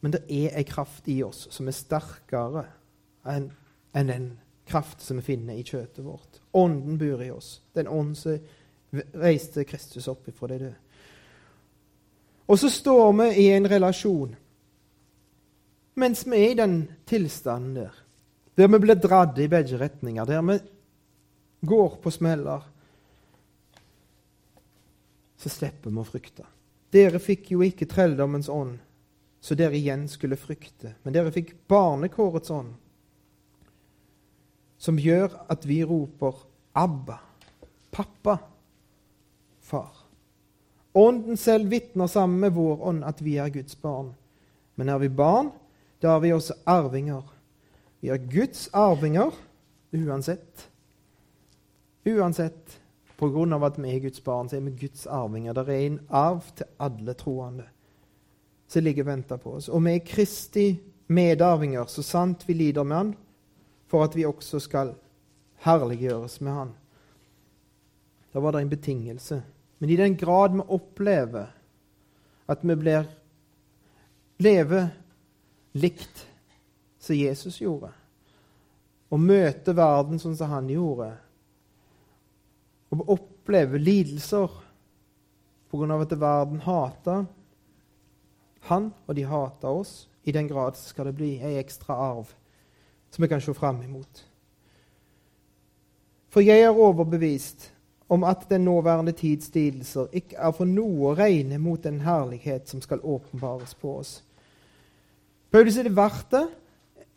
Men 0.00 0.14
det 0.14 0.24
er 0.26 0.56
ei 0.56 0.64
kraft 0.66 1.08
i 1.12 1.20
oss 1.22 1.46
som 1.52 1.68
er 1.68 1.76
sterkere 1.76 2.64
enn 3.28 3.50
en 3.94 4.10
den 4.10 4.30
kraft 4.70 5.02
som 5.02 5.18
vi 5.18 5.26
finner 5.34 5.58
i 5.58 5.64
kjøttet 5.66 6.04
vårt. 6.06 6.40
Ånden 6.56 6.98
bor 6.98 7.22
i 7.22 7.30
oss. 7.34 7.60
Den 7.74 7.88
ånd 7.90 8.16
som 8.18 8.38
reiste 8.90 9.64
Kristus 9.64 10.08
opp 10.10 10.28
ifra 10.28 10.50
de 10.50 10.58
døde. 10.64 10.76
Og 12.50 12.58
så 12.58 12.70
står 12.72 13.12
vi 13.20 13.28
i 13.44 13.50
en 13.54 13.68
relasjon 13.70 14.34
mens 16.00 16.22
vi 16.26 16.38
er 16.38 16.52
i 16.52 16.58
den 16.58 16.76
tilstanden 17.08 17.74
der, 17.76 17.96
der 18.56 18.68
vi 18.72 18.78
blir 18.80 18.96
dratt 18.96 19.38
i 19.38 19.48
begge 19.50 19.78
retninger, 19.80 20.24
der 20.24 20.42
vi 20.46 20.56
går 21.66 21.96
på 22.00 22.12
smeller, 22.14 22.62
så 25.40 25.52
slipper 25.52 25.92
vi 25.92 26.00
å 26.00 26.06
frykte. 26.06 26.46
Dere 26.92 27.20
fikk 27.22 27.52
jo 27.54 27.64
ikke 27.66 27.88
trelldommens 27.90 28.48
ånd, 28.48 28.78
så 29.40 29.56
dere 29.56 29.76
igjen 29.78 30.06
skulle 30.08 30.40
frykte, 30.40 30.94
men 31.02 31.16
dere 31.16 31.32
fikk 31.34 31.52
barnekårets 31.68 32.52
ånd, 32.54 32.72
som 34.80 35.00
gjør 35.00 35.36
at 35.52 35.66
vi 35.68 35.82
roper 35.84 36.46
Abba, 36.80 37.18
pappa, 37.92 38.38
far. 39.70 39.90
Ånden 40.92 41.38
selv 41.38 41.70
vitner 41.70 42.10
sammen 42.10 42.40
med 42.42 42.56
vår 42.56 42.82
ånd 42.90 43.04
at 43.06 43.22
vi 43.22 43.36
er 43.38 43.52
Guds 43.54 43.76
barn. 43.78 44.12
Men 44.74 44.90
er 44.90 44.98
vi 44.98 45.08
barn, 45.08 45.52
da 46.02 46.16
er 46.16 46.24
vi 46.24 46.32
også 46.34 46.56
arvinger. 46.66 47.22
Vi 48.00 48.10
er 48.10 48.22
Guds 48.32 48.68
arvinger 48.74 49.34
uansett. 49.92 50.66
Uansett. 52.04 52.80
På 53.20 53.28
grunn 53.28 53.52
av 53.52 53.64
at 53.68 53.78
vi 53.78 53.92
er 53.92 54.00
Guds 54.00 54.22
barn, 54.24 54.48
så 54.48 54.56
er 54.56 54.64
vi 54.64 54.86
Guds 54.86 55.04
arvinger. 55.06 55.54
Det 55.54 55.68
er 55.68 55.86
en 55.86 56.00
arv 56.08 56.46
til 56.56 56.70
alle 56.80 57.14
troende 57.14 57.68
som 58.70 58.84
ligger 58.86 59.04
og 59.04 59.10
venter 59.10 59.40
på 59.42 59.52
oss. 59.58 59.68
Og 59.68 59.82
vi 59.84 59.96
er 59.98 60.06
Kristi 60.06 60.66
medarvinger, 61.10 61.84
så 61.90 62.02
sant 62.06 62.46
vi 62.48 62.54
lider 62.54 62.86
med 62.86 62.96
Han, 62.96 63.14
for 63.90 64.06
at 64.06 64.14
vi 64.16 64.24
også 64.24 64.60
skal 64.62 64.94
herliggjøres 65.66 66.40
med 66.40 66.52
Han. 66.54 66.70
Da 68.32 68.40
var 68.40 68.54
det 68.54 68.62
en 68.62 68.70
betingelse. 68.70 69.42
Men 69.80 69.90
i 69.90 69.96
den 69.96 70.16
grad 70.20 70.52
vi 70.54 70.66
opplever 70.68 71.48
at 72.50 72.64
vi 72.66 72.76
blir 72.76 73.08
lever 74.40 74.88
likt 75.72 76.26
som 77.00 77.16
Jesus 77.16 77.60
gjorde, 77.60 77.92
og 79.10 79.20
møter 79.20 79.76
verden 79.76 80.20
sånn 80.20 80.36
som 80.36 80.52
han 80.52 80.68
gjorde, 80.70 81.10
og 82.90 83.12
opplever 83.16 83.80
lidelser 83.80 84.58
av 85.70 86.02
at 86.02 86.16
verden 86.18 86.62
hater 86.64 87.26
han, 88.68 88.90
og 89.06 89.14
de 89.16 89.24
hater 89.24 89.68
oss, 89.70 90.08
i 90.24 90.32
den 90.34 90.48
grad 90.50 90.76
skal 90.76 91.08
det 91.08 91.16
bli 91.16 91.30
ei 91.40 91.56
ekstra 91.60 91.94
arv 91.96 92.32
som 93.10 93.22
vi 93.22 93.28
kan 93.30 93.40
se 93.40 93.54
fram 93.56 93.80
imot. 93.82 94.24
For 96.30 96.44
jeg 96.44 96.62
er 96.62 96.76
overbevist 96.76 97.70
om 98.10 98.24
at 98.26 98.48
den 98.50 98.64
nåværende 98.66 99.12
tids 99.12 99.54
lidelser 99.54 100.06
ikke 100.12 100.36
er 100.36 100.50
for 100.50 100.66
noe 100.66 101.12
å 101.12 101.14
regne 101.14 101.60
mot 101.62 101.82
den 101.82 102.00
herlighet 102.02 102.66
som 102.68 102.82
skal 102.82 103.02
åpenbares 103.06 103.76
på 103.78 103.92
oss. 104.00 104.16
Paulus, 105.50 105.76
er 105.78 105.86
det 105.86 105.94
verdt 105.96 106.34
det? 106.34 106.48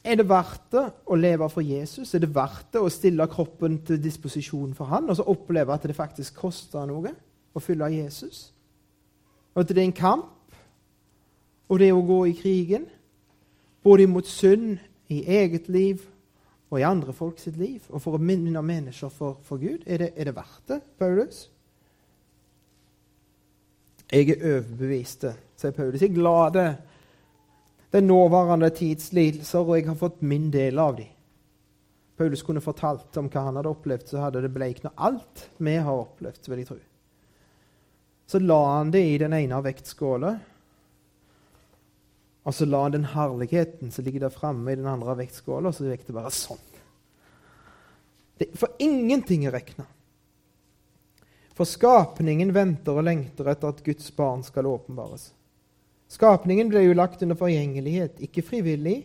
Er 0.03 0.19
det 0.19 0.27
verdt 0.29 0.67
det 0.71 0.83
å 1.09 1.17
leve 1.17 1.49
for 1.49 1.65
Jesus? 1.65 2.13
Er 2.13 2.21
det 2.21 2.29
verdt 2.35 2.75
det 2.75 2.81
å 2.83 2.91
stille 2.93 3.27
kroppen 3.31 3.79
til 3.87 4.01
disposisjon 4.03 4.75
for 4.77 4.91
han, 4.91 5.09
og 5.09 5.17
så 5.17 5.25
oppleve 5.33 5.73
at 5.73 5.85
det 5.87 5.97
faktisk 5.97 6.37
koster 6.43 6.85
noe 6.85 7.13
å 7.53 7.61
følge 7.63 7.89
Jesus? 7.95 8.51
Og 9.55 9.63
at 9.63 9.69
det 9.69 9.79
er 9.79 9.87
en 9.87 9.97
kamp, 9.97 10.57
og 11.69 11.79
det 11.79 11.93
å 11.93 12.05
gå 12.05 12.19
i 12.29 12.37
krigen, 12.37 12.85
både 13.83 14.05
imot 14.05 14.29
synd 14.29 14.77
i 15.09 15.23
eget 15.25 15.69
liv 15.73 16.03
og 16.73 16.79
i 16.81 16.85
andre 16.87 17.13
folk 17.13 17.37
sitt 17.37 17.57
liv, 17.61 17.83
og 17.93 18.01
for 18.01 18.17
å 18.17 18.21
minne 18.21 18.61
mennesker 18.65 19.11
for, 19.13 19.37
for 19.45 19.61
Gud? 19.61 19.83
Er 19.85 20.01
det, 20.01 20.13
er 20.17 20.25
det, 20.25 20.33
verdt 20.33 20.71
det, 20.71 20.79
Paulus? 20.97 21.43
Jeg 24.09 24.31
er 24.33 24.47
overbevist, 24.55 25.27
sier 25.61 25.75
Paulus. 25.75 26.01
Jeg 26.01 26.09
er 26.09 26.17
glad 26.17 26.55
det 26.57 26.67
den 27.93 28.09
nåværende 28.09 28.71
tids 28.73 29.11
lidelser, 29.13 29.61
og 29.61 29.77
jeg 29.77 29.85
har 29.91 29.99
fått 29.99 30.23
min 30.25 30.49
del 30.53 30.81
av 30.81 30.97
dem. 30.97 31.11
Paulus 32.17 32.41
kunne 32.45 32.61
fortalt 32.61 33.17
om 33.21 33.29
hva 33.29 33.45
han 33.45 33.59
hadde 33.59 33.69
opplevd, 33.69 34.07
så 34.09 34.23
hadde 34.25 34.41
det 34.41 34.53
bleikna 34.53 34.95
alt 34.97 35.45
vi 35.61 35.75
har 35.77 35.93
opplevd, 35.93 36.49
vil 36.49 36.63
jeg 36.63 36.71
tro. 36.71 36.79
Så 38.25 38.41
la 38.41 38.61
han 38.79 38.89
det 38.93 39.03
i 39.11 39.19
den 39.21 39.37
ene 39.37 39.61
vektskåla, 39.61 40.33
og 42.43 42.55
så 42.55 42.67
la 42.67 42.83
den 42.91 43.05
herligheten 43.13 43.91
som 43.91 44.05
ligger 44.05 44.25
der 44.25 44.33
framme, 44.33 44.71
i 44.71 44.75
den 44.79 44.87
andre 44.89 45.15
vektskåla, 45.21 45.71
så 45.71 45.87
det 45.87 46.11
bare 46.11 46.31
sånn. 46.33 46.59
Det, 48.39 48.49
for 48.57 48.73
ingenting 48.83 49.45
er 49.47 49.55
regna. 49.55 49.85
For 51.53 51.69
skapningen 51.69 52.51
venter 52.53 52.97
og 52.97 53.05
lengter 53.05 53.47
etter 53.51 53.71
at 53.71 53.83
Guds 53.85 54.09
barn 54.15 54.43
skal 54.43 54.67
åpenbares. 54.67 55.29
Skapningen 56.11 56.69
ble 56.69 56.83
jo 56.83 56.97
lagt 56.97 57.21
under 57.23 57.37
forgjengelighet, 57.37 58.19
ikke 58.25 58.43
frivillig, 58.45 59.03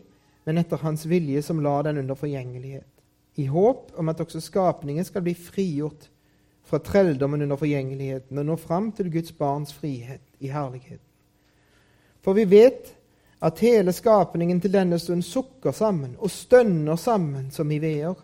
men 0.49 0.59
etter 0.61 0.81
Hans 0.83 1.05
vilje, 1.09 1.43
som 1.45 1.61
la 1.63 1.77
den 1.85 2.01
under 2.03 2.17
forgjengelighet, 2.19 2.89
i 3.39 3.47
håp 3.47 3.93
om 4.01 4.11
at 4.11 4.21
også 4.25 4.41
skapningen 4.43 5.07
skal 5.07 5.23
bli 5.23 5.37
frigjort 5.37 6.09
fra 6.69 6.81
trelldommen 6.85 7.45
under 7.45 7.57
forgjengeligheten 7.57 8.41
og 8.41 8.49
nå 8.49 8.57
fram 8.61 8.91
til 8.93 9.13
Guds 9.13 9.33
barns 9.37 9.73
frihet 9.73 10.25
i 10.43 10.51
herligheten. 10.53 11.05
For 12.25 12.37
vi 12.37 12.45
vet 12.49 12.91
at 13.39 13.61
hele 13.63 13.93
skapningen 13.95 14.61
til 14.61 14.73
denne 14.75 14.99
stund 14.99 15.23
sukker 15.23 15.75
sammen 15.75 16.17
og 16.19 16.31
stønner 16.33 16.99
sammen 16.99 17.51
som 17.55 17.71
i 17.71 17.79
veer. 17.83 18.17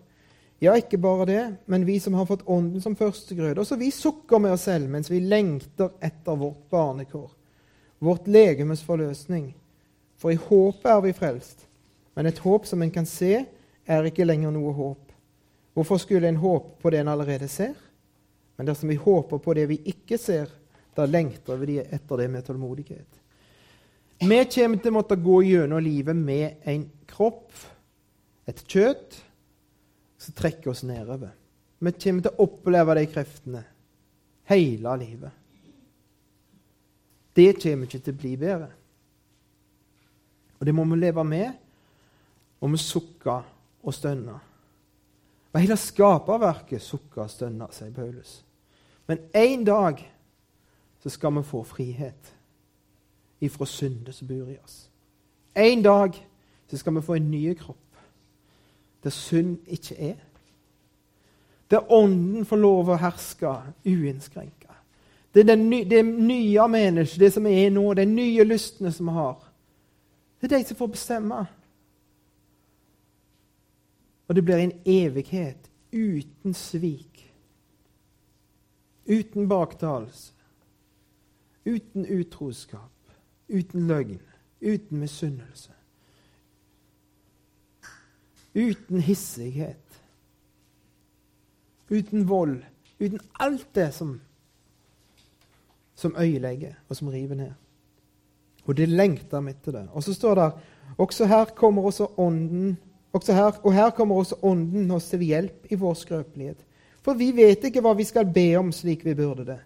Ja, 0.62 0.74
ikke 0.78 0.98
bare 0.98 1.26
det, 1.28 1.42
men 1.66 1.86
vi 1.86 1.98
som 2.00 2.14
har 2.18 2.26
fått 2.26 2.46
Ånden 2.50 2.82
som 2.82 2.96
førstegrøde, 2.96 3.60
også 3.60 3.78
vi 3.78 3.90
sukker 3.94 4.40
med 4.42 4.54
oss 4.54 4.66
selv 4.68 4.88
mens 4.90 5.10
vi 5.10 5.20
lengter 5.20 5.92
etter 6.02 6.38
vårt 6.40 6.62
barnekår, 6.70 7.30
vårt 7.98 8.26
legemes 8.26 8.82
forløsning. 8.82 9.52
For 10.18 10.32
i 10.32 10.40
håpet 10.40 10.90
er 10.90 11.00
vi 11.04 11.14
frelst, 11.14 11.66
men 12.14 12.26
et 12.26 12.38
håp 12.42 12.66
som 12.66 12.82
en 12.82 12.94
kan 12.94 13.06
se, 13.06 13.44
er 13.84 14.06
ikke 14.08 14.24
lenger 14.24 14.54
noe 14.54 14.72
håp. 14.72 15.10
Hvorfor 15.74 15.98
skulle 16.00 16.30
en 16.30 16.40
håpe 16.40 16.78
på 16.80 16.90
det 16.90 17.02
en 17.02 17.10
allerede 17.12 17.48
ser? 17.50 17.74
Men 18.56 18.66
dersom 18.66 18.88
vi 18.88 18.96
håper 18.96 19.42
på 19.42 19.54
det 19.58 19.66
vi 19.68 19.80
ikke 19.90 20.18
ser, 20.18 20.48
da 20.94 21.06
lengter 21.10 21.58
vi 21.58 21.80
etter 21.82 22.22
det 22.22 22.28
med 22.30 22.46
tålmodighet. 22.46 23.23
Vi 24.20 24.40
kommer 24.54 24.78
til 24.78 24.92
å 24.92 24.96
måtte 24.98 25.16
gå 25.20 25.40
gjennom 25.44 25.82
livet 25.82 26.16
med 26.16 26.66
en 26.70 26.84
kropp, 27.10 27.52
et 28.46 28.60
kjøtt, 28.68 29.16
som 30.20 30.36
trekker 30.36 30.70
oss 30.72 30.84
nedover. 30.86 31.32
Vi 31.78 31.92
kommer 31.98 32.24
til 32.24 32.32
å 32.32 32.46
oppleve 32.46 32.96
de 32.96 33.08
kreftene 33.10 33.64
hele 34.48 34.96
livet. 35.00 35.32
det 37.34 37.56
kommer 37.58 37.88
ikke 37.88 37.98
til 37.98 38.14
å 38.14 38.18
bli 38.20 38.36
bedre. 38.38 38.70
Og 40.60 40.66
det 40.66 40.74
må 40.74 40.84
vi 40.86 41.00
leve 41.00 41.24
med, 41.26 41.50
og 42.60 42.70
vi 42.70 42.78
sukker 42.78 43.48
og 43.82 43.94
stønner. 43.94 44.38
Og 45.52 45.58
hele 45.60 45.76
skaperverket 45.76 46.82
sukker 46.82 47.24
og 47.24 47.30
stønner, 47.30 47.72
sier 47.74 47.90
Paulus. 47.94 48.44
Men 49.10 49.26
en 49.34 49.64
dag 49.66 50.00
så 51.02 51.10
skal 51.10 51.34
vi 51.36 51.42
få 51.42 51.64
frihet 51.66 52.30
ifra 53.44 53.66
syndet 53.66 54.14
som 54.14 54.28
bor 54.28 54.48
i 54.50 54.58
oss. 54.64 54.88
En 55.56 55.82
dag 55.82 56.16
så 56.70 56.78
skal 56.80 56.94
vi 56.94 57.02
få 57.06 57.14
en 57.14 57.30
ny 57.30 57.54
kropp 57.58 57.78
der 59.04 59.10
synd 59.10 59.58
ikke 59.66 59.94
er. 60.00 60.16
Der 61.70 61.92
Ånden 61.92 62.44
får 62.44 62.56
lov 62.56 62.88
å 62.88 62.96
herske 63.00 63.50
uinnskrenka. 63.84 64.72
Det 65.34 65.50
er 65.50 65.56
ny, 65.56 65.82
det 65.90 66.04
nye 66.04 66.68
mennesket, 66.68 67.20
det 67.20 67.32
som 67.34 67.46
er 67.46 67.70
nå, 67.74 67.84
de 67.94 68.06
nye 68.06 68.44
lystene 68.44 68.92
som 68.92 69.10
vi 69.10 69.16
har. 69.16 69.36
Det 70.40 70.52
er 70.52 70.58
de 70.58 70.68
som 70.68 70.78
får 70.78 70.92
bestemme. 70.94 71.40
Og 74.28 74.36
det 74.36 74.44
blir 74.44 74.62
en 74.62 74.76
evighet 74.86 75.70
uten 75.92 76.54
svik. 76.54 77.24
Uten 79.08 79.48
baktalelse. 79.48 80.32
Uten 81.66 82.06
utroskap. 82.06 83.03
Uten 83.48 83.86
løgn. 83.86 84.20
Uten 84.60 84.98
misunnelse. 84.98 85.72
Uten 88.54 89.00
hissighet. 89.00 90.00
Uten 91.90 92.28
vold. 92.28 92.62
Uten 93.00 93.20
alt 93.40 93.66
det 93.74 93.90
som, 93.94 94.20
som 95.94 96.14
øyelegger, 96.18 96.74
og 96.88 96.96
som 96.96 97.08
river 97.08 97.34
ned. 97.34 97.52
Og 98.64 98.76
det 98.76 98.88
lengter 98.88 99.40
vi 99.40 99.50
etter 99.50 99.72
det. 99.72 99.88
Og 99.92 100.02
så 100.02 100.14
står 100.14 100.34
det 100.34 100.50
også 100.98 101.26
her 101.26 101.44
kommer 101.44 101.82
også 101.82 102.06
ånden 102.16 102.76
her, 103.14 103.60
og 103.62 103.72
her 103.72 103.90
kommer 103.90 104.16
også 104.16 104.36
Ånden 104.42 104.90
oss 104.90 105.08
til 105.08 105.22
hjelp 105.22 105.66
i 105.70 105.74
vår 105.78 105.94
skrøpelighet. 105.94 106.58
For 107.02 107.14
vi 107.14 107.30
vet 107.36 107.64
ikke 107.64 107.82
hva 107.84 107.92
vi 107.94 108.04
skal 108.04 108.26
be 108.26 108.56
om 108.58 108.72
slik 108.72 109.04
vi 109.04 109.14
burde 109.14 109.44
det. 109.46 109.58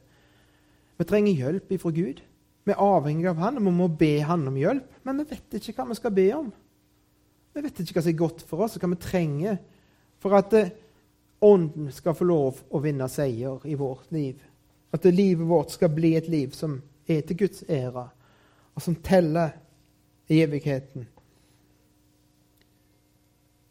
Vi 0.98 1.04
trenger 1.04 1.32
hjelp 1.32 1.72
ifra 1.72 1.90
Gud. 1.90 2.20
Vi 2.68 2.74
er 2.74 2.84
avhengig 2.84 3.30
av 3.30 3.38
Han, 3.40 3.56
og 3.56 3.64
vi 3.64 3.72
må 3.72 3.86
be 3.88 4.10
Han 4.28 4.42
om 4.50 4.56
hjelp. 4.60 4.88
Men 5.08 5.22
vi 5.22 5.30
vet 5.30 5.54
ikke 5.56 5.78
hva 5.78 5.86
vi 5.88 5.96
skal 5.96 6.12
be 6.12 6.26
om. 6.36 6.50
Vi 7.56 7.62
vet 7.64 7.80
ikke 7.80 7.96
hva 7.96 8.02
som 8.04 8.12
er 8.12 8.18
godt 8.18 8.44
for 8.44 8.64
oss, 8.66 8.76
og 8.76 8.84
hva 8.84 8.90
vi 8.92 9.00
trenger 9.00 9.56
for 10.20 10.36
at 10.36 10.52
eh, 10.58 10.74
Ånden 11.40 11.92
skal 11.94 12.16
få 12.18 12.26
lov 12.26 12.56
å 12.74 12.80
vinne 12.82 13.06
seier 13.06 13.62
i 13.70 13.76
vårt 13.78 14.10
liv. 14.10 14.40
At 14.90 15.04
livet 15.06 15.46
vårt 15.46 15.70
skal 15.70 15.92
bli 15.94 16.16
et 16.18 16.26
liv 16.26 16.50
som 16.56 16.80
er 17.06 17.20
til 17.22 17.38
Guds 17.44 17.62
ære, 17.70 18.08
og 18.74 18.82
som 18.82 18.96
teller 19.06 19.54
i 20.28 20.40
evigheten. 20.42 21.06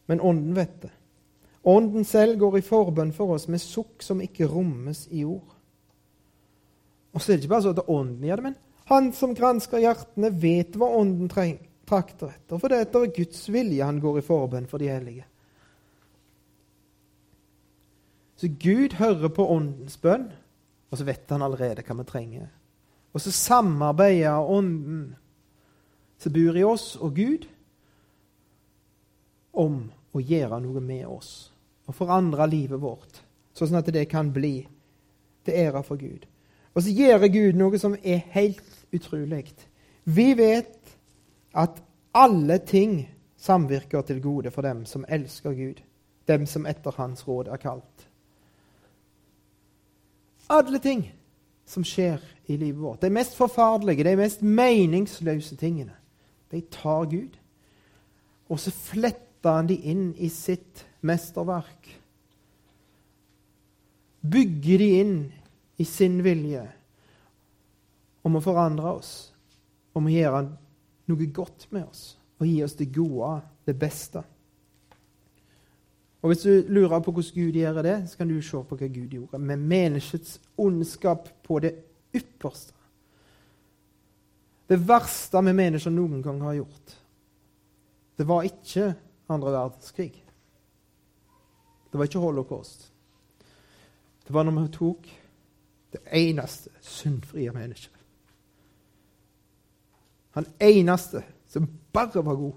Men 0.08 0.24
Ånden 0.24 0.56
vet 0.56 0.78
det. 0.82 0.94
Ånden 1.68 2.08
selv 2.08 2.38
går 2.40 2.58
i 2.58 2.64
forbønn 2.64 3.12
for 3.12 3.36
oss 3.36 3.44
med 3.52 3.60
sukk 3.60 4.00
som 4.02 4.24
ikke 4.24 4.48
rommes 4.48 5.04
i 5.12 5.26
ord. 5.28 5.52
Og 7.12 7.20
så 7.20 7.34
er 7.34 7.36
det 7.36 7.44
ikke 7.44 7.52
bare 7.52 7.66
så 7.68 7.76
at 7.76 7.84
Ånden 7.84 8.24
gjør 8.24 8.40
det, 8.40 8.48
men 8.48 8.58
han 8.88 9.10
som 9.12 9.34
gransker 9.36 9.82
hjertene, 9.82 10.30
vet 10.32 10.76
hva 10.80 10.88
Ånden 10.96 11.28
trakter 11.28 12.30
etter. 12.32 12.56
For 12.56 12.68
det 12.68 12.78
er 12.78 12.86
etter 12.86 13.10
Guds 13.12 13.42
vilje 13.52 13.84
han 13.84 14.00
går 14.00 14.20
i 14.20 14.24
forbønn 14.24 14.68
for 14.70 14.80
de 14.80 14.88
hellige. 14.88 15.26
Så 18.38 18.48
Gud 18.48 18.94
hører 18.96 19.28
på 19.34 19.44
Åndens 19.50 19.98
bønn, 20.00 20.28
og 20.88 20.98
så 20.98 21.04
vet 21.04 21.28
han 21.34 21.44
allerede 21.44 21.84
hva 21.84 21.98
vi 21.98 22.06
trenger. 22.08 22.48
Og 23.12 23.20
så 23.20 23.32
samarbeider 23.34 24.48
Ånden 24.56 25.16
som 26.18 26.34
bor 26.34 26.56
i 26.56 26.64
oss, 26.64 26.94
og 26.96 27.18
Gud 27.18 27.44
om 29.58 29.82
å 30.14 30.22
gjøre 30.22 30.62
noe 30.62 30.80
med 30.80 31.04
oss 31.10 31.50
og 31.88 31.96
forandre 31.96 32.46
livet 32.48 32.80
vårt, 32.80 33.20
sånn 33.56 33.78
at 33.78 33.88
det 33.92 34.06
kan 34.10 34.32
bli 34.32 34.62
til 35.44 35.60
ære 35.66 35.82
for 35.84 36.00
Gud. 36.00 36.24
Og 36.76 36.84
så 36.84 36.92
gjør 36.94 37.26
Gud 37.32 37.58
noe 37.58 37.78
som 37.80 37.96
er 38.02 38.22
helt 38.34 38.77
utrolig. 38.92 39.54
Vi 40.04 40.32
vet 40.38 40.96
at 41.54 41.82
alle 42.14 42.58
ting 42.58 43.08
samvirker 43.36 44.02
til 44.02 44.22
gode 44.22 44.50
for 44.50 44.62
dem 44.62 44.84
som 44.86 45.04
elsker 45.08 45.52
Gud, 45.52 45.82
dem 46.28 46.46
som 46.46 46.66
etter 46.66 46.94
Hans 46.96 47.28
råd 47.28 47.48
er 47.48 47.56
kalt. 47.56 48.08
Alle 50.48 50.78
ting 50.78 51.04
som 51.68 51.84
skjer 51.84 52.22
i 52.48 52.56
livet 52.56 52.80
vårt, 52.80 53.02
de 53.02 53.10
mest 53.12 53.36
forferdelige, 53.36 54.04
de 54.04 54.16
mest 54.16 54.42
meningsløse 54.42 55.56
tingene, 55.56 55.92
de 56.50 56.62
tar 56.72 57.04
Gud, 57.04 57.36
og 58.48 58.60
så 58.60 58.72
fletter 58.72 59.52
han 59.52 59.68
de 59.68 59.76
inn 59.76 60.14
i 60.16 60.30
sitt 60.32 60.86
mesterverk. 61.04 61.90
Bygger 64.24 64.78
de 64.80 64.88
inn 65.00 65.18
i 65.78 65.84
sin 65.84 66.22
vilje 66.24 66.64
om 68.22 68.38
å 68.38 68.42
forandre 68.44 68.94
oss, 68.98 69.12
om 69.96 70.06
å 70.06 70.12
gjøre 70.12 70.46
noe 71.08 71.28
godt 71.34 71.68
med 71.74 71.86
oss 71.86 72.14
og 72.38 72.46
gi 72.46 72.58
oss 72.62 72.76
det 72.78 72.92
gode, 72.94 73.40
det 73.66 73.74
beste. 73.78 74.22
Og 76.22 76.30
Hvis 76.30 76.42
du 76.42 76.64
lurer 76.68 77.00
på 77.00 77.12
hvordan 77.12 77.34
Gud 77.34 77.58
gjør 77.58 77.82
det, 77.82 77.96
så 78.10 78.16
kan 78.16 78.28
du 78.28 78.40
se 78.42 78.62
på 78.62 78.76
hva 78.76 78.86
Gud 78.86 79.14
gjorde 79.14 79.38
med 79.38 79.58
menneskets 79.58 80.40
ondskap 80.58 81.28
på 81.46 81.58
det 81.62 81.74
ypperste. 82.14 82.74
Det 84.68 84.78
verste 84.88 85.42
vi 85.42 85.52
mennesker 85.56 85.90
noen 85.94 86.22
gang 86.22 86.40
har 86.44 86.58
gjort. 86.58 86.96
Det 88.18 88.26
var 88.26 88.44
ikke 88.44 88.90
andre 89.30 89.52
verdenskrig. 89.54 90.24
Det 91.88 91.98
var 91.98 92.04
ikke 92.04 92.20
holocaust. 92.20 92.90
Det 94.26 94.34
var 94.34 94.44
når 94.44 94.58
vi 94.58 94.72
tok 94.74 95.08
det 95.92 96.02
eneste 96.12 96.70
syndfrie 96.84 97.52
mennesket. 97.52 97.97
Han 100.38 100.46
eneste 100.60 101.24
som 101.48 101.66
bare 101.92 102.24
var 102.24 102.34
god. 102.34 102.52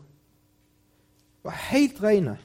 Var 1.44 1.52
helt 1.52 2.04
rene. 2.04 2.38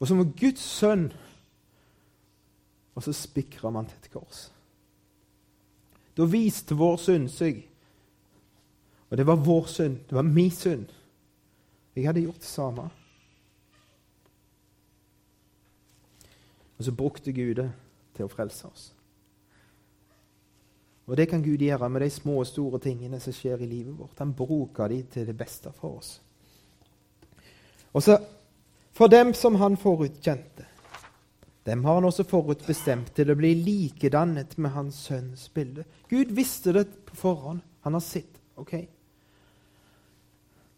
Og 0.00 0.08
som 0.08 0.18
var 0.18 0.30
Guds 0.40 0.60
sønn. 0.60 1.12
Og 2.94 3.02
så 3.02 3.12
spikra 3.12 3.70
man 3.70 3.86
til 3.90 3.98
et 4.00 4.08
kors. 4.14 4.46
Da 6.16 6.24
viste 6.24 6.78
vår 6.78 6.96
synd 6.96 7.28
seg. 7.28 7.60
Og 9.10 9.20
det 9.20 9.26
var 9.28 9.44
vår 9.44 9.68
synd. 9.68 10.00
Det 10.08 10.16
var 10.16 10.24
min 10.24 10.50
synd. 10.50 10.88
Jeg 11.96 12.08
hadde 12.08 12.24
gjort 12.24 12.40
det 12.40 12.48
samme. 12.48 12.88
Og 16.78 16.84
så 16.84 16.92
brukte 16.92 17.32
Gud 17.32 17.54
det 17.60 17.72
til 18.16 18.24
å 18.24 18.32
frelse 18.32 18.72
oss. 18.72 18.93
Og 21.06 21.16
det 21.16 21.28
kan 21.28 21.42
Gud 21.42 21.60
gjøre 21.60 21.88
med 21.88 22.00
de 22.00 22.10
små 22.10 22.38
og 22.40 22.46
store 22.48 22.80
tingene 22.80 23.20
som 23.20 23.34
skjer 23.36 23.60
i 23.60 23.68
livet 23.68 23.96
vårt. 23.98 24.18
Han 24.18 24.32
bruker 24.34 24.88
de 24.88 25.02
til 25.12 25.26
det 25.26 25.36
beste 25.36 25.72
for 25.76 25.98
oss. 25.98 26.20
Og 27.92 28.02
så 28.02 28.18
For 28.94 29.10
dem 29.10 29.32
som 29.34 29.54
han 29.58 29.74
forutkjente, 29.76 30.64
dem 31.66 31.84
har 31.84 31.94
han 31.94 32.04
også 32.04 32.22
forutbestemt 32.22 33.08
til 33.16 33.32
å 33.32 33.34
bli 33.34 33.50
likedannet 33.58 34.54
med 34.58 34.70
hans 34.70 35.00
sønns 35.08 35.48
bilde. 35.50 35.82
Gud 36.08 36.30
visste 36.30 36.72
det 36.72 36.84
på 37.08 37.16
forhånd. 37.16 37.60
Han 37.82 37.92
har 37.92 38.00
sett. 38.00 38.38
ok? 38.56 38.74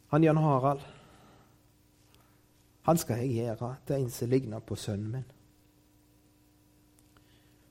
Han 0.08 0.24
Jan 0.24 0.36
Harald 0.36 0.80
han 2.86 2.98
skal 2.98 3.18
jeg 3.18 3.40
gjøre 3.40 3.72
til 3.86 3.96
en 3.96 4.10
som 4.14 4.30
ligner 4.30 4.62
på 4.62 4.76
sønnen 4.78 5.16
min. 5.16 5.24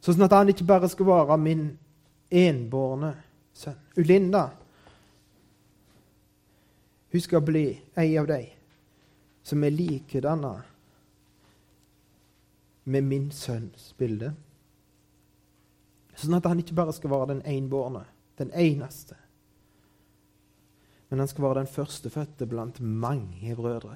Sånn 0.04 0.26
at 0.26 0.34
han 0.36 0.52
ikke 0.52 0.68
bare 0.68 0.90
skal 0.92 1.08
være 1.08 1.38
min 1.40 1.70
enbårne 2.32 3.14
sønn. 3.54 3.80
Ulinda 3.98 4.50
hun 7.16 7.22
skal 7.22 7.42
bli 7.48 7.70
ei 7.96 8.18
av 8.20 8.26
de 8.28 8.42
som 9.46 9.64
er 9.64 9.72
likedanna 9.72 10.58
med 12.84 13.06
min 13.08 13.30
sønns 13.32 13.94
bilde. 13.98 14.34
Sånn 16.16 16.36
at 16.36 16.50
han 16.50 16.60
ikke 16.60 16.76
bare 16.76 16.96
skal 16.98 17.14
være 17.14 17.30
den 17.30 17.42
enbårne, 17.48 18.02
den 18.36 18.52
eneste. 18.52 19.16
Men 21.08 21.24
han 21.24 21.32
skal 21.32 21.46
være 21.48 21.62
den 21.62 21.72
førstefødte 21.72 22.50
blant 22.52 22.82
mange 22.84 23.56
brødre 23.56 23.96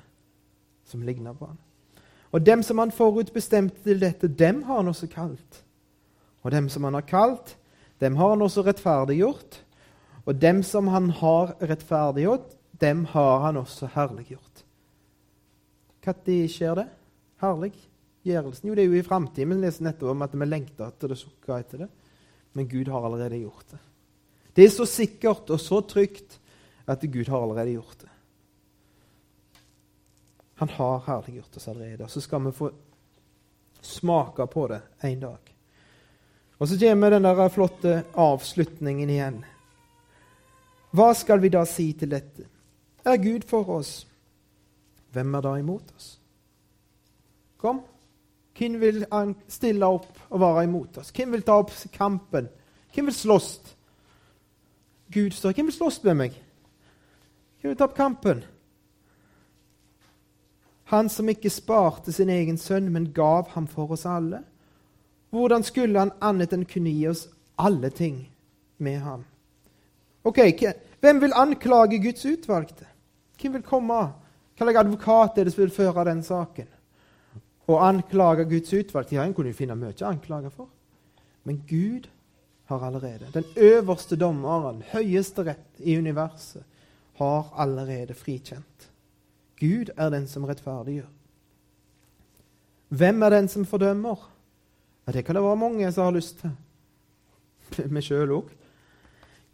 som 0.88 1.04
ligner 1.04 1.36
på 1.36 1.52
han. 1.52 1.60
Og 2.32 2.46
dem 2.46 2.64
som 2.64 2.80
han 2.80 2.96
forutbestemte 2.96 3.84
til 3.84 4.00
dette, 4.00 4.30
dem 4.32 4.64
har 4.64 4.80
han 4.80 4.88
også 4.88 5.10
kalt. 5.12 5.64
Og 6.42 6.52
dem 6.56 6.70
som 6.70 6.88
han 6.88 6.96
har 6.96 7.08
kalt, 7.10 7.58
dem 8.00 8.16
har 8.20 8.34
han 8.34 8.46
også 8.46 8.64
rettferdiggjort. 8.68 9.60
Og 10.28 10.38
dem 10.38 10.62
som 10.64 10.88
han 10.94 11.10
har 11.20 11.56
rettferdiggjort, 11.60 12.54
dem 12.80 13.06
har 13.12 13.46
han 13.48 13.60
også 13.60 13.90
herliggjort. 13.96 14.64
Når 16.06 16.48
skjer 16.50 16.80
det? 16.80 16.88
Herliggjørelsen? 17.42 18.70
Jo, 18.70 18.76
det 18.76 18.84
er 18.84 18.90
jo 18.90 19.00
i 19.00 19.06
framtiden. 19.06 19.52
Vi 19.52 19.66
leser 19.66 19.86
nettopp 19.86 20.14
om 20.14 20.24
at 20.26 20.36
vi 20.36 20.48
lengter 20.48 20.88
etter 20.88 21.12
det, 21.12 21.20
sukker 21.20 21.58
etter 21.60 21.84
det. 21.84 21.90
Men 22.58 22.70
Gud 22.70 22.88
har 22.90 23.06
allerede 23.06 23.42
gjort 23.42 23.74
det. 23.74 23.82
Det 24.56 24.66
er 24.66 24.72
så 24.74 24.88
sikkert 24.90 25.52
og 25.54 25.60
så 25.62 25.82
trygt 25.88 26.40
at 26.90 27.04
Gud 27.04 27.30
har 27.30 27.44
allerede 27.44 27.76
gjort 27.76 28.00
det. 28.02 28.10
Han 30.60 30.72
har 30.76 31.04
herliggjort 31.06 31.56
oss 31.56 31.68
allerede. 31.72 32.04
Og 32.04 32.12
så 32.12 32.22
skal 32.22 32.44
vi 32.48 32.56
få 32.56 32.72
smake 33.82 34.48
på 34.52 34.68
det 34.68 34.82
en 35.08 35.20
dag. 35.20 35.54
Og 36.60 36.68
så 36.68 36.80
kommer 36.80 37.10
den 37.10 37.24
der 37.24 37.50
flotte 37.50 38.04
avslutningen 38.20 39.10
igjen. 39.10 39.40
Hva 40.92 41.14
skal 41.16 41.40
vi 41.40 41.52
da 41.54 41.64
si 41.70 41.92
til 41.94 42.12
dette? 42.12 42.48
Er 43.06 43.22
Gud 43.22 43.46
for 43.48 43.70
oss? 43.78 44.04
Hvem 45.14 45.36
er 45.36 45.46
da 45.46 45.56
imot 45.58 45.94
oss? 45.96 46.10
Kom. 47.58 47.82
Hvem 48.58 48.76
vil 48.82 49.06
stille 49.48 49.88
opp 49.88 50.20
og 50.30 50.42
være 50.42 50.66
imot 50.68 51.00
oss? 51.00 51.14
Hvem 51.16 51.32
vil 51.38 51.46
ta 51.48 51.56
opp 51.62 51.72
kampen? 51.94 52.50
Hvem 52.94 53.08
vil 53.08 53.16
slåss? 53.16 53.50
Gud 55.14 55.32
står 55.32 55.56
Hvem 55.56 55.70
vil 55.70 55.78
slåss 55.78 56.04
med 56.04 56.18
meg? 56.26 56.40
Hvem 57.62 57.72
vil 57.72 57.78
ta 57.80 57.88
opp 57.88 57.98
kampen? 57.98 58.44
Han 60.90 61.10
som 61.10 61.30
ikke 61.30 61.52
sparte 61.54 62.12
sin 62.12 62.30
egen 62.34 62.58
sønn, 62.58 62.90
men 62.92 63.12
gav 63.14 63.52
ham 63.54 63.68
for 63.70 63.92
oss 63.94 64.08
alle. 64.10 64.42
Hvordan 65.30 65.64
skulle 65.64 66.00
han 66.00 66.12
annet 66.22 66.54
enn 66.54 66.66
kunne 66.66 66.94
gi 66.94 67.08
oss 67.10 67.28
alle 67.56 67.90
ting 67.90 68.24
med 68.78 69.00
ham? 69.00 69.26
Ok, 70.24 70.40
Hvem 71.00 71.22
vil 71.22 71.34
anklage 71.36 72.02
Guds 72.04 72.26
utvalgte? 72.26 72.86
Hvem 73.42 73.54
vil 73.54 73.64
komme? 73.64 74.00
Hvilken 74.58 74.78
advokat 74.78 75.38
er 75.38 75.48
det 75.48 75.54
som 75.54 75.62
vil 75.64 75.72
føre 75.72 76.04
den 76.10 76.24
saken? 76.24 76.68
Å 77.70 77.78
anklage 77.86 78.48
Guds 78.50 78.74
utvalgte 78.74 79.16
Ja, 79.16 79.24
en 79.24 79.34
kunne 79.34 79.54
jo 79.54 79.60
finne 79.62 79.78
mye 79.80 79.96
å 79.96 80.10
anklage 80.10 80.52
for. 80.52 80.68
Men 81.48 81.62
Gud 81.70 82.10
har 82.70 82.84
allerede, 82.86 83.30
den 83.34 83.46
øverste 83.56 84.18
dommeren, 84.20 84.84
høyeste 84.92 85.46
rett 85.48 85.80
i 85.80 85.96
universet, 85.98 86.66
har 87.18 87.48
allerede 87.58 88.14
frikjent. 88.14 88.90
Gud 89.60 89.90
er 89.98 90.12
den 90.14 90.28
som 90.28 90.46
rettferdiggjør. 90.48 91.08
Hvem 92.90 93.24
er 93.24 93.30
den 93.30 93.48
som 93.48 93.66
fordømmer? 93.66 94.22
Ja, 95.10 95.14
det 95.14 95.24
kan 95.26 95.36
det 95.36 95.42
være 95.42 95.56
mange 95.56 95.92
som 95.92 96.04
har 96.04 96.12
lyst 96.12 96.38
til. 96.38 96.52
Vi 97.96 98.02
sjøl 98.06 98.30
òg. 98.30 98.52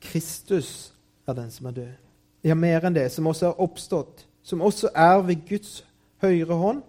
Kristus 0.03 0.91
er 1.24 1.38
den 1.38 1.47
som 1.51 1.70
er 1.70 1.78
død. 1.78 1.93
Ja, 2.43 2.58
mer 2.60 2.84
enn 2.84 2.97
det, 2.97 3.06
som 3.14 3.30
også 3.32 3.53
er 3.53 3.62
oppstått, 3.64 4.26
som 4.43 4.60
også 4.60 4.91
er 4.91 5.24
ved 5.24 5.45
Guds 5.47 5.78
høyre 6.20 6.60
hånd, 6.60 6.84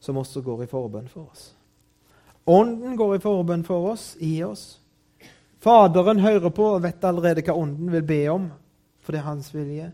som 0.00 0.16
også 0.16 0.40
går 0.48 0.64
i 0.64 0.70
forbønn 0.72 1.12
for 1.12 1.28
oss. 1.28 1.52
Ånden 2.48 2.96
går 2.96 3.18
i 3.18 3.22
forbønn 3.26 3.68
for 3.68 3.92
oss, 3.92 4.14
i 4.16 4.38
oss. 4.48 4.80
Faderen 5.60 6.24
hører 6.24 6.48
på 6.48 6.72
og 6.72 6.82
vet 6.88 7.04
allerede 7.04 7.44
hva 7.44 7.52
Ånden 7.52 7.92
vil 7.92 8.08
be 8.14 8.22
om, 8.32 8.48
for 9.04 9.12
det 9.12 9.20
er 9.20 9.28
hans 9.28 9.52
vilje. 9.52 9.92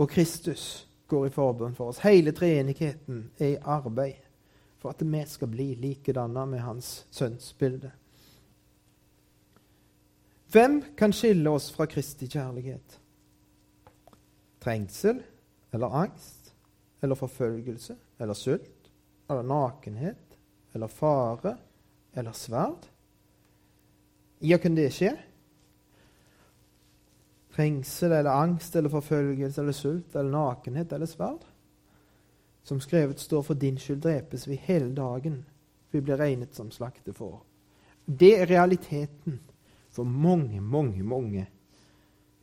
Og 0.00 0.08
Kristus 0.08 0.86
går 1.12 1.28
i 1.28 1.36
forbønn 1.36 1.76
for 1.76 1.92
oss. 1.92 2.00
Hele 2.00 2.32
treenigheten 2.32 3.26
er 3.36 3.58
i 3.58 3.60
arbeid 3.60 4.23
for 4.84 4.92
at 4.92 5.02
vi 5.02 5.22
skal 5.26 5.48
bli 5.48 5.74
likedanna 5.80 6.42
med 6.44 6.60
hans 6.60 7.06
sønns 7.10 7.54
bilde. 7.56 7.88
Hvem 10.52 10.82
kan 10.96 11.12
skille 11.16 11.48
oss 11.50 11.70
fra 11.72 11.86
Kristi 11.88 12.28
kjærlighet? 12.28 12.98
Trengsel 14.60 15.22
eller 15.72 15.96
angst 16.02 16.52
eller 17.00 17.16
forfølgelse 17.16 17.96
eller 18.20 18.36
sult 18.36 18.90
eller 19.30 19.48
nakenhet 19.48 20.36
eller 20.76 20.92
fare 20.92 21.56
eller 22.12 22.36
sverd? 22.36 22.84
Ja, 24.44 24.60
kan 24.60 24.76
det 24.76 24.90
skje? 24.92 25.14
Trengsel 27.56 28.12
eller 28.12 28.36
angst 28.36 28.76
eller 28.76 28.92
forfølgelse 28.92 29.64
eller 29.64 29.80
sult 29.80 30.12
eller 30.12 30.36
nakenhet 30.36 30.92
eller 30.92 31.08
sverd? 31.08 31.53
Som 32.64 32.80
skrevet 32.80 33.20
står, 33.20 33.42
for 33.42 33.54
din 33.54 33.78
skyld 33.78 34.02
drepes 34.02 34.46
vi 34.48 34.56
hele 34.66 34.90
dagen. 34.96 35.42
Vi 35.90 36.00
blir 36.00 36.16
regnet 36.16 36.54
som 36.54 36.70
slaktefår. 36.72 37.42
Det 38.04 38.32
er 38.40 38.46
realiteten 38.46 39.40
for 39.92 40.04
mange, 40.04 40.60
mange, 40.60 41.02
mange 41.02 41.46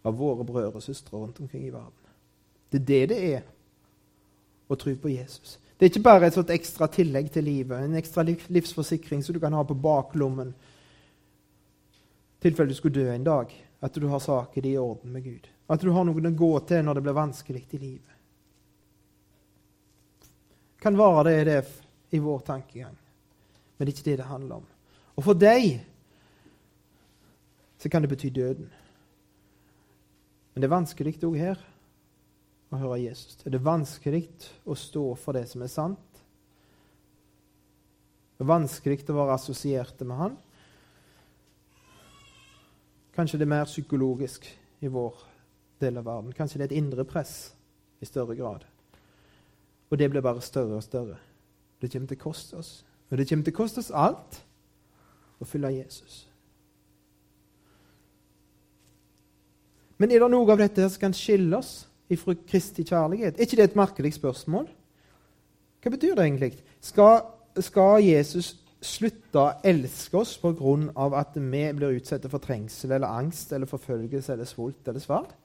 av 0.06 0.18
våre 0.18 0.46
brødre 0.46 0.80
og 0.80 0.86
søstre 0.86 1.18
rundt 1.18 1.40
omkring 1.42 1.66
i 1.68 1.74
verden. 1.74 1.98
Det 2.72 2.82
er 2.82 2.86
det 2.86 3.10
det 3.10 3.20
er 3.34 3.42
å 4.72 4.78
tro 4.80 4.94
på 4.96 5.12
Jesus. 5.12 5.58
Det 5.78 5.86
er 5.86 5.92
ikke 5.92 6.06
bare 6.06 6.30
et 6.30 6.38
sånt 6.38 6.54
ekstra 6.54 6.88
tillegg 6.88 7.32
til 7.34 7.44
livet, 7.44 7.82
en 7.82 7.98
ekstra 7.98 8.24
livsforsikring 8.24 9.24
som 9.26 9.36
du 9.36 9.42
kan 9.42 9.54
ha 9.58 9.64
på 9.66 9.78
baklommen 9.78 10.54
i 10.54 10.82
tilfelle 12.42 12.70
du 12.70 12.78
skulle 12.78 13.02
dø 13.02 13.10
en 13.12 13.24
dag. 13.24 13.52
At 13.82 13.98
du 13.98 14.08
har 14.08 14.20
saker 14.22 14.66
i 14.66 14.78
orden 14.78 15.14
med 15.14 15.24
Gud. 15.24 15.48
At 15.68 15.82
du 15.82 15.90
har 15.90 16.06
noen 16.06 16.30
å 16.30 16.38
gå 16.38 16.52
til 16.70 16.84
når 16.86 17.00
det 17.00 17.04
blir 17.06 17.18
vanskelig 17.18 17.64
i 17.74 17.80
livet. 17.82 18.18
Kan 20.82 20.98
være 20.98 21.24
det 21.30 21.46
det 21.46 21.62
i 22.12 22.20
vår 22.20 22.40
tankegang, 22.40 22.98
men 23.78 23.86
det 23.86 23.94
er 23.94 23.98
ikke 23.98 24.10
det 24.10 24.18
det 24.18 24.30
handler 24.30 24.56
om. 24.56 24.68
Og 25.16 25.24
for 25.24 25.38
deg 25.38 25.80
så 27.82 27.90
kan 27.90 28.02
det 28.02 28.10
bety 28.10 28.30
døden. 28.34 28.70
Men 30.54 30.62
det 30.62 30.68
er 30.68 30.76
vanskelig 30.76 31.16
òg 31.24 31.38
her 31.40 31.62
å 32.72 32.80
høre 32.80 33.02
Jesus. 33.02 33.38
Det 33.44 33.54
er 33.56 33.64
vanskelig 33.64 34.26
å 34.66 34.76
stå 34.78 35.06
for 35.20 35.38
det 35.38 35.48
som 35.50 35.64
er 35.64 35.72
sant. 35.72 36.22
Det 38.38 38.46
er 38.46 38.52
vanskelig 38.52 39.06
å 39.10 39.18
være 39.18 39.38
assosierte 39.38 40.08
med 40.08 40.18
han. 40.18 40.38
Kanskje 43.16 43.38
det 43.38 43.46
er 43.46 43.54
mer 43.54 43.70
psykologisk 43.70 44.48
i 44.82 44.90
vår 44.92 45.18
del 45.84 46.00
av 46.00 46.08
verden. 46.08 46.34
Kanskje 46.34 46.62
det 46.62 46.68
er 46.68 46.72
et 46.72 46.80
indre 46.80 47.06
press 47.06 47.52
i 48.02 48.08
større 48.08 48.38
grad. 48.40 48.66
Og 49.92 50.00
det 50.00 50.10
blir 50.10 50.24
bare 50.24 50.42
større 50.42 50.80
og 50.80 50.84
større. 50.84 51.18
Det 51.82 51.92
kommer 51.92 52.08
til 52.08 52.20
å 52.20 52.24
koste 52.24 52.58
oss. 52.62 52.86
Og 53.12 53.18
det 53.20 53.28
kommer 53.28 53.46
til 53.46 53.54
å 53.54 53.58
koste 53.58 53.82
oss 53.84 53.92
alt 53.92 54.40
å 55.42 55.48
følge 55.48 55.74
Jesus. 55.82 56.22
Men 60.00 60.14
er 60.14 60.24
det 60.24 60.32
noe 60.34 60.50
av 60.50 60.62
dette 60.62 60.88
som 60.90 61.02
kan 61.04 61.14
skille 61.14 61.60
oss 61.60 61.84
ifra 62.12 62.34
Kristi 62.48 62.86
kjærlighet? 62.88 63.36
Er 63.36 63.46
ikke 63.46 63.60
det 63.60 63.68
et 63.70 63.78
merkelig 63.78 64.16
spørsmål? 64.16 64.70
Hva 65.82 65.92
betyr 65.94 66.16
det 66.18 66.26
egentlig? 66.26 66.56
Skal, 66.82 67.22
skal 67.62 68.02
Jesus 68.06 68.56
slutte 68.82 69.42
å 69.42 69.52
elske 69.66 70.18
oss 70.18 70.38
pga. 70.42 70.74
at 71.20 71.36
vi 71.36 71.64
blir 71.74 72.00
utsatt 72.00 72.26
for 72.30 72.40
trengsel 72.40 72.92
eller 72.92 73.08
angst 73.08 73.52
eller 73.54 73.70
forfølgelse 73.70 74.34
eller 74.34 74.46
svolt 74.46 74.88
eller 74.88 75.00
sverd? 75.00 75.36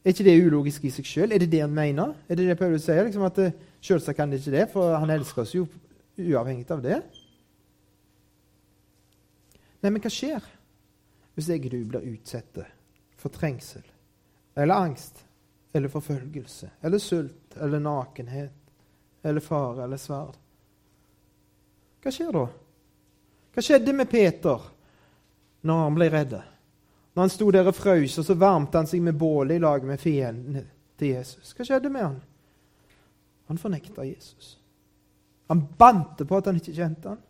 Er 0.00 0.14
ikke 0.14 0.24
det 0.24 0.36
ulogisk 0.40 0.84
i 0.88 0.92
seg 0.94 1.08
sjøl? 1.08 1.32
Er 1.32 1.42
det 1.42 1.50
det 1.52 1.60
han 1.60 1.74
mener? 1.76 2.14
Er 2.28 2.38
det 2.38 2.46
det 2.48 2.58
Paulus 2.58 2.86
sier? 2.86 3.02
Liksom 3.04 3.26
at 3.28 3.40
eh, 3.42 3.56
Selvsagt 3.80 4.16
kan 4.16 4.32
det 4.32 4.40
ikke 4.40 4.52
det, 4.52 4.66
for 4.72 4.92
han 4.92 5.10
elsker 5.12 5.42
oss 5.42 5.54
jo 5.54 5.64
uavhengig 6.20 6.66
av 6.72 6.82
det. 6.84 6.98
Nei, 9.80 9.88
men 9.88 10.02
hva 10.04 10.12
skjer 10.12 10.44
hvis 11.32 11.48
jeg 11.48 11.64
og 11.64 11.72
du 11.72 11.78
blir 11.88 12.08
utsatt 12.10 12.58
for 13.16 13.32
trengsel 13.32 13.84
eller 14.58 14.74
angst 14.74 15.22
eller 15.72 15.92
forfølgelse 15.92 16.68
eller 16.84 17.00
sult 17.00 17.56
eller 17.56 17.80
nakenhet 17.80 18.60
eller 19.22 19.44
fare 19.44 19.84
eller 19.84 20.00
sverd. 20.00 20.36
Hva 22.00 22.12
skjer 22.12 22.32
da? 22.34 22.46
Hva 23.54 23.64
skjedde 23.64 23.94
med 23.96 24.10
Peter 24.10 24.68
når 25.68 25.82
han 25.84 25.96
ble 25.96 26.08
redd? 26.12 26.36
Når 27.14 27.22
han 27.22 27.32
sto 27.32 27.50
der 27.50 27.66
og 27.66 27.74
frøs, 27.74 28.18
og 28.18 28.24
så 28.24 28.34
varmte 28.38 28.78
han 28.78 28.86
seg 28.86 29.02
med 29.02 29.18
bålet 29.18 29.58
i 29.58 29.62
lag 29.62 29.84
med 29.84 29.98
fiendene 29.98 30.64
til 30.98 31.16
Jesus. 31.16 31.54
Hva 31.56 31.66
skjedde 31.66 31.90
med 31.90 32.06
han? 32.06 32.20
Han 33.50 33.58
fornekta 33.58 34.06
Jesus. 34.06 34.58
Han 35.50 35.64
bante 35.78 36.24
på 36.24 36.36
at 36.38 36.46
han 36.46 36.60
ikke 36.60 36.76
kjente 36.76 37.08
han. 37.08 37.22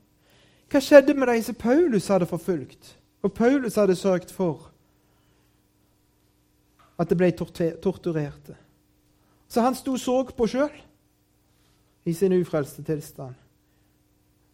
Hva 0.71 0.83
skjedde 0.85 1.17
med 1.17 1.33
de 1.33 1.43
som 1.43 1.57
Paulus 1.59 2.11
hadde 2.13 2.29
forfulgt, 2.29 2.97
og 3.23 3.33
Paulus 3.33 3.81
hadde 3.81 3.97
sørget 3.97 4.31
for? 4.31 4.71
at 7.01 7.09
det 7.09 7.17
ble 7.17 7.31
torturerte. 7.83 8.57
Så 9.49 9.61
han 9.65 9.75
sto 9.75 9.97
og 9.97 10.01
så 10.01 10.17
på 10.37 10.47
sjøl 10.47 10.83
i 12.05 12.13
sin 12.15 12.35
ufrelste 12.37 12.85
tilstand. 12.85 13.35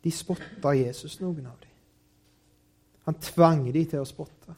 De 0.05 0.13
spotta 0.15 0.73
Jesus, 0.77 1.19
noen 1.21 1.49
av 1.49 1.57
dem. 1.61 1.73
Han 3.09 3.19
tvang 3.23 3.67
dem 3.75 3.89
til 3.91 4.03
å 4.03 4.07
spotte. 4.07 4.55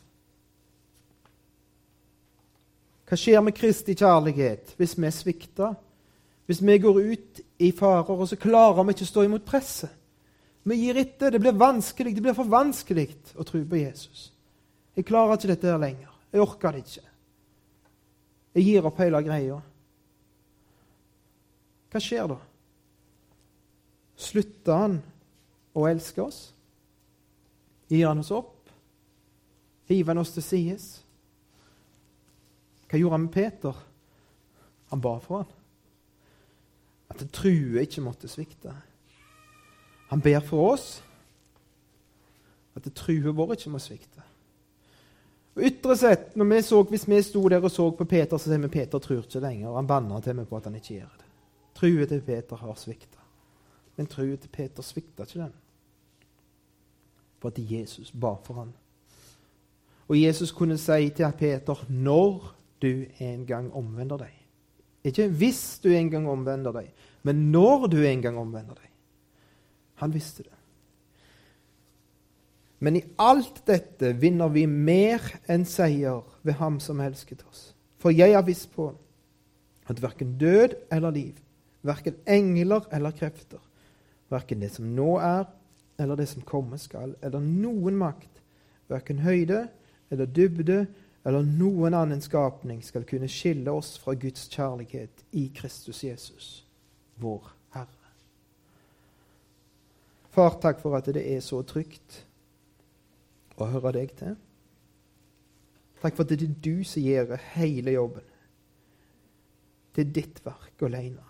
Hva 3.09 3.17
skjer 3.17 3.41
med 3.41 3.57
Kristi 3.57 3.95
kjærlighet 3.97 4.75
hvis 4.77 4.97
vi 5.01 5.11
svikter? 5.15 5.77
Hvis 6.49 6.61
vi 6.65 6.79
går 6.81 6.99
ut 7.13 7.41
i 7.61 7.71
farer, 7.77 8.09
og 8.09 8.29
så 8.29 8.37
klarer 8.41 8.85
vi 8.85 8.95
ikke 8.95 9.05
å 9.05 9.11
stå 9.13 9.25
imot 9.25 9.47
presset? 9.49 9.93
Vi 10.69 10.77
gir 10.77 10.97
etter. 11.01 11.33
Det 11.33 11.41
blir 11.41 11.57
vanskelig, 11.57 12.15
det 12.17 12.25
blir 12.25 12.37
for 12.37 12.49
vanskelig 12.49 13.09
å 13.37 13.45
tro 13.49 13.61
på 13.65 13.81
Jesus. 13.81 14.29
Jeg 14.97 15.07
klarer 15.09 15.37
ikke 15.37 15.51
dette 15.53 15.71
her 15.71 15.81
lenger. 15.81 16.13
Jeg 16.33 16.45
orker 16.45 16.75
det 16.75 16.83
ikke. 16.85 17.05
Jeg 18.59 18.67
gir 18.67 18.89
opp 18.89 19.01
hele 19.01 19.23
greia. 19.25 19.59
Hva 21.89 22.03
skjer 22.05 22.29
da? 22.29 22.39
Slutter 24.19 24.83
han 24.83 24.99
å 25.79 25.87
elske 25.89 26.25
oss? 26.25 26.41
Gir 27.89 28.09
han 28.11 28.21
oss 28.21 28.33
opp? 28.35 28.73
Hiver 29.89 30.13
han 30.13 30.21
oss 30.21 30.35
til 30.35 30.45
sides? 30.45 30.89
Hva 32.89 32.99
gjorde 32.99 33.17
han 33.17 33.27
med 33.27 33.33
Peter? 33.35 33.85
Han 34.91 35.01
ba 35.05 35.19
for 35.21 35.43
han. 35.43 35.53
At 37.09 37.25
trua 37.33 37.85
ikke 37.85 38.05
måtte 38.05 38.29
svikte. 38.29 38.73
Han 40.09 40.25
ber 40.25 40.41
for 40.41 40.73
oss 40.73 40.89
at 42.79 42.85
det 42.85 42.95
true 42.95 43.35
vår 43.35 43.57
ikke 43.57 43.73
må 43.75 43.81
svikte. 43.83 44.25
Og 45.59 45.65
Ytre 45.67 45.97
sett, 45.99 46.37
når 46.39 46.47
vi 46.53 46.63
så, 46.63 46.83
Hvis 46.83 47.09
vi 47.09 47.23
sto 47.23 47.49
der 47.49 47.65
og 47.65 47.71
så 47.71 47.91
på 47.91 48.05
Peter, 48.05 48.37
så 48.39 48.51
sier 48.51 48.59
vi 48.63 48.69
Peter 48.69 48.99
tror 48.99 49.25
ikke 49.25 49.41
lenger. 49.43 49.75
Han 49.75 49.87
banner 49.87 50.21
til 50.21 50.37
meg 50.39 50.47
på 50.49 50.57
at 50.57 50.69
han 50.71 50.77
ikke 50.79 50.95
gjør 50.95 51.17
det. 51.19 51.27
Trua 51.75 52.07
til 52.07 52.21
Peter 52.23 52.57
har 52.57 52.75
svikta. 52.79 53.19
Men 53.97 54.07
trua 54.07 54.37
til 54.37 54.49
Peter 54.49 54.83
svikta 54.83 55.27
ikke 55.27 55.41
den. 55.41 55.57
For 57.39 57.49
at 57.49 57.59
Jesus 57.59 58.13
ba 58.13 58.37
for 58.45 58.55
han. 58.55 58.71
Og 60.09 60.23
Jesus 60.23 60.53
kunne 60.53 60.79
si 60.79 61.11
til 61.11 61.33
Peter 61.39 61.85
når 61.89 62.55
du 62.83 63.07
en 63.25 63.47
gang 63.47 63.71
omvender 63.77 64.25
deg. 64.25 64.35
Ikke 65.09 65.29
hvis 65.31 65.79
du 65.83 65.91
en 65.95 66.11
gang 66.13 66.29
omvender 66.29 66.75
deg, 66.75 66.93
men 67.27 67.49
når 67.53 67.89
du 67.93 67.99
en 68.05 68.23
gang 68.23 68.39
omvender 68.39 68.79
deg. 68.79 68.91
Han 70.03 70.15
visste 70.15 70.45
det. 70.47 70.55
Men 72.79 73.01
i 73.01 73.03
alt 73.19 73.65
dette 73.67 74.13
vinner 74.21 74.51
vi 74.55 74.65
mer 74.71 75.25
enn 75.51 75.65
seier 75.67 76.23
ved 76.47 76.59
Ham 76.61 76.79
som 76.83 77.01
elsket 77.03 77.43
oss. 77.49 77.73
For 77.99 78.15
jeg 78.15 78.37
har 78.37 78.47
visst 78.47 78.71
på 78.77 78.93
at 79.91 80.03
verken 80.03 80.37
død 80.39 80.77
eller 80.95 81.15
liv, 81.15 81.41
verken 81.83 82.19
engler 82.29 82.87
eller 82.95 83.17
krefter, 83.17 83.59
verken 84.31 84.63
det 84.63 84.71
som 84.77 84.87
nå 84.95 85.17
er, 85.19 85.49
eller 85.99 86.21
det 86.21 86.29
som 86.31 86.45
komme 86.47 86.79
skal, 86.79 87.17
eller 87.25 87.43
noen 87.43 87.97
makt, 87.99 88.31
verken 88.93 89.25
høyde 89.25 89.67
eller 90.13 90.31
dybde 90.31 90.85
eller 91.27 91.43
noen 91.43 91.95
annen 91.95 92.21
skapning 92.23 92.83
skal 92.85 93.07
kunne 93.09 93.29
skille 93.31 93.73
oss 93.75 93.97
fra 94.01 94.15
Guds 94.15 94.47
kjærlighet 94.53 95.25
i 95.37 95.49
Kristus 95.55 96.05
Jesus, 96.05 96.49
vår 97.21 97.51
Herre. 97.75 98.13
Far, 100.31 100.59
takk 100.63 100.81
for 100.83 100.97
at 100.99 101.11
det 101.15 101.25
er 101.27 101.43
så 101.45 101.63
trygt 101.67 102.23
å 103.59 103.67
høre 103.73 103.97
deg 103.99 104.15
til. 104.19 104.37
Takk 105.99 106.15
for 106.15 106.25
at 106.25 106.31
det 106.31 106.47
er 106.47 106.61
du 106.63 106.85
som 106.87 107.03
gjør 107.03 107.35
hele 107.57 107.97
jobben. 107.97 108.27
Det 109.95 110.05
er 110.07 110.13
ditt 110.15 110.45
verk 110.45 110.87
alene. 110.87 111.25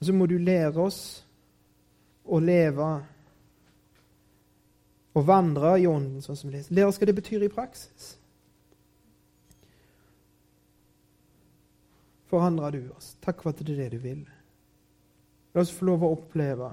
Og 0.00 0.06
så 0.08 0.14
må 0.16 0.26
du 0.26 0.34
lære 0.42 0.82
oss 0.82 1.22
å 2.26 2.40
leve 2.42 2.88
og 5.12 5.26
vandre 5.28 5.74
i 5.80 5.86
Ånden, 5.88 6.22
sånn 6.24 6.38
som 6.38 6.48
vi 6.48 6.56
leser. 6.56 6.74
Lære 6.74 6.92
hva 6.96 7.08
det 7.08 7.16
betyr 7.16 7.44
i 7.44 7.52
praksis. 7.52 8.14
Forandrer 12.32 12.78
du 12.78 12.92
oss. 12.96 13.12
Takk 13.20 13.42
for 13.44 13.52
at 13.52 13.60
det 13.60 13.74
er 13.74 13.82
det 13.84 13.98
du 13.98 14.06
vil. 14.06 14.22
La 15.52 15.60
oss 15.60 15.72
få 15.74 15.90
lov 15.90 16.06
å 16.06 16.14
oppleve 16.14 16.70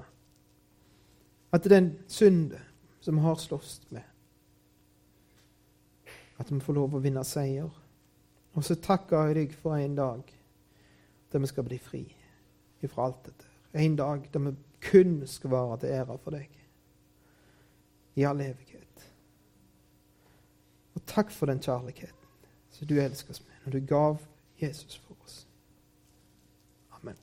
at 1.52 1.66
den 1.68 1.92
synde 2.08 2.62
som 3.04 3.18
vi 3.18 3.24
har 3.26 3.36
slåss 3.36 3.74
med. 3.92 4.06
At 6.40 6.48
vi 6.48 6.60
får 6.64 6.78
lov 6.78 6.96
å 6.96 7.02
vinne 7.04 7.24
seier. 7.28 7.68
Og 8.56 8.64
så 8.64 8.78
takker 8.80 9.28
jeg 9.28 9.36
deg 9.36 9.58
for 9.60 9.76
en 9.76 9.98
dag 9.98 10.32
der 11.30 11.44
vi 11.44 11.50
skal 11.50 11.66
bli 11.68 11.76
fri 11.78 12.06
ifra 12.80 13.10
alt 13.10 13.20
dette. 13.28 13.50
En 13.76 13.98
dag 14.00 14.24
der 14.32 14.46
vi 14.48 14.54
kun 14.80 15.20
skal 15.28 15.52
være 15.52 15.82
til 15.82 15.98
ære 15.98 16.16
for 16.24 16.38
deg 16.38 16.59
i 18.14 18.24
all 18.24 18.40
evighet. 18.40 19.12
Og 20.94 21.02
takk 21.06 21.30
for 21.30 21.46
den 21.46 21.60
kjærligheten 21.62 22.16
som 22.70 22.86
du 22.86 22.96
elsker 23.00 23.30
oss 23.30 23.42
med 23.46 23.64
når 23.64 23.78
du 23.78 23.86
gav 23.86 24.18
Jesus 24.60 24.96
for 24.96 25.09